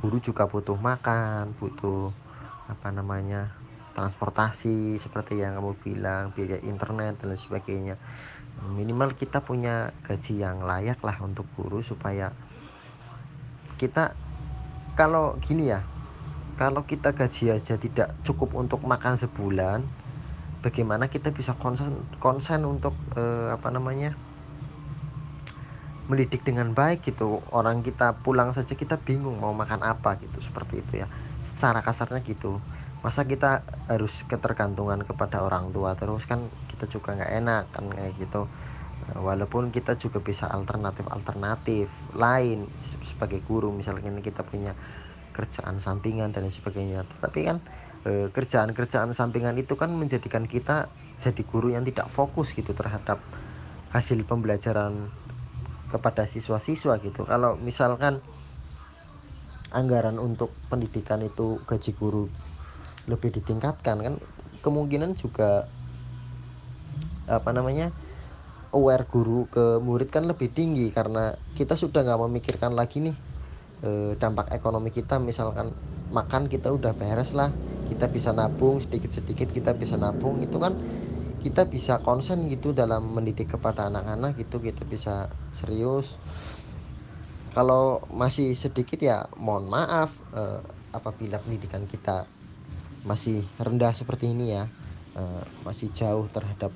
guru 0.00 0.16
juga 0.22 0.48
butuh 0.48 0.80
makan 0.80 1.52
butuh 1.60 2.08
apa 2.70 2.88
namanya 2.94 3.59
transportasi 3.92 4.96
seperti 4.98 5.42
yang 5.42 5.58
kamu 5.58 5.76
bilang 5.80 6.32
biaya 6.34 6.58
internet 6.64 7.20
dan 7.20 7.34
sebagainya. 7.36 7.96
Minimal 8.60 9.16
kita 9.16 9.40
punya 9.40 9.94
gaji 10.04 10.42
yang 10.42 10.62
layak 10.66 11.00
lah 11.00 11.16
untuk 11.24 11.48
guru 11.56 11.80
supaya 11.80 12.34
kita 13.80 14.12
kalau 14.98 15.40
gini 15.40 15.72
ya 15.72 15.80
kalau 16.60 16.84
kita 16.84 17.16
gaji 17.16 17.56
aja 17.56 17.80
tidak 17.80 18.12
cukup 18.20 18.52
untuk 18.52 18.84
makan 18.84 19.16
sebulan 19.16 19.80
bagaimana 20.60 21.08
kita 21.08 21.32
bisa 21.32 21.56
konsen 21.56 22.04
konsen 22.20 22.68
untuk 22.68 22.92
eh, 23.16 23.48
apa 23.48 23.72
namanya 23.72 24.12
mendidik 26.10 26.42
dengan 26.42 26.74
baik 26.74 27.06
gitu? 27.06 27.38
Orang 27.54 27.86
kita 27.86 28.18
pulang 28.20 28.50
saja 28.50 28.74
kita 28.74 28.98
bingung 28.98 29.38
mau 29.38 29.54
makan 29.54 29.80
apa 29.86 30.18
gitu 30.18 30.42
seperti 30.42 30.82
itu 30.82 30.92
ya. 31.00 31.08
Secara 31.38 31.80
kasarnya 31.86 32.18
gitu 32.26 32.58
masa 33.00 33.24
kita 33.24 33.64
harus 33.88 34.28
ketergantungan 34.28 35.04
kepada 35.08 35.40
orang 35.40 35.72
tua 35.72 35.96
terus? 35.96 36.28
Kan 36.28 36.52
kita 36.68 36.88
juga 36.88 37.16
nggak 37.16 37.32
enak 37.40 37.64
kan 37.72 37.84
kayak 37.88 38.12
gitu. 38.20 38.44
Nah, 39.08 39.18
walaupun 39.24 39.72
kita 39.72 39.96
juga 39.96 40.20
bisa 40.20 40.44
alternatif 40.48 41.08
alternatif 41.08 41.88
lain 42.12 42.68
sebagai 43.00 43.40
guru 43.40 43.72
misalnya 43.72 44.12
kita 44.20 44.44
punya 44.44 44.76
kerjaan 45.32 45.80
sampingan 45.80 46.36
dan 46.36 46.44
sebagainya. 46.52 47.08
Tapi 47.24 47.48
kan 47.48 47.58
e, 48.04 48.28
kerjaan-kerjaan 48.28 49.16
sampingan 49.16 49.56
itu 49.56 49.76
kan 49.80 49.88
menjadikan 49.96 50.44
kita 50.44 50.92
jadi 51.16 51.42
guru 51.48 51.72
yang 51.72 51.84
tidak 51.88 52.12
fokus 52.12 52.52
gitu 52.52 52.76
terhadap 52.76 53.20
hasil 53.96 54.20
pembelajaran 54.28 55.08
kepada 55.88 56.28
siswa-siswa 56.28 57.00
gitu. 57.02 57.24
Kalau 57.24 57.56
misalkan 57.58 58.22
anggaran 59.70 60.18
untuk 60.18 60.54
pendidikan 60.68 61.22
itu 61.22 61.62
gaji 61.66 61.92
guru 61.94 62.26
lebih 63.06 63.32
ditingkatkan 63.32 63.96
kan? 64.02 64.14
Kemungkinan 64.60 65.16
juga 65.16 65.68
apa 67.30 67.50
namanya 67.54 67.94
aware 68.74 69.06
guru 69.06 69.46
ke 69.50 69.78
murid 69.82 70.10
kan 70.10 70.26
lebih 70.26 70.50
tinggi 70.50 70.90
karena 70.90 71.34
kita 71.54 71.74
sudah 71.78 72.02
nggak 72.02 72.20
memikirkan 72.26 72.74
lagi 72.74 73.02
nih 73.02 73.16
e, 73.82 73.90
dampak 74.18 74.50
ekonomi 74.54 74.90
kita. 74.90 75.18
Misalkan 75.22 75.72
makan 76.10 76.50
kita 76.50 76.74
udah 76.74 76.94
beres 76.94 77.32
lah 77.32 77.50
kita 77.90 78.06
bisa 78.06 78.30
nabung 78.30 78.78
sedikit-sedikit 78.78 79.50
kita 79.50 79.74
bisa 79.74 79.98
nabung 79.98 80.38
itu 80.42 80.62
kan 80.62 80.78
kita 81.42 81.66
bisa 81.66 81.98
konsen 82.04 82.46
gitu 82.46 82.70
dalam 82.70 83.16
mendidik 83.16 83.56
kepada 83.58 83.90
anak-anak 83.90 84.38
gitu 84.38 84.62
kita 84.62 84.86
bisa 84.86 85.26
serius. 85.50 86.14
Kalau 87.50 88.06
masih 88.14 88.54
sedikit 88.54 89.02
ya 89.02 89.26
mohon 89.34 89.66
maaf 89.66 90.14
e, 90.30 90.62
apabila 90.94 91.42
pendidikan 91.42 91.82
kita 91.90 92.30
masih 93.04 93.44
rendah 93.60 93.92
seperti 93.96 94.32
ini 94.32 94.56
ya. 94.56 94.64
E, 95.16 95.22
masih 95.64 95.90
jauh 95.92 96.28
terhadap 96.30 96.72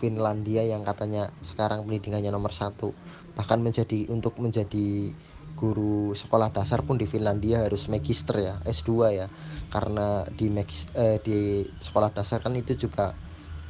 Finlandia 0.00 0.64
yang 0.64 0.80
katanya 0.80 1.28
sekarang 1.44 1.84
pendidikannya 1.84 2.32
nomor 2.32 2.56
satu. 2.56 2.96
Bahkan 3.36 3.60
menjadi 3.60 4.08
untuk 4.08 4.40
menjadi 4.40 5.12
guru 5.60 6.16
sekolah 6.16 6.56
dasar 6.56 6.80
pun 6.88 6.96
di 6.96 7.04
Finlandia 7.04 7.68
harus 7.68 7.84
magister 7.92 8.40
ya 8.40 8.54
S2 8.64 8.90
ya. 9.12 9.26
Karena 9.68 10.24
di 10.32 10.48
magister, 10.48 10.96
eh, 10.96 11.18
di 11.20 11.68
sekolah 11.84 12.16
dasar 12.16 12.40
kan 12.40 12.56
itu 12.56 12.72
juga 12.80 13.12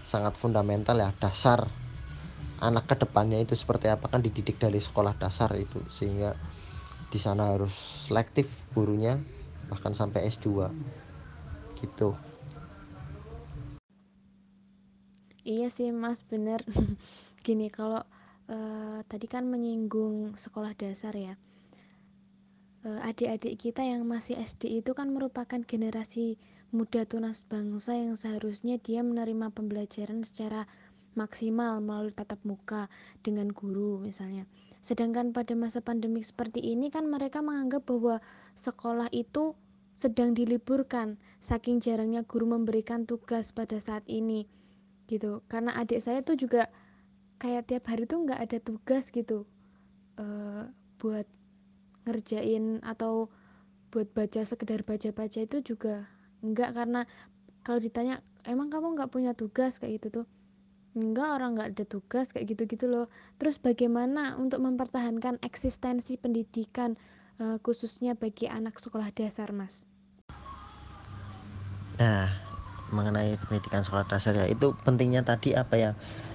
sangat 0.07 0.39
fundamental 0.39 0.97
ya 0.97 1.11
dasar 1.19 1.67
anak 2.61 2.89
ke 2.89 2.95
depannya 3.01 3.41
itu 3.41 3.57
seperti 3.57 3.89
apa 3.89 4.07
kan 4.07 4.23
dididik 4.23 4.63
dari 4.63 4.79
sekolah 4.79 5.19
dasar 5.19 5.51
itu. 5.59 5.83
Sehingga 5.91 6.39
di 7.11 7.19
sana 7.19 7.59
harus 7.59 7.75
selektif 8.07 8.47
gurunya 8.71 9.19
bahkan 9.67 9.95
sampai 9.95 10.31
S2 10.31 10.71
gitu. 11.81 12.15
Iya 15.45 15.73
sih 15.73 15.91
mas 15.91 16.21
bener. 16.23 16.61
Gini 17.47 17.73
kalau 17.73 18.05
uh, 18.53 19.01
tadi 19.09 19.27
kan 19.27 19.49
menyinggung 19.49 20.37
sekolah 20.37 20.77
dasar 20.77 21.17
ya. 21.17 21.35
Eh, 22.81 23.01
adik-adik 23.05 23.61
kita 23.61 23.85
yang 23.85 24.09
masih 24.09 24.41
SD 24.41 24.81
itu 24.81 24.97
kan 24.97 25.13
merupakan 25.13 25.61
generasi 25.61 26.41
muda 26.73 27.05
tunas 27.05 27.45
bangsa 27.45 27.93
yang 27.93 28.17
seharusnya 28.17 28.81
dia 28.81 29.05
menerima 29.05 29.53
pembelajaran 29.53 30.25
secara 30.25 30.65
maksimal 31.13 31.77
melalui 31.85 32.17
tatap 32.17 32.41
muka 32.41 32.89
dengan 33.21 33.53
guru 33.53 34.01
misalnya. 34.01 34.49
Sedangkan 34.81 35.37
pada 35.37 35.53
masa 35.53 35.85
pandemik 35.85 36.25
seperti 36.25 36.65
ini 36.65 36.89
kan 36.89 37.05
mereka 37.05 37.45
menganggap 37.45 37.85
bahwa 37.85 38.25
sekolah 38.57 39.13
itu 39.13 39.53
sedang 40.01 40.33
diliburkan 40.33 41.21
saking 41.45 41.77
jarangnya 41.77 42.25
guru 42.25 42.49
memberikan 42.49 43.05
tugas 43.05 43.53
pada 43.53 43.77
saat 43.77 44.01
ini 44.09 44.49
gitu. 45.13 45.45
Karena 45.53 45.77
adik 45.77 46.01
saya 46.01 46.25
tuh 46.25 46.41
juga 46.41 46.73
kayak 47.37 47.69
tiap 47.69 47.85
hari 47.93 48.09
tuh 48.09 48.25
nggak 48.25 48.41
ada 48.41 48.59
tugas 48.65 49.13
gitu 49.13 49.45
uh, 50.17 50.65
buat 50.97 51.29
ngerjain 52.09 52.81
atau 52.81 53.29
buat 53.93 54.09
baca 54.17 54.41
sekedar 54.41 54.81
baca-baca 54.89 55.45
itu 55.45 55.61
juga 55.61 56.09
enggak 56.41 56.73
karena 56.73 57.05
kalau 57.61 57.77
ditanya 57.77 58.25
emang 58.49 58.73
kamu 58.73 58.97
nggak 58.97 59.13
punya 59.13 59.37
tugas? 59.37 59.77
kayak 59.77 60.01
gitu 60.01 60.25
tuh. 60.25 60.27
Enggak 60.97 61.29
orang 61.37 61.61
nggak 61.61 61.77
ada 61.77 61.85
tugas 61.85 62.33
kayak 62.33 62.57
gitu-gitu 62.57 62.89
loh. 62.89 63.13
Terus 63.37 63.61
bagaimana 63.61 64.41
untuk 64.41 64.65
mempertahankan 64.65 65.45
eksistensi 65.45 66.17
pendidikan 66.17 66.97
uh, 67.37 67.61
khususnya 67.61 68.17
bagi 68.17 68.49
anak 68.49 68.81
sekolah 68.81 69.13
dasar 69.13 69.53
mas 69.53 69.90
nah 72.01 72.33
mengenai 72.91 73.37
pendidikan 73.37 73.85
sekolah 73.85 74.09
dasar 74.09 74.33
ya 74.33 74.49
itu 74.49 74.73
pentingnya 74.83 75.21
tadi 75.21 75.53
apa 75.53 75.77
ya 75.77 75.91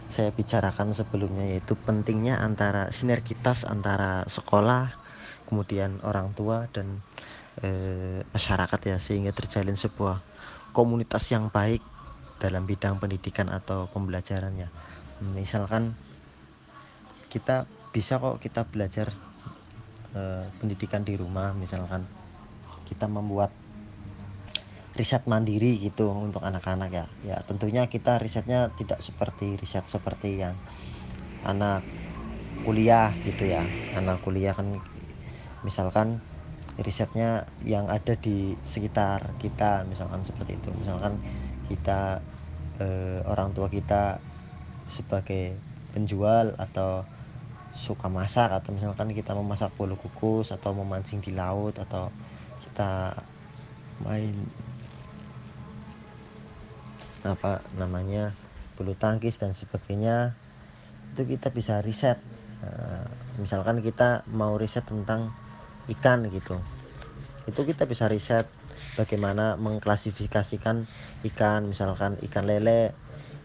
saya 0.05 0.29
bicarakan 0.29 0.93
sebelumnya 0.93 1.49
yaitu 1.49 1.73
pentingnya 1.73 2.37
antara 2.37 2.93
sinergitas 2.93 3.65
antara 3.65 4.23
sekolah 4.29 4.93
kemudian 5.49 5.97
orang 6.05 6.31
tua 6.37 6.69
dan 6.69 7.01
e, 7.65 7.69
masyarakat 8.29 8.79
ya 8.85 8.97
sehingga 9.01 9.33
terjalin 9.33 9.73
sebuah 9.73 10.21
komunitas 10.71 11.33
yang 11.33 11.49
baik 11.49 11.81
dalam 12.37 12.69
bidang 12.69 13.01
pendidikan 13.01 13.49
atau 13.49 13.89
pembelajarannya 13.89 14.69
misalkan 15.33 15.97
kita 17.33 17.65
bisa 17.89 18.21
kok 18.21 18.37
kita 18.37 18.69
belajar 18.69 19.09
e, 20.13 20.45
pendidikan 20.61 21.01
di 21.01 21.17
rumah 21.17 21.57
misalkan 21.57 22.05
kita 22.85 23.09
membuat 23.09 23.49
riset 24.99 25.23
mandiri 25.31 25.77
gitu 25.85 26.07
untuk 26.11 26.41
anak-anak 26.49 26.89
ya. 26.99 27.05
Ya 27.29 27.37
tentunya 27.49 27.83
kita 27.93 28.17
risetnya 28.23 28.71
tidak 28.79 28.99
seperti 29.03 29.59
riset 29.61 29.85
seperti 29.91 30.29
yang 30.43 30.55
anak 31.43 31.83
kuliah 32.65 33.19
gitu 33.27 33.43
ya. 33.45 33.63
Anak 33.99 34.23
kuliah 34.25 34.53
kan 34.57 34.67
misalkan 35.67 36.07
risetnya 36.79 37.47
yang 37.63 37.85
ada 37.91 38.13
di 38.19 38.55
sekitar 38.63 39.35
kita 39.43 39.83
misalkan 39.91 40.21
seperti 40.27 40.51
itu. 40.59 40.69
Misalkan 40.81 41.13
kita 41.69 42.23
eh, 42.79 43.19
orang 43.31 43.51
tua 43.55 43.67
kita 43.71 44.19
sebagai 44.87 45.59
penjual 45.93 46.53
atau 46.59 47.03
suka 47.75 48.07
masak 48.07 48.49
atau 48.55 48.71
misalkan 48.71 49.11
kita 49.11 49.35
memasak 49.35 49.71
bolu 49.75 49.95
kukus 49.99 50.47
atau 50.55 50.71
memancing 50.71 51.19
di 51.19 51.31
laut 51.35 51.75
atau 51.75 52.07
kita 52.63 53.15
main 54.03 54.35
apa 57.25 57.65
namanya 57.81 58.37
bulu 58.77 58.93
tangkis 58.93 59.41
dan 59.41 59.57
sebagainya 59.57 60.37
itu 61.15 61.25
kita 61.25 61.49
bisa 61.49 61.81
riset. 61.81 62.21
Nah, 62.61 63.07
misalkan 63.41 63.81
kita 63.81 64.27
mau 64.29 64.55
riset 64.59 64.85
tentang 64.85 65.33
ikan 65.89 66.27
gitu. 66.29 66.59
Itu 67.49 67.65
kita 67.65 67.89
bisa 67.89 68.05
riset 68.11 68.45
bagaimana 68.99 69.55
mengklasifikasikan 69.57 70.85
ikan 71.33 71.61
misalkan 71.65 72.19
ikan 72.29 72.45
lele. 72.45 72.91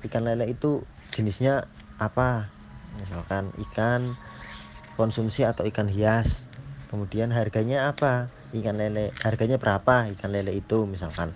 Ikan 0.05 0.27
lele 0.27 0.51
itu 0.51 0.83
jenisnya 1.15 1.69
apa? 2.01 2.51
Misalkan 2.99 3.55
ikan 3.71 4.19
konsumsi 4.99 5.47
atau 5.47 5.65
ikan 5.69 5.87
hias. 5.87 6.51
Kemudian 6.91 7.31
harganya 7.31 7.93
apa? 7.93 8.27
Ikan 8.51 8.83
lele 8.83 9.15
harganya 9.23 9.63
berapa 9.63 10.11
ikan 10.19 10.35
lele 10.35 10.59
itu 10.59 10.91
misalkan 10.91 11.31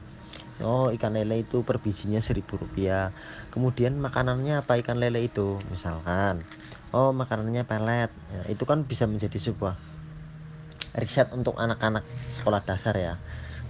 oh 0.62 0.94
ikan 0.94 1.18
lele 1.18 1.42
itu 1.42 1.66
per 1.66 1.82
bijinya 1.82 2.22
seribu 2.22 2.60
rupiah. 2.60 3.10
Kemudian 3.50 3.98
makanannya 3.98 4.62
apa 4.62 4.78
ikan 4.84 5.02
lele 5.02 5.26
itu? 5.26 5.58
Misalkan 5.72 6.44
oh 6.94 7.10
makanannya 7.10 7.66
pelet. 7.66 8.10
Ya, 8.30 8.42
itu 8.54 8.62
kan 8.68 8.86
bisa 8.86 9.10
menjadi 9.10 9.34
sebuah 9.40 9.74
riset 10.94 11.34
untuk 11.34 11.58
anak-anak 11.58 12.06
sekolah 12.38 12.62
dasar 12.62 12.94
ya. 12.94 13.18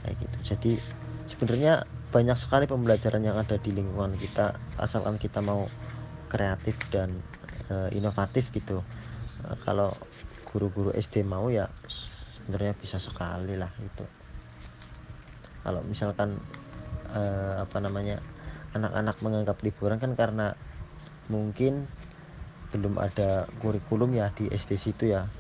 Kayak 0.05 0.15
gitu. 0.21 0.37
Jadi 0.45 0.73
sebenarnya 1.33 1.89
banyak 2.13 2.37
sekali 2.37 2.69
pembelajaran 2.69 3.25
yang 3.25 3.41
ada 3.41 3.57
di 3.57 3.73
lingkungan 3.73 4.15
kita 4.21 4.55
asalkan 4.79 5.17
kita 5.17 5.41
mau 5.41 5.67
kreatif 6.29 6.77
dan 6.93 7.11
e, 7.73 7.97
inovatif 7.97 8.53
gitu. 8.53 8.85
E, 9.43 9.57
kalau 9.65 9.97
guru-guru 10.53 10.95
SD 10.95 11.27
mau 11.27 11.49
ya 11.51 11.67
sebenarnya 12.45 12.77
bisa 12.79 13.01
sekali 13.01 13.57
lah 13.57 13.73
itu 13.81 14.05
kalau 15.65 15.81
misalkan 15.89 16.37
eh, 17.15 17.55
apa 17.63 17.79
namanya 17.79 18.19
anak-anak 18.75 19.17
menganggap 19.23 19.57
liburan 19.63 20.03
kan 20.03 20.19
karena 20.19 20.59
mungkin 21.31 21.87
belum 22.75 22.99
ada 22.99 23.47
kurikulum 23.63 24.19
ya 24.19 24.35
di 24.35 24.51
SD 24.51 24.77
situ 24.77 25.15
ya 25.15 25.31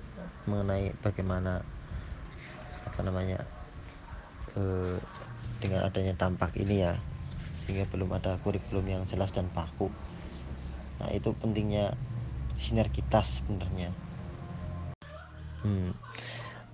mengenai 0.47 0.95
bagaimana 1.03 1.67
apa 2.87 3.01
namanya 3.03 3.43
eh, 4.55 4.97
dengan 5.59 5.83
adanya 5.83 6.15
dampak 6.15 6.55
ini 6.63 6.87
ya 6.87 6.95
sehingga 7.65 7.89
belum 7.91 8.13
ada 8.15 8.37
kurikulum 8.45 8.85
yang 8.85 9.03
jelas 9.09 9.33
dan 9.33 9.49
baku. 9.51 9.89
Nah 11.01 11.09
itu 11.11 11.33
pentingnya 11.33 11.97
sinergitas 12.61 13.41
sebenarnya. 13.41 13.89
Hmm. 15.65 15.97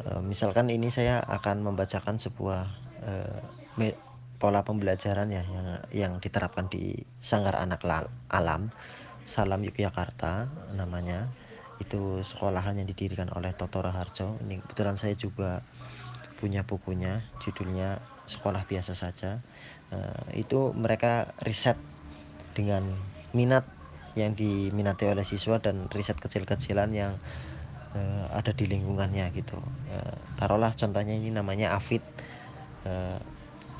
Eh, 0.02 0.22
misalkan 0.26 0.66
ini 0.68 0.90
saya 0.90 1.22
akan 1.22 1.62
membacakan 1.62 2.18
sebuah 2.18 2.66
uh, 3.06 3.38
pola 4.40 4.64
pembelajaran 4.64 5.28
ya 5.28 5.44
yang 5.44 5.68
yang 5.92 6.12
diterapkan 6.16 6.72
di 6.72 7.04
Sanggar 7.20 7.60
Anak 7.60 7.84
Alam 8.32 8.72
Salam 9.28 9.60
Yogyakarta 9.62 10.48
namanya. 10.72 11.28
Itu 11.80 12.20
sekolahan 12.24 12.76
yang 12.76 12.88
didirikan 12.88 13.32
oleh 13.32 13.56
Toto 13.56 13.80
Raharjo 13.80 14.36
ini 14.44 14.60
kebetulan 14.60 15.00
saya 15.00 15.16
juga 15.16 15.64
punya 16.40 16.64
bukunya 16.64 17.20
judulnya 17.44 18.00
sekolah 18.28 18.64
biasa 18.64 18.96
saja. 18.96 19.44
Uh, 19.92 20.24
itu 20.36 20.72
mereka 20.76 21.36
riset 21.44 21.76
dengan 22.56 22.84
minat 23.36 23.64
yang 24.18 24.34
diminati 24.34 25.06
oleh 25.06 25.22
siswa 25.22 25.62
dan 25.62 25.88
riset 25.94 26.18
kecil-kecilan 26.20 26.90
yang 26.92 27.12
uh, 27.96 28.26
ada 28.34 28.52
di 28.52 28.68
lingkungannya 28.68 29.30
gitu. 29.32 29.56
Uh, 29.88 30.16
taruhlah 30.36 30.76
contohnya 30.76 31.16
ini 31.16 31.32
namanya 31.32 31.76
Afid. 31.76 32.04
Uh, 32.84 33.20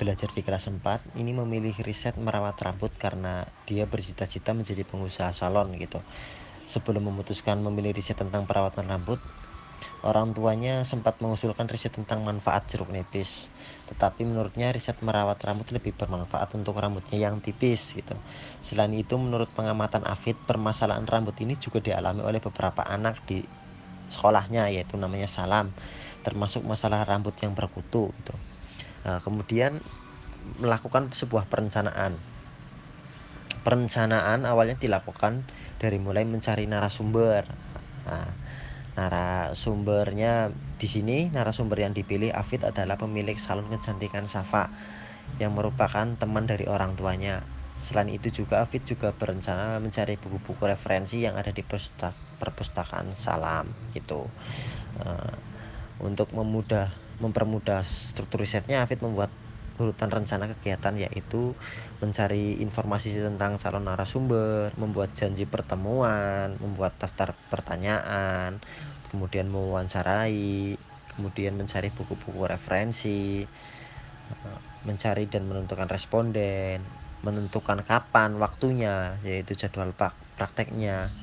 belajar 0.01 0.33
di 0.33 0.41
kelas 0.41 0.65
4 0.65 1.13
ini 1.21 1.29
memilih 1.29 1.77
riset 1.85 2.17
merawat 2.17 2.57
rambut 2.57 2.89
karena 2.97 3.45
dia 3.69 3.85
bercita-cita 3.85 4.49
menjadi 4.57 4.81
pengusaha 4.81 5.29
salon 5.29 5.77
gitu. 5.77 6.01
Sebelum 6.65 7.05
memutuskan 7.05 7.61
memilih 7.61 7.93
riset 7.93 8.17
tentang 8.17 8.49
perawatan 8.49 8.89
rambut 8.89 9.21
orang 10.01 10.33
tuanya 10.33 10.81
sempat 10.81 11.21
mengusulkan 11.21 11.69
riset 11.69 11.93
tentang 11.93 12.25
manfaat 12.25 12.65
jeruk 12.73 12.89
nipis. 12.89 13.45
Tetapi 13.93 14.25
menurutnya 14.25 14.73
riset 14.73 14.97
merawat 15.05 15.37
rambut 15.45 15.69
lebih 15.69 15.93
bermanfaat 15.93 16.49
untuk 16.57 16.81
rambutnya 16.81 17.21
yang 17.21 17.37
tipis 17.37 17.93
gitu. 17.93 18.17
Selain 18.65 18.89
itu 18.97 19.13
menurut 19.21 19.53
pengamatan 19.53 20.01
Afid 20.09 20.33
permasalahan 20.49 21.05
rambut 21.05 21.37
ini 21.45 21.61
juga 21.61 21.77
dialami 21.77 22.25
oleh 22.25 22.41
beberapa 22.41 22.81
anak 22.89 23.21
di 23.29 23.45
sekolahnya 24.09 24.73
yaitu 24.73 24.97
namanya 24.97 25.29
salam 25.29 25.71
termasuk 26.25 26.65
masalah 26.65 27.05
rambut 27.05 27.37
yang 27.45 27.53
berkutu 27.53 28.09
gitu. 28.17 28.33
Nah, 29.01 29.17
kemudian 29.21 29.81
melakukan 30.61 31.09
sebuah 31.13 31.49
perencanaan. 31.49 32.17
Perencanaan 33.61 34.45
awalnya 34.45 34.77
dilakukan 34.77 35.45
dari 35.77 35.97
mulai 36.01 36.25
mencari 36.25 36.65
narasumber. 36.65 37.45
Nah, 38.09 38.29
narasumbernya 38.97 40.53
di 40.77 40.87
sini 40.89 41.29
narasumber 41.29 41.81
yang 41.81 41.93
dipilih 41.93 42.33
Afid 42.33 42.65
adalah 42.65 42.97
pemilik 42.97 43.37
salon 43.37 43.69
kecantikan 43.69 44.25
Safa 44.25 44.69
yang 45.37 45.53
merupakan 45.53 46.05
teman 46.17 46.49
dari 46.49 46.65
orang 46.65 46.97
tuanya. 46.97 47.45
Selain 47.81 48.09
itu 48.13 48.29
juga 48.29 48.61
Afid 48.61 48.85
juga 48.85 49.09
berencana 49.13 49.81
mencari 49.81 50.17
buku-buku 50.17 50.69
referensi 50.69 51.25
yang 51.25 51.33
ada 51.33 51.49
di 51.49 51.65
perpustakaan 52.37 53.17
Salam 53.17 53.69
gitu. 53.97 54.29
Uh, 55.01 55.33
untuk 56.01 56.33
memudah 56.33 56.93
mempermudah 57.21 57.85
struktur 57.85 58.41
risetnya 58.41 58.81
Afid 58.81 59.05
membuat 59.05 59.29
urutan 59.79 60.11
rencana 60.13 60.45
kegiatan 60.57 60.93
yaitu 60.97 61.57
mencari 62.03 62.59
informasi 62.61 63.17
tentang 63.17 63.57
calon 63.57 63.85
narasumber, 63.85 64.73
membuat 64.77 65.13
janji 65.13 65.45
pertemuan, 65.45 66.57
membuat 66.61 66.97
daftar 66.97 67.33
pertanyaan, 67.49 68.61
kemudian 69.09 69.49
mewawancarai, 69.49 70.77
kemudian 71.17 71.57
mencari 71.57 71.89
buku-buku 71.93 72.45
referensi, 72.45 73.45
eh, 74.29 74.59
mencari 74.85 75.25
dan 75.29 75.49
menentukan 75.49 75.89
responden, 75.89 76.81
menentukan 77.21 77.85
kapan 77.85 78.41
waktunya 78.41 79.17
yaitu 79.21 79.53
jadwal 79.53 79.93
prakteknya 80.37 81.13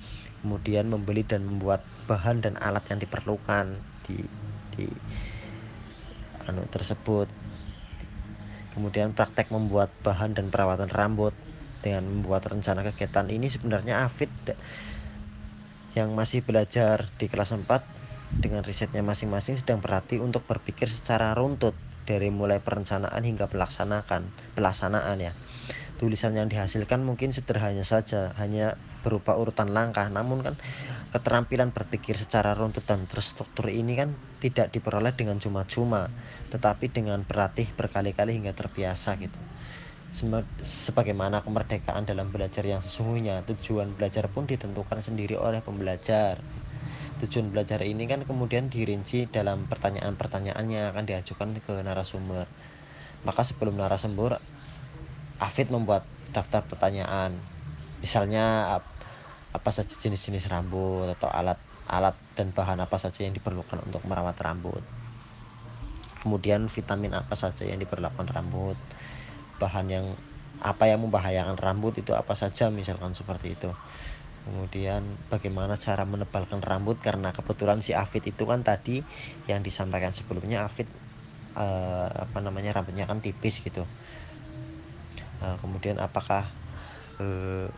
kemudian 0.43 0.87
membeli 0.87 1.27
dan 1.27 1.43
membuat 1.43 1.83
bahan 2.07 2.39
dan 2.39 2.55
alat 2.63 2.87
yang 2.87 3.03
diperlukan 3.03 3.75
di 4.07 4.23
di 4.79 4.87
anu 6.49 6.65
tersebut. 6.67 7.29
Kemudian 8.73 9.13
praktek 9.13 9.53
membuat 9.53 9.93
bahan 10.03 10.33
dan 10.33 10.49
perawatan 10.49 10.89
rambut 10.89 11.37
dengan 11.85 12.09
membuat 12.09 12.49
rencana 12.51 12.83
kegiatan 12.83 13.27
ini 13.31 13.53
sebenarnya 13.53 14.09
Afid 14.09 14.31
yang 15.95 16.15
masih 16.15 16.43
belajar 16.43 17.11
di 17.19 17.27
kelas 17.27 17.55
4 17.55 17.65
dengan 18.39 18.63
risetnya 18.63 19.01
masing-masing 19.01 19.57
sedang 19.59 19.81
berarti 19.81 20.21
untuk 20.21 20.45
berpikir 20.45 20.87
secara 20.87 21.33
runtut 21.35 21.75
dari 22.05 22.33
mulai 22.33 22.61
perencanaan 22.63 23.21
hingga 23.21 23.51
pelaksanakan 23.51 24.33
pelaksanaan 24.57 25.19
ya. 25.21 25.33
Tulisan 25.99 26.39
yang 26.39 26.47
dihasilkan 26.47 27.03
mungkin 27.03 27.35
sederhana 27.35 27.83
saja 27.83 28.33
hanya 28.39 28.79
berupa 29.03 29.35
urutan 29.39 29.71
langkah. 29.71 30.07
Namun 30.11 30.43
kan 30.45 30.55
keterampilan 31.15 31.71
berpikir 31.73 32.19
secara 32.19 32.53
runtut 32.53 32.85
dan 32.85 33.09
terstruktur 33.09 33.71
ini 33.73 33.97
kan 33.97 34.13
tidak 34.39 34.71
diperoleh 34.71 35.15
dengan 35.17 35.41
cuma-cuma 35.43 36.13
tetapi 36.49 36.89
dengan 36.89 37.21
berlatih 37.25 37.69
berkali-kali 37.77 38.39
hingga 38.41 38.57
terbiasa 38.57 39.17
gitu. 39.21 39.39
Sebagaimana 40.65 41.45
kemerdekaan 41.45 42.09
dalam 42.09 42.33
belajar 42.33 42.65
yang 42.65 42.81
sesungguhnya 42.81 43.45
tujuan 43.45 43.93
belajar 43.93 44.33
pun 44.33 44.49
ditentukan 44.49 45.05
sendiri 45.05 45.37
oleh 45.37 45.61
pembelajar. 45.61 46.41
Tujuan 47.19 47.51
belajar 47.53 47.83
ini 47.83 48.07
kan 48.09 48.23
kemudian 48.25 48.71
dirinci 48.73 49.29
dalam 49.29 49.67
pertanyaan-pertanyaan 49.69 50.65
yang 50.71 50.95
akan 50.95 51.05
diajukan 51.05 51.61
ke 51.61 51.75
narasumber. 51.85 52.47
Maka 53.27 53.43
sebelum 53.43 53.77
narasumber 53.77 54.39
Afid 55.39 55.71
membuat 55.71 56.03
daftar 56.35 56.67
pertanyaan 56.67 57.35
misalnya 57.99 58.79
apa 59.49 59.71
saja 59.73 59.91
jenis-jenis 59.91 60.47
rambut 60.47 61.09
atau 61.19 61.29
alat 61.33 61.59
alat 61.89 62.15
dan 62.37 62.53
bahan 62.53 62.79
apa 62.85 63.01
saja 63.01 63.25
yang 63.25 63.33
diperlukan 63.33 63.81
untuk 63.83 64.05
merawat 64.05 64.37
rambut. 64.45 64.85
Kemudian 66.21 66.69
vitamin 66.69 67.17
apa 67.17 67.35
saja 67.35 67.65
yang 67.65 67.81
diperlukan 67.81 68.29
rambut 68.29 68.77
bahan 69.59 69.87
yang 69.91 70.07
apa 70.59 70.91
yang 70.91 71.03
membahayakan 71.07 71.55
rambut 71.55 71.95
itu 71.99 72.15
apa 72.15 72.35
saja 72.35 72.69
misalkan 72.69 73.15
seperti 73.15 73.55
itu. 73.55 73.71
Kemudian 74.49 75.05
bagaimana 75.29 75.77
cara 75.77 76.09
menebalkan 76.09 76.65
rambut 76.65 76.97
karena 77.01 77.37
kebetulan 77.37 77.85
si 77.85 77.93
Afid 77.93 78.33
itu 78.33 78.49
kan 78.49 78.65
tadi 78.65 79.05
yang 79.45 79.61
disampaikan 79.61 80.17
sebelumnya 80.17 80.65
Afid 80.65 80.89
eh, 81.57 82.09
apa 82.09 82.39
namanya 82.41 82.81
rambutnya 82.81 83.05
kan 83.05 83.21
tipis 83.21 83.61
gitu. 83.61 83.85
Nah, 85.39 85.55
kemudian 85.63 86.01
apakah 86.03 86.49
eh, 87.23 87.69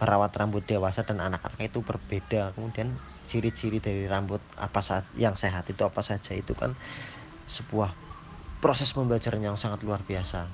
perawat 0.00 0.32
rambut 0.32 0.64
dewasa 0.64 1.04
dan 1.04 1.20
anak-anak 1.20 1.60
itu 1.60 1.84
berbeda? 1.84 2.56
Kemudian 2.56 2.96
ciri-ciri 3.28 3.78
dari 3.78 4.08
rambut 4.08 4.40
apa 4.56 4.80
saat 4.80 5.04
yang 5.14 5.36
sehat 5.36 5.68
itu 5.68 5.84
apa 5.84 6.00
saja 6.00 6.32
itu 6.32 6.56
kan 6.56 6.72
sebuah 7.46 7.92
proses 8.64 8.90
pembelajaran 8.96 9.44
yang 9.44 9.60
sangat 9.60 9.84
luar 9.84 10.00
biasa. 10.02 10.48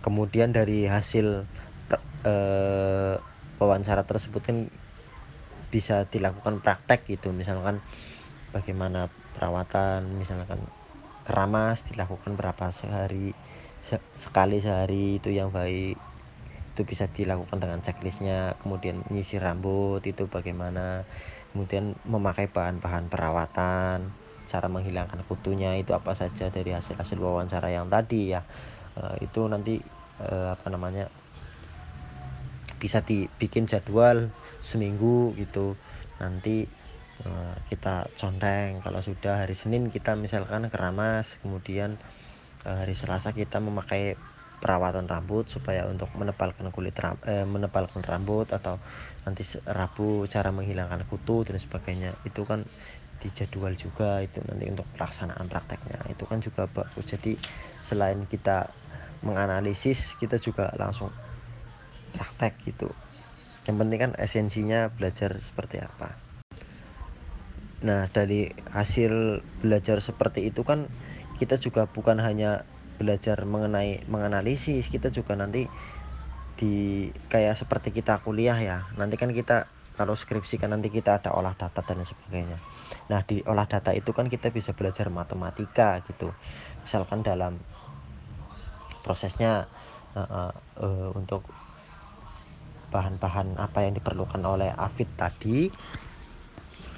Kemudian 0.00 0.54
dari 0.54 0.88
hasil 0.88 1.44
eh, 2.24 3.14
wawancara 3.60 4.06
tersebut 4.08 4.40
kan 4.40 4.70
bisa 5.70 6.08
dilakukan 6.10 6.58
praktek 6.58 7.06
gitu 7.06 7.30
misalkan 7.30 7.78
bagaimana 8.50 9.06
perawatan 9.38 10.18
misalkan 10.18 10.58
keramas 11.22 11.86
dilakukan 11.86 12.34
berapa 12.34 12.74
sehari 12.74 13.30
se 13.86 14.02
sekali 14.18 14.58
sehari 14.58 15.22
itu 15.22 15.30
yang 15.30 15.54
baik 15.54 16.09
itu 16.74 16.86
bisa 16.86 17.10
dilakukan 17.10 17.58
dengan 17.58 17.82
checklistnya 17.82 18.54
kemudian 18.62 19.02
nyisir 19.10 19.42
rambut 19.42 20.00
itu 20.06 20.30
bagaimana 20.30 21.02
kemudian 21.50 21.98
memakai 22.06 22.46
bahan-bahan 22.46 23.10
perawatan 23.10 24.06
cara 24.50 24.66
menghilangkan 24.66 25.22
kutunya 25.30 25.78
itu 25.78 25.94
apa 25.94 26.10
saja 26.18 26.50
dari 26.50 26.74
hasil-hasil 26.74 27.14
wawancara 27.22 27.70
yang 27.70 27.86
tadi 27.86 28.34
ya. 28.34 28.42
E, 28.98 29.22
itu 29.22 29.46
nanti 29.46 29.78
e, 30.18 30.30
apa 30.50 30.66
namanya 30.74 31.06
bisa 32.82 32.98
dibikin 33.06 33.70
jadwal 33.70 34.26
seminggu 34.58 35.38
gitu. 35.38 35.78
Nanti 36.18 36.64
uh, 37.24 37.56
kita 37.68 38.08
conteng. 38.16 38.80
Kalau 38.80 39.00
sudah 39.04 39.44
hari 39.44 39.52
Senin 39.52 39.92
kita 39.92 40.16
misalkan 40.16 40.64
keramas 40.72 41.36
kemudian 41.44 42.00
hari 42.64 42.96
Selasa 42.96 43.36
kita 43.36 43.60
memakai 43.60 44.16
perawatan 44.60 45.08
rambut 45.08 45.48
supaya 45.48 45.88
untuk 45.88 46.12
menebalkan 46.20 46.68
kulit 46.74 46.94
ram, 47.00 47.16
eh, 47.24 47.48
menebalkan 47.48 48.04
rambut 48.04 48.48
atau 48.52 48.76
nanti 49.24 49.42
Rabu 49.64 50.28
cara 50.28 50.52
menghilangkan 50.52 51.02
kutu 51.08 51.42
dan 51.48 51.56
sebagainya. 51.56 52.10
Itu 52.28 52.44
kan 52.44 52.68
dijadwal 53.20 53.76
juga 53.76 54.24
itu 54.24 54.40
nanti 54.48 54.68
untuk 54.72 54.88
pelaksanaan 54.96 55.46
prakteknya. 55.52 55.98
Itu 56.12 56.24
kan 56.30 56.40
juga 56.40 56.68
bagus. 56.68 57.04
Jadi 57.08 57.36
selain 57.84 58.24
kita 58.28 58.72
menganalisis 59.24 60.16
kita 60.16 60.40
juga 60.40 60.72
langsung 60.76 61.12
praktek 62.16 62.54
gitu. 62.64 62.88
Yang 63.68 63.76
penting 63.80 63.98
kan 64.00 64.12
esensinya 64.16 64.88
belajar 64.92 65.36
seperti 65.40 65.80
apa. 65.84 66.16
Nah 67.80 68.08
dari 68.12 68.48
hasil 68.72 69.44
belajar 69.60 70.00
seperti 70.04 70.48
itu 70.52 70.64
kan 70.64 70.88
kita 71.36 71.56
juga 71.56 71.88
bukan 71.88 72.20
hanya 72.20 72.68
belajar 73.00 73.40
mengenai 73.48 74.04
menganalisis 74.04 74.92
kita 74.92 75.08
juga 75.08 75.32
nanti 75.40 75.64
di 76.60 77.08
kayak 77.32 77.56
seperti 77.56 77.88
kita 77.88 78.20
kuliah 78.20 78.60
ya 78.60 78.84
nanti 79.00 79.16
kan 79.16 79.32
kita 79.32 79.64
kalau 79.96 80.16
skripsi 80.16 80.56
kan 80.60 80.72
nanti 80.72 80.88
kita 80.88 81.20
ada 81.20 81.36
olah 81.36 81.52
data 81.52 81.84
dan 81.84 82.00
sebagainya. 82.00 82.56
Nah 83.12 83.20
di 83.20 83.44
olah 83.44 83.68
data 83.68 83.92
itu 83.92 84.16
kan 84.16 84.32
kita 84.32 84.48
bisa 84.48 84.72
belajar 84.72 85.12
matematika 85.12 86.00
gitu. 86.08 86.32
Misalkan 86.80 87.20
dalam 87.20 87.60
prosesnya 89.04 89.68
uh, 90.16 90.24
uh, 90.24 90.52
uh, 90.80 91.08
untuk 91.12 91.44
bahan-bahan 92.88 93.60
apa 93.60 93.84
yang 93.84 93.92
diperlukan 93.92 94.40
oleh 94.40 94.72
Afid 94.72 95.12
tadi 95.20 95.68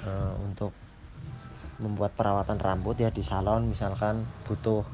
uh, 0.07 0.33
untuk 0.39 0.71
membuat 1.83 2.15
perawatan 2.15 2.55
rambut 2.55 3.03
ya 3.03 3.11
di 3.11 3.19
salon 3.19 3.67
misalkan 3.67 4.23
butuh 4.47 4.87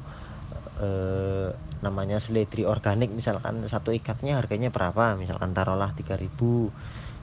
uh, 0.80 1.51
namanya 1.80 2.19
seledri 2.19 2.67
organik 2.67 3.11
misalkan 3.11 3.63
satu 3.67 3.91
ikatnya 3.95 4.39
harganya 4.39 4.71
berapa? 4.71 5.15
Misalkan 5.15 5.55
taruhlah 5.55 5.91
3000 5.95 6.27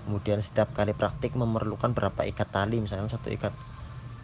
kemudian 0.06 0.38
setiap 0.38 0.70
kali 0.70 0.94
praktik 0.94 1.34
memerlukan 1.34 1.90
berapa 1.90 2.22
ikat 2.30 2.48
tali? 2.54 2.78
Misalkan 2.78 3.10
satu 3.10 3.28
ikat 3.32 3.52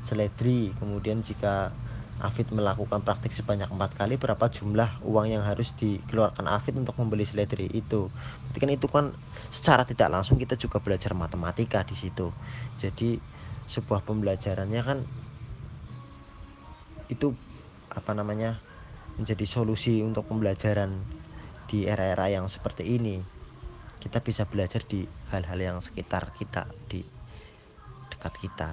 seledri. 0.06 0.74
Kemudian 0.78 1.22
jika 1.22 1.74
Afid 2.22 2.54
melakukan 2.54 3.02
praktik 3.02 3.34
sebanyak 3.34 3.66
empat 3.66 3.98
kali 3.98 4.14
berapa 4.14 4.46
jumlah 4.46 5.02
uang 5.02 5.26
yang 5.26 5.42
harus 5.42 5.74
dikeluarkan 5.74 6.46
Afid 6.46 6.78
untuk 6.78 6.94
membeli 6.94 7.26
seledri 7.26 7.66
itu? 7.74 8.06
Berarti 8.46 8.58
kan 8.62 8.70
itu 8.70 8.86
kan 8.86 9.04
secara 9.50 9.82
tidak 9.82 10.06
langsung 10.12 10.38
kita 10.38 10.54
juga 10.54 10.78
belajar 10.78 11.18
matematika 11.18 11.82
di 11.82 11.98
situ. 11.98 12.30
Jadi 12.78 13.18
sebuah 13.66 14.06
pembelajarannya 14.06 14.80
kan 14.86 14.98
itu 17.10 17.34
apa 17.90 18.14
namanya 18.14 18.62
menjadi 19.22 19.46
solusi 19.46 20.02
untuk 20.02 20.26
pembelajaran 20.26 20.98
di 21.70 21.86
era-era 21.86 22.26
yang 22.26 22.50
seperti 22.50 22.98
ini. 22.98 23.22
Kita 24.02 24.18
bisa 24.18 24.42
belajar 24.50 24.82
di 24.82 25.06
hal-hal 25.30 25.62
yang 25.62 25.78
sekitar 25.78 26.34
kita 26.34 26.66
di 26.90 27.06
dekat 28.10 28.34
kita. 28.42 28.70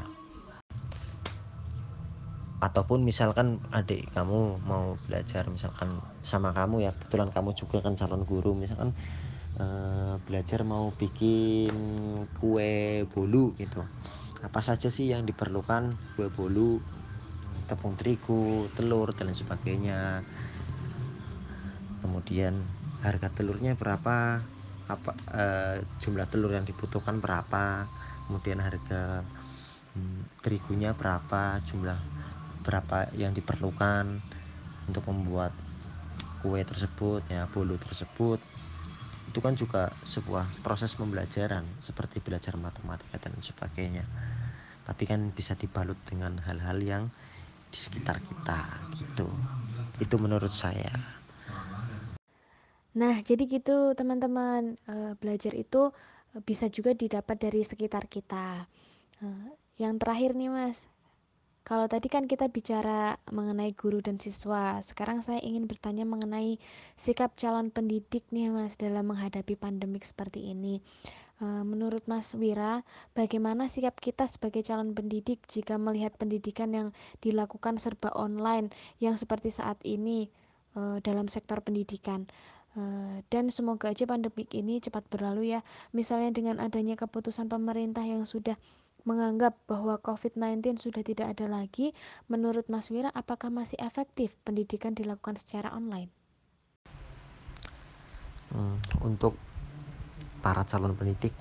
Ataupun 2.65 3.05
misalkan 3.05 3.61
adik 3.69 4.09
kamu 4.17 4.57
mau 4.65 4.97
belajar 5.05 5.45
misalkan 5.53 6.01
sama 6.25 6.49
kamu 6.51 6.83
ya 6.83 6.91
kebetulan 6.97 7.29
kamu 7.29 7.55
juga 7.55 7.79
kan 7.79 7.95
calon 7.95 8.27
guru 8.27 8.51
misalkan 8.51 8.91
uh, 9.61 10.19
belajar 10.27 10.65
mau 10.65 10.89
bikin 10.97 11.71
kue 12.41 13.05
bolu 13.13 13.53
gitu. 13.61 13.85
Apa 14.41 14.65
saja 14.65 14.89
sih 14.89 15.13
yang 15.13 15.29
diperlukan 15.29 15.93
kue 16.17 16.27
bolu 16.33 16.81
tepung 17.69 17.93
terigu 17.93 18.65
telur 18.73 19.13
dan 19.13 19.29
sebagainya. 19.29 20.25
Kemudian 22.01 22.57
harga 23.05 23.29
telurnya 23.29 23.77
berapa? 23.77 24.41
Apa 24.89 25.11
uh, 25.29 25.77
jumlah 26.01 26.25
telur 26.33 26.57
yang 26.57 26.65
dibutuhkan 26.65 27.21
berapa? 27.21 27.85
Kemudian 28.25 28.57
harga 28.57 29.21
hmm, 29.93 30.41
terigunya 30.41 30.97
berapa? 30.97 31.61
Jumlah 31.69 31.99
berapa 32.65 33.13
yang 33.13 33.37
diperlukan 33.37 34.19
untuk 34.89 35.05
membuat 35.05 35.53
kue 36.41 36.63
tersebut 36.65 37.21
ya 37.29 37.45
bolu 37.53 37.77
tersebut. 37.77 38.41
Itu 39.29 39.45
kan 39.45 39.53
juga 39.53 39.93
sebuah 40.01 40.65
proses 40.65 40.97
pembelajaran 40.97 41.61
seperti 41.77 42.17
belajar 42.17 42.57
matematika 42.57 43.21
dan 43.21 43.37
sebagainya. 43.37 44.01
Tapi 44.89 45.05
kan 45.05 45.29
bisa 45.29 45.53
dibalut 45.53 46.01
dengan 46.09 46.41
hal-hal 46.41 46.81
yang 46.81 47.03
di 47.69 47.77
sekitar 47.77 48.17
kita 48.19 48.59
gitu. 48.97 49.29
Itu 50.01 50.15
menurut 50.17 50.51
saya. 50.51 50.89
Nah 52.97 53.21
jadi 53.21 53.45
gitu 53.45 53.93
teman-teman. 53.93 54.75
E, 54.89 55.15
belajar 55.17 55.53
itu 55.53 55.93
bisa 56.43 56.67
juga 56.69 56.97
didapat 56.97 57.37
dari 57.37 57.61
sekitar 57.61 58.09
kita. 58.09 58.65
E, 59.21 59.25
yang 59.79 59.95
terakhir 60.01 60.35
nih 60.35 60.51
mas. 60.51 60.89
Kalau 61.69 61.85
tadi 61.85 62.09
kan 62.09 62.25
kita 62.25 62.49
bicara 62.49 63.21
mengenai 63.29 63.77
guru 63.77 64.01
dan 64.01 64.17
siswa, 64.17 64.81
sekarang 64.81 65.21
saya 65.21 65.37
ingin 65.45 65.69
bertanya 65.69 66.01
mengenai 66.01 66.57
sikap 66.97 67.37
calon 67.37 67.69
pendidik 67.69 68.25
nih 68.33 68.49
Mas 68.49 68.73
dalam 68.73 69.05
menghadapi 69.13 69.53
pandemik 69.53 70.01
seperti 70.01 70.49
ini. 70.49 70.81
Eh, 71.39 71.63
menurut 71.63 72.03
Mas 72.03 72.35
Wira, 72.35 72.83
bagaimana 73.15 73.71
sikap 73.71 73.95
kita 74.03 74.27
sebagai 74.27 74.59
calon 74.59 74.91
pendidik 74.91 75.39
jika 75.47 75.79
melihat 75.79 76.11
pendidikan 76.19 76.75
yang 76.75 76.87
dilakukan 77.23 77.79
serba 77.79 78.11
online 78.11 78.75
yang 78.99 79.15
seperti 79.15 79.47
saat 79.47 79.79
ini 79.87 80.27
eh, 80.75 80.97
dalam 80.99 81.31
sektor 81.31 81.63
pendidikan? 81.63 82.27
Eh, 82.75 83.23
dan 83.31 83.47
semoga 83.55 83.95
aja 83.95 84.03
pandemik 84.03 84.51
ini 84.51 84.83
cepat 84.83 85.07
berlalu 85.07 85.55
ya. 85.55 85.63
Misalnya 85.95 86.35
dengan 86.35 86.59
adanya 86.59 86.99
keputusan 86.99 87.47
pemerintah 87.47 88.03
yang 88.03 88.27
sudah 88.27 88.59
menganggap 89.07 89.55
bahwa 89.63 89.95
COVID-19 90.03 90.75
sudah 90.75 91.07
tidak 91.07 91.39
ada 91.39 91.47
lagi, 91.47 91.95
menurut 92.27 92.67
Mas 92.67 92.91
Wira 92.91 93.15
apakah 93.15 93.47
masih 93.47 93.79
efektif 93.79 94.35
pendidikan 94.43 94.91
dilakukan 94.91 95.39
secara 95.39 95.71
online? 95.71 96.11
Hmm, 98.51 98.75
untuk 99.07 99.39
para 100.39 100.63
calon 100.65 100.95
pendidik. 100.95 101.35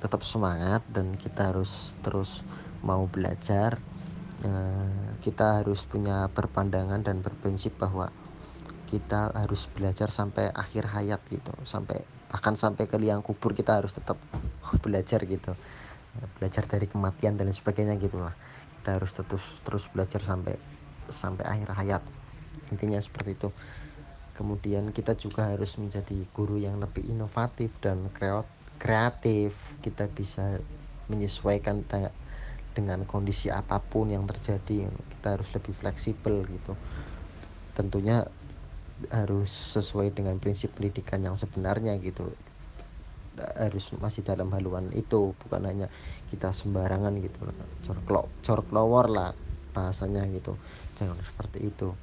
Tetap 0.00 0.20
semangat 0.20 0.84
dan 0.90 1.16
kita 1.16 1.54
harus 1.54 1.96
terus 2.04 2.44
mau 2.84 3.08
belajar. 3.08 3.80
Eh, 4.44 5.08
kita 5.24 5.64
harus 5.64 5.88
punya 5.88 6.28
berpandangan 6.28 7.00
dan 7.00 7.24
berprinsip 7.24 7.80
bahwa 7.80 8.12
kita 8.90 9.32
harus 9.32 9.72
belajar 9.72 10.12
sampai 10.12 10.52
akhir 10.52 10.92
hayat 10.92 11.20
gitu, 11.32 11.50
sampai 11.64 12.04
bahkan 12.28 12.58
sampai 12.58 12.90
ke 12.90 12.98
liang 13.00 13.24
kubur 13.24 13.56
kita 13.56 13.80
harus 13.80 13.96
tetap 13.96 14.20
belajar 14.84 15.24
gitu. 15.24 15.56
Belajar 16.38 16.68
dari 16.68 16.86
kematian 16.86 17.34
dan 17.40 17.50
sebagainya 17.50 17.98
gitulah 17.98 18.36
kita 18.84 19.00
harus 19.00 19.16
terus 19.16 19.46
terus 19.64 19.84
belajar 19.88 20.20
sampai 20.20 20.60
sampai 21.08 21.48
akhir 21.48 21.72
hayat. 21.72 22.02
Intinya 22.68 23.00
seperti 23.00 23.32
itu 23.32 23.48
kemudian 24.34 24.90
kita 24.90 25.14
juga 25.14 25.54
harus 25.54 25.78
menjadi 25.78 26.26
guru 26.34 26.58
yang 26.58 26.82
lebih 26.82 27.06
inovatif 27.06 27.70
dan 27.78 28.10
kreatif. 28.78 29.54
Kita 29.80 30.10
bisa 30.10 30.58
menyesuaikan 31.06 31.86
dengan 32.74 33.06
kondisi 33.06 33.48
apa 33.48 33.78
pun 33.78 34.10
yang 34.10 34.26
terjadi. 34.26 34.90
Kita 34.90 35.38
harus 35.38 35.48
lebih 35.54 35.72
fleksibel 35.72 36.42
gitu. 36.50 36.74
Tentunya 37.78 38.26
harus 39.10 39.50
sesuai 39.50 40.14
dengan 40.14 40.38
prinsip 40.38 40.74
pendidikan 40.74 41.22
yang 41.22 41.38
sebenarnya 41.38 41.94
gitu. 42.02 42.30
Harus 43.58 43.90
masih 43.98 44.22
dalam 44.22 44.50
haluan 44.54 44.90
itu 44.94 45.34
bukan 45.46 45.62
hanya 45.66 45.86
kita 46.30 46.50
sembarangan 46.50 47.18
gitu. 47.22 47.38
Corklowor 48.42 49.06
lah 49.10 49.30
bahasanya 49.74 50.26
gitu. 50.30 50.54
Jangan 50.98 51.18
seperti 51.22 51.70
itu 51.70 51.94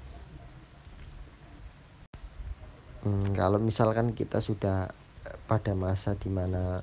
hmm, 3.06 3.38
kalau 3.38 3.58
misalkan 3.62 4.14
kita 4.14 4.42
sudah 4.42 4.90
pada 5.46 5.74
masa 5.78 6.18
di 6.18 6.30
mana 6.32 6.82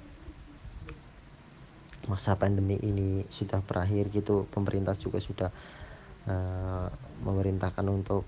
masa 2.08 2.38
pandemi 2.40 2.80
ini 2.80 3.26
sudah 3.28 3.60
berakhir 3.60 4.08
gitu 4.08 4.48
pemerintah 4.48 4.96
juga 4.96 5.20
sudah 5.20 5.50
uh, 6.24 6.88
memerintahkan 7.26 7.84
untuk 7.84 8.24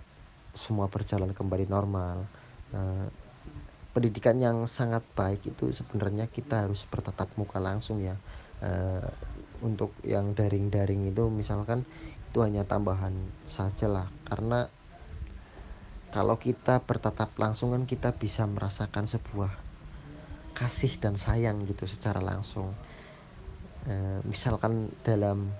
semua 0.52 0.90
berjalan 0.92 1.32
kembali 1.32 1.70
normal 1.70 2.26
uh, 2.76 3.08
pendidikan 3.96 4.36
yang 4.36 4.68
sangat 4.68 5.02
baik 5.16 5.42
itu 5.48 5.72
sebenarnya 5.72 6.28
kita 6.28 6.68
harus 6.68 6.84
bertatap 6.86 7.30
muka 7.40 7.56
langsung 7.58 8.04
ya 8.04 8.14
uh, 8.60 9.08
untuk 9.60 9.92
yang 10.04 10.32
daring-daring 10.32 11.08
itu 11.08 11.28
misalkan 11.28 11.84
itu 12.30 12.38
hanya 12.46 12.62
tambahan 12.62 13.12
saja 13.50 13.90
lah. 13.90 14.06
Karena 14.22 14.70
kalau 16.10 16.42
kita 16.42 16.82
bertatap 16.82 17.30
langsung 17.38 17.70
kan 17.70 17.86
kita 17.86 18.10
bisa 18.18 18.42
merasakan 18.42 19.06
sebuah 19.06 19.50
kasih 20.58 20.98
dan 20.98 21.14
sayang 21.14 21.62
gitu 21.70 21.86
secara 21.86 22.18
langsung. 22.18 22.74
E, 23.86 24.18
misalkan 24.26 24.90
dalam 25.06 25.54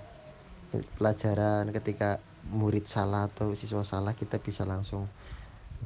pelajaran 0.99 1.71
ketika 1.71 2.19
murid 2.51 2.83
salah 2.83 3.31
atau 3.31 3.55
siswa 3.55 3.87
salah 3.87 4.11
kita 4.11 4.43
bisa 4.43 4.67
langsung 4.67 5.07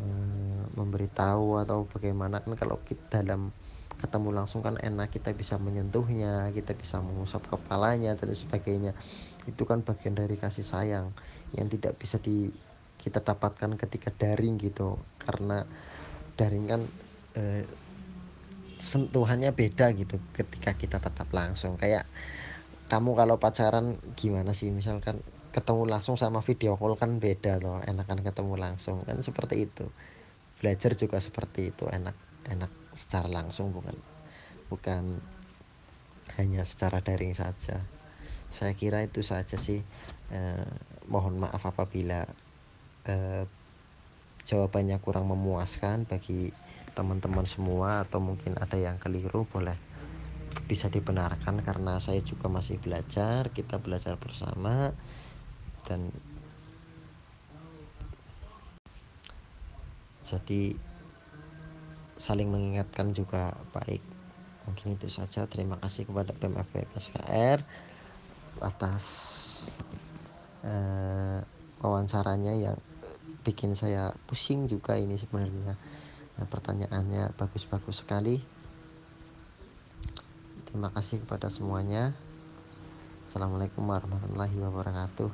e, 0.01 0.05
memberitahu 0.74 1.61
atau 1.61 1.86
bagaimana. 1.86 2.41
Kan 2.41 2.57
kalau 2.57 2.82
kita 2.82 3.22
dalam 3.22 3.53
ketemu 4.01 4.30
langsung 4.34 4.59
kan 4.66 4.76
enak 4.82 5.13
kita 5.13 5.32
bisa 5.32 5.55
menyentuhnya 5.55 6.51
kita 6.51 6.76
bisa 6.76 6.99
mengusap 7.05 7.45
kepalanya 7.45 8.18
dan 8.18 8.34
sebagainya. 8.34 8.97
Itu 9.45 9.70
kan 9.70 9.86
bagian 9.86 10.18
dari 10.18 10.41
kasih 10.41 10.66
sayang 10.66 11.13
yang 11.53 11.70
tidak 11.70 12.01
bisa 12.01 12.18
di 12.18 12.49
kita 13.05 13.21
dapatkan 13.21 13.77
ketika 13.77 14.09
daring 14.09 14.57
gitu. 14.57 14.97
Karena 15.21 15.61
daring 16.33 16.65
kan 16.65 16.81
eh, 17.37 17.63
sentuhannya 18.81 19.55
beda 19.55 19.93
gitu 19.95 20.19
ketika 20.33 20.73
kita 20.73 20.97
tetap 20.97 21.29
langsung. 21.31 21.77
Kayak 21.77 22.09
kamu 22.89 23.13
kalau 23.13 23.35
pacaran 23.37 24.01
gimana 24.17 24.51
sih? 24.57 24.69
Misalkan 24.73 25.21
ketemu 25.55 25.87
langsung 25.87 26.19
sama 26.19 26.43
video 26.43 26.75
call 26.75 26.99
kan 26.99 27.21
beda 27.23 27.63
loh 27.63 27.79
enakan 27.85 28.25
ketemu 28.25 28.53
langsung. 28.59 29.05
Kan 29.07 29.21
seperti 29.23 29.69
itu. 29.69 29.87
Belajar 30.59 30.97
juga 30.97 31.21
seperti 31.21 31.71
itu 31.71 31.85
enak 31.87 32.15
enak 32.49 32.71
secara 32.95 33.27
langsung 33.27 33.73
bukan 33.73 33.97
bukan 34.69 35.19
hanya 36.37 36.65
secara 36.65 36.99
daring 36.99 37.37
saja. 37.37 37.85
Saya 38.51 38.73
kira 38.75 39.03
itu 39.03 39.21
saja 39.21 39.55
sih. 39.57 39.81
Eh, 40.33 40.67
mohon 41.05 41.37
maaf 41.37 41.61
apabila 41.69 42.25
eh, 43.05 43.45
jawabannya 44.45 44.97
kurang 45.01 45.25
memuaskan 45.29 46.05
bagi 46.05 46.53
teman-teman 46.93 47.43
semua 47.49 48.05
atau 48.07 48.21
mungkin 48.23 48.55
ada 48.55 48.77
yang 48.77 49.01
keliru 49.01 49.43
boleh 49.49 49.75
bisa 50.65 50.87
dibenarkan 50.87 51.61
karena 51.61 51.99
saya 51.99 52.23
juga 52.23 52.47
masih 52.47 52.79
belajar 52.79 53.51
kita 53.51 53.77
belajar 53.81 54.15
bersama 54.17 54.95
dan 55.85 56.09
jadi 60.25 60.73
saling 62.17 62.49
mengingatkan 62.49 63.11
juga 63.13 63.53
baik. 63.75 64.01
Mungkin 64.65 64.97
itu 64.97 65.11
saja. 65.13 65.45
Terima 65.45 65.77
kasih 65.77 66.09
kepada 66.09 66.33
PMFP 66.33 66.89
SKR 66.97 67.61
atas 68.63 69.05
eh, 70.65 71.39
wawancaranya 71.83 72.57
yang 72.57 72.79
bikin 73.45 73.78
saya 73.78 74.11
pusing 74.26 74.65
juga 74.65 74.97
ini 74.97 75.15
sebenarnya. 75.15 75.78
Nah, 76.36 76.45
pertanyaannya 76.49 77.38
bagus-bagus 77.38 78.01
sekali. 78.03 78.41
Terima 80.67 80.91
kasih 80.91 81.23
kepada 81.23 81.47
semuanya. 81.47 82.11
Assalamualaikum 83.30 83.86
warahmatullahi 83.88 84.57
wabarakatuh. 84.59 85.32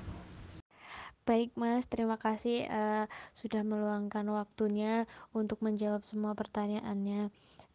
Baik 1.22 1.54
Mas, 1.54 1.86
terima 1.86 2.18
kasih 2.18 2.66
uh, 2.66 3.06
sudah 3.38 3.62
meluangkan 3.62 4.26
waktunya 4.34 5.06
untuk 5.38 5.62
menjawab 5.62 6.02
semua 6.02 6.34
pertanyaannya. 6.34 7.30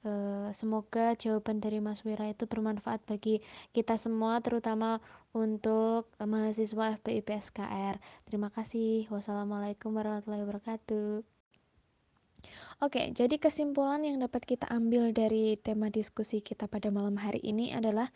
Uh, 0.06 0.54
semoga 0.54 1.18
jawaban 1.18 1.58
dari 1.58 1.82
Mas 1.82 2.06
Wira 2.06 2.30
itu 2.30 2.46
bermanfaat 2.46 3.02
bagi 3.10 3.42
kita 3.74 3.98
semua, 3.98 4.38
terutama 4.38 5.02
untuk 5.34 6.06
mahasiswa 6.22 6.94
FPIP 7.02 7.26
SKR. 7.34 7.98
Terima 8.22 8.54
kasih. 8.54 9.10
Wassalamualaikum 9.10 9.90
warahmatullahi 9.90 10.46
wabarakatuh. 10.46 11.26
Oke, 12.78 13.10
jadi 13.18 13.34
kesimpulan 13.42 14.06
yang 14.06 14.22
dapat 14.22 14.46
kita 14.46 14.70
ambil 14.70 15.10
dari 15.10 15.58
tema 15.58 15.90
diskusi 15.90 16.38
kita 16.38 16.70
pada 16.70 16.94
malam 16.94 17.18
hari 17.18 17.42
ini 17.42 17.74
adalah 17.74 18.06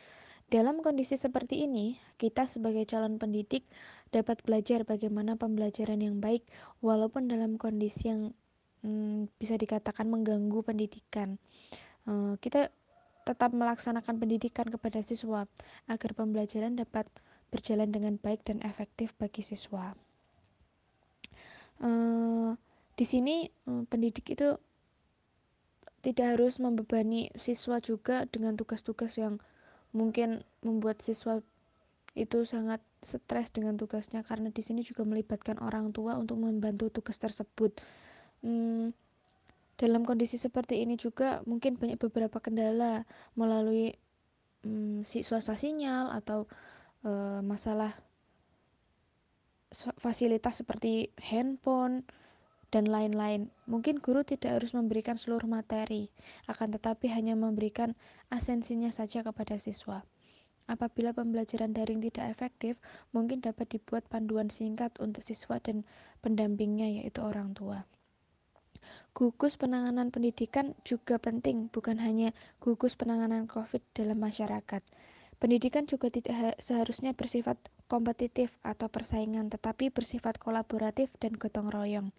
dalam 0.51 0.83
kondisi 0.83 1.15
seperti 1.15 1.63
ini, 1.63 1.95
kita 2.19 2.43
sebagai 2.43 2.83
calon 2.87 3.23
pendidik 3.23 3.67
dapat 4.11 4.43
belajar 4.43 4.83
bagaimana 4.83 5.39
pembelajaran 5.39 6.03
yang 6.03 6.19
baik, 6.19 6.43
walaupun 6.83 7.31
dalam 7.31 7.55
kondisi 7.55 8.11
yang 8.11 8.35
hmm, 8.83 9.33
bisa 9.41 9.57
dikatakan 9.57 10.07
mengganggu 10.09 10.61
pendidikan. 10.65 11.37
Uh, 12.09 12.37
kita 12.41 12.73
tetap 13.29 13.53
melaksanakan 13.53 14.17
pendidikan 14.17 14.67
kepada 14.67 15.05
siswa 15.05 15.45
agar 15.87 16.11
pembelajaran 16.17 16.75
dapat 16.75 17.07
berjalan 17.53 17.93
dengan 17.93 18.17
baik 18.17 18.43
dan 18.47 18.63
efektif 18.65 19.13
bagi 19.21 19.45
siswa. 19.45 19.93
Uh, 21.81 22.57
di 22.97 23.05
sini 23.09 23.49
uh, 23.69 23.85
pendidik 23.89 24.33
itu 24.33 24.57
tidak 26.01 26.37
harus 26.37 26.57
membebani 26.57 27.29
siswa 27.37 27.77
juga 27.81 28.25
dengan 28.29 28.57
tugas-tugas 28.57 29.21
yang 29.21 29.37
mungkin 29.93 30.41
membuat 30.65 31.05
siswa 31.05 31.45
itu 32.19 32.43
sangat 32.43 32.83
stres 33.01 33.53
dengan 33.55 33.79
tugasnya 33.79 34.25
karena 34.27 34.51
di 34.51 34.63
sini 34.65 34.83
juga 34.83 35.07
melibatkan 35.07 35.61
orang 35.63 35.95
tua 35.95 36.19
untuk 36.19 36.41
membantu 36.43 36.91
tugas 36.91 37.21
tersebut. 37.21 37.79
Hmm, 38.41 38.97
dalam 39.81 40.05
kondisi 40.05 40.37
seperti 40.37 40.85
ini 40.85 40.97
juga 41.01 41.41
mungkin 41.49 41.77
banyak 41.81 42.01
beberapa 42.01 42.41
kendala 42.41 43.09
melalui 43.37 43.97
hmm, 44.65 45.05
suasana 45.05 45.57
sinyal 45.57 46.13
atau 46.13 46.45
uh, 47.05 47.41
masalah 47.41 47.97
fasilitas 50.03 50.61
seperti 50.61 51.15
handphone 51.17 52.03
dan 52.75 52.87
lain-lain. 52.87 53.51
Mungkin 53.67 53.99
guru 54.03 54.23
tidak 54.27 54.63
harus 54.63 54.75
memberikan 54.75 55.19
seluruh 55.19 55.47
materi, 55.47 56.11
akan 56.47 56.75
tetapi 56.79 57.11
hanya 57.11 57.35
memberikan 57.35 57.95
asensinya 58.31 58.91
saja 58.95 59.27
kepada 59.27 59.59
siswa. 59.59 60.03
Apabila 60.71 61.11
pembelajaran 61.11 61.75
daring 61.75 61.99
tidak 61.99 62.31
efektif, 62.31 62.79
mungkin 63.11 63.43
dapat 63.43 63.75
dibuat 63.75 64.07
panduan 64.07 64.55
singkat 64.55 64.95
untuk 65.03 65.19
siswa 65.19 65.59
dan 65.59 65.83
pendampingnya, 66.23 67.03
yaitu 67.03 67.19
orang 67.27 67.59
tua. 67.59 67.83
Gugus 69.11 69.59
penanganan 69.59 70.15
pendidikan 70.15 70.73
juga 70.87 71.19
penting, 71.19 71.69
bukan 71.69 71.99
hanya 71.99 72.31
gugus 72.63 72.95
penanganan 72.95 73.51
COVID 73.51 73.83
dalam 73.93 74.19
masyarakat. 74.23 74.83
Pendidikan 75.41 75.89
juga 75.89 76.13
tidak 76.13 76.61
seharusnya 76.61 77.17
bersifat 77.17 77.57
kompetitif 77.89 78.53
atau 78.61 78.93
persaingan, 78.93 79.49
tetapi 79.49 79.89
bersifat 79.89 80.37
kolaboratif 80.37 81.09
dan 81.17 81.33
gotong 81.33 81.73
royong. 81.73 82.13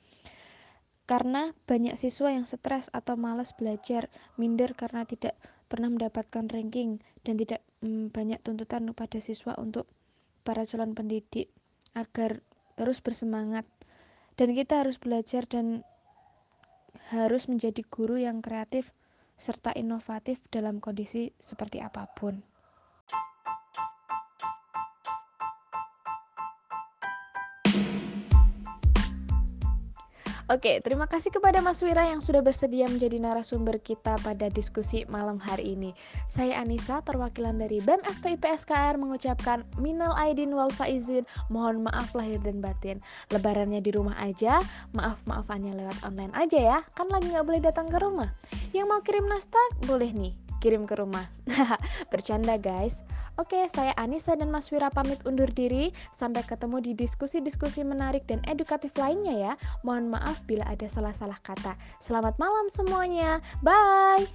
Karena 1.05 1.53
banyak 1.69 1.99
siswa 2.01 2.33
yang 2.33 2.49
stres 2.49 2.89
atau 2.89 3.19
malas 3.19 3.53
belajar, 3.53 4.09
minder 4.41 4.73
karena 4.73 5.05
tidak 5.05 5.37
pernah 5.69 5.93
mendapatkan 5.93 6.49
ranking 6.49 7.03
dan 7.21 7.37
tidak 7.37 7.61
mm, 7.85 8.09
banyak 8.09 8.41
tuntutan 8.41 8.89
kepada 8.89 9.19
siswa 9.21 9.53
untuk 9.61 9.85
para 10.41 10.65
calon 10.65 10.97
pendidik 10.97 11.53
agar 11.93 12.41
terus 12.73 13.03
bersemangat. 13.05 13.67
Dan 14.33 14.57
kita 14.57 14.81
harus 14.81 14.97
belajar 14.97 15.45
dan 15.45 15.85
harus 17.11 17.47
menjadi 17.47 17.81
guru 17.87 18.19
yang 18.19 18.43
kreatif 18.43 18.91
serta 19.39 19.73
inovatif 19.73 20.37
dalam 20.53 20.77
kondisi 20.77 21.33
seperti 21.41 21.81
apa 21.81 22.05
pun. 22.11 22.50
Oke, 30.51 30.83
terima 30.83 31.07
kasih 31.07 31.31
kepada 31.31 31.63
Mas 31.63 31.79
Wira 31.79 32.11
yang 32.11 32.19
sudah 32.19 32.43
bersedia 32.43 32.83
menjadi 32.83 33.23
narasumber 33.23 33.79
kita 33.79 34.19
pada 34.19 34.51
diskusi 34.51 35.07
malam 35.07 35.39
hari 35.39 35.79
ini. 35.79 35.95
Saya 36.27 36.59
Anissa, 36.59 36.99
perwakilan 36.99 37.55
dari 37.55 37.79
BEM 37.79 38.03
FPIP 38.03 38.59
SKR 38.59 38.99
mengucapkan 38.99 39.63
minal 39.79 40.11
aidin 40.19 40.51
wal 40.51 40.67
faizin, 40.75 41.23
mohon 41.47 41.87
maaf 41.87 42.11
lahir 42.11 42.35
dan 42.43 42.59
batin. 42.59 42.99
Lebarannya 43.31 43.79
di 43.79 43.95
rumah 43.95 44.19
aja, 44.19 44.59
maaf-maafannya 44.91 45.71
lewat 45.71 46.03
online 46.03 46.35
aja 46.35 46.59
ya, 46.59 46.77
kan 46.99 47.07
lagi 47.07 47.31
nggak 47.31 47.47
boleh 47.47 47.63
datang 47.63 47.87
ke 47.87 47.95
rumah. 48.03 48.27
Yang 48.75 48.91
mau 48.91 48.99
kirim 49.07 49.31
nastar, 49.31 49.63
boleh 49.87 50.11
nih, 50.11 50.35
kirim 50.61 50.85
ke 50.85 50.93
rumah. 50.93 51.25
Bercanda 52.13 52.61
guys. 52.61 53.01
Oke, 53.41 53.65
saya 53.73 53.97
Anissa 53.97 54.37
dan 54.37 54.53
Mas 54.53 54.69
Wira 54.69 54.93
pamit 54.93 55.17
undur 55.25 55.49
diri. 55.49 55.89
Sampai 56.13 56.45
ketemu 56.45 56.77
di 56.77 56.91
diskusi-diskusi 56.93 57.81
menarik 57.81 58.29
dan 58.29 58.37
edukatif 58.45 58.93
lainnya 59.01 59.33
ya. 59.33 59.53
Mohon 59.81 60.21
maaf 60.21 60.45
bila 60.45 60.67
ada 60.69 60.85
salah-salah 60.85 61.41
kata. 61.41 61.73
Selamat 61.97 62.37
malam 62.37 62.69
semuanya. 62.69 63.41
Bye. 63.65 64.29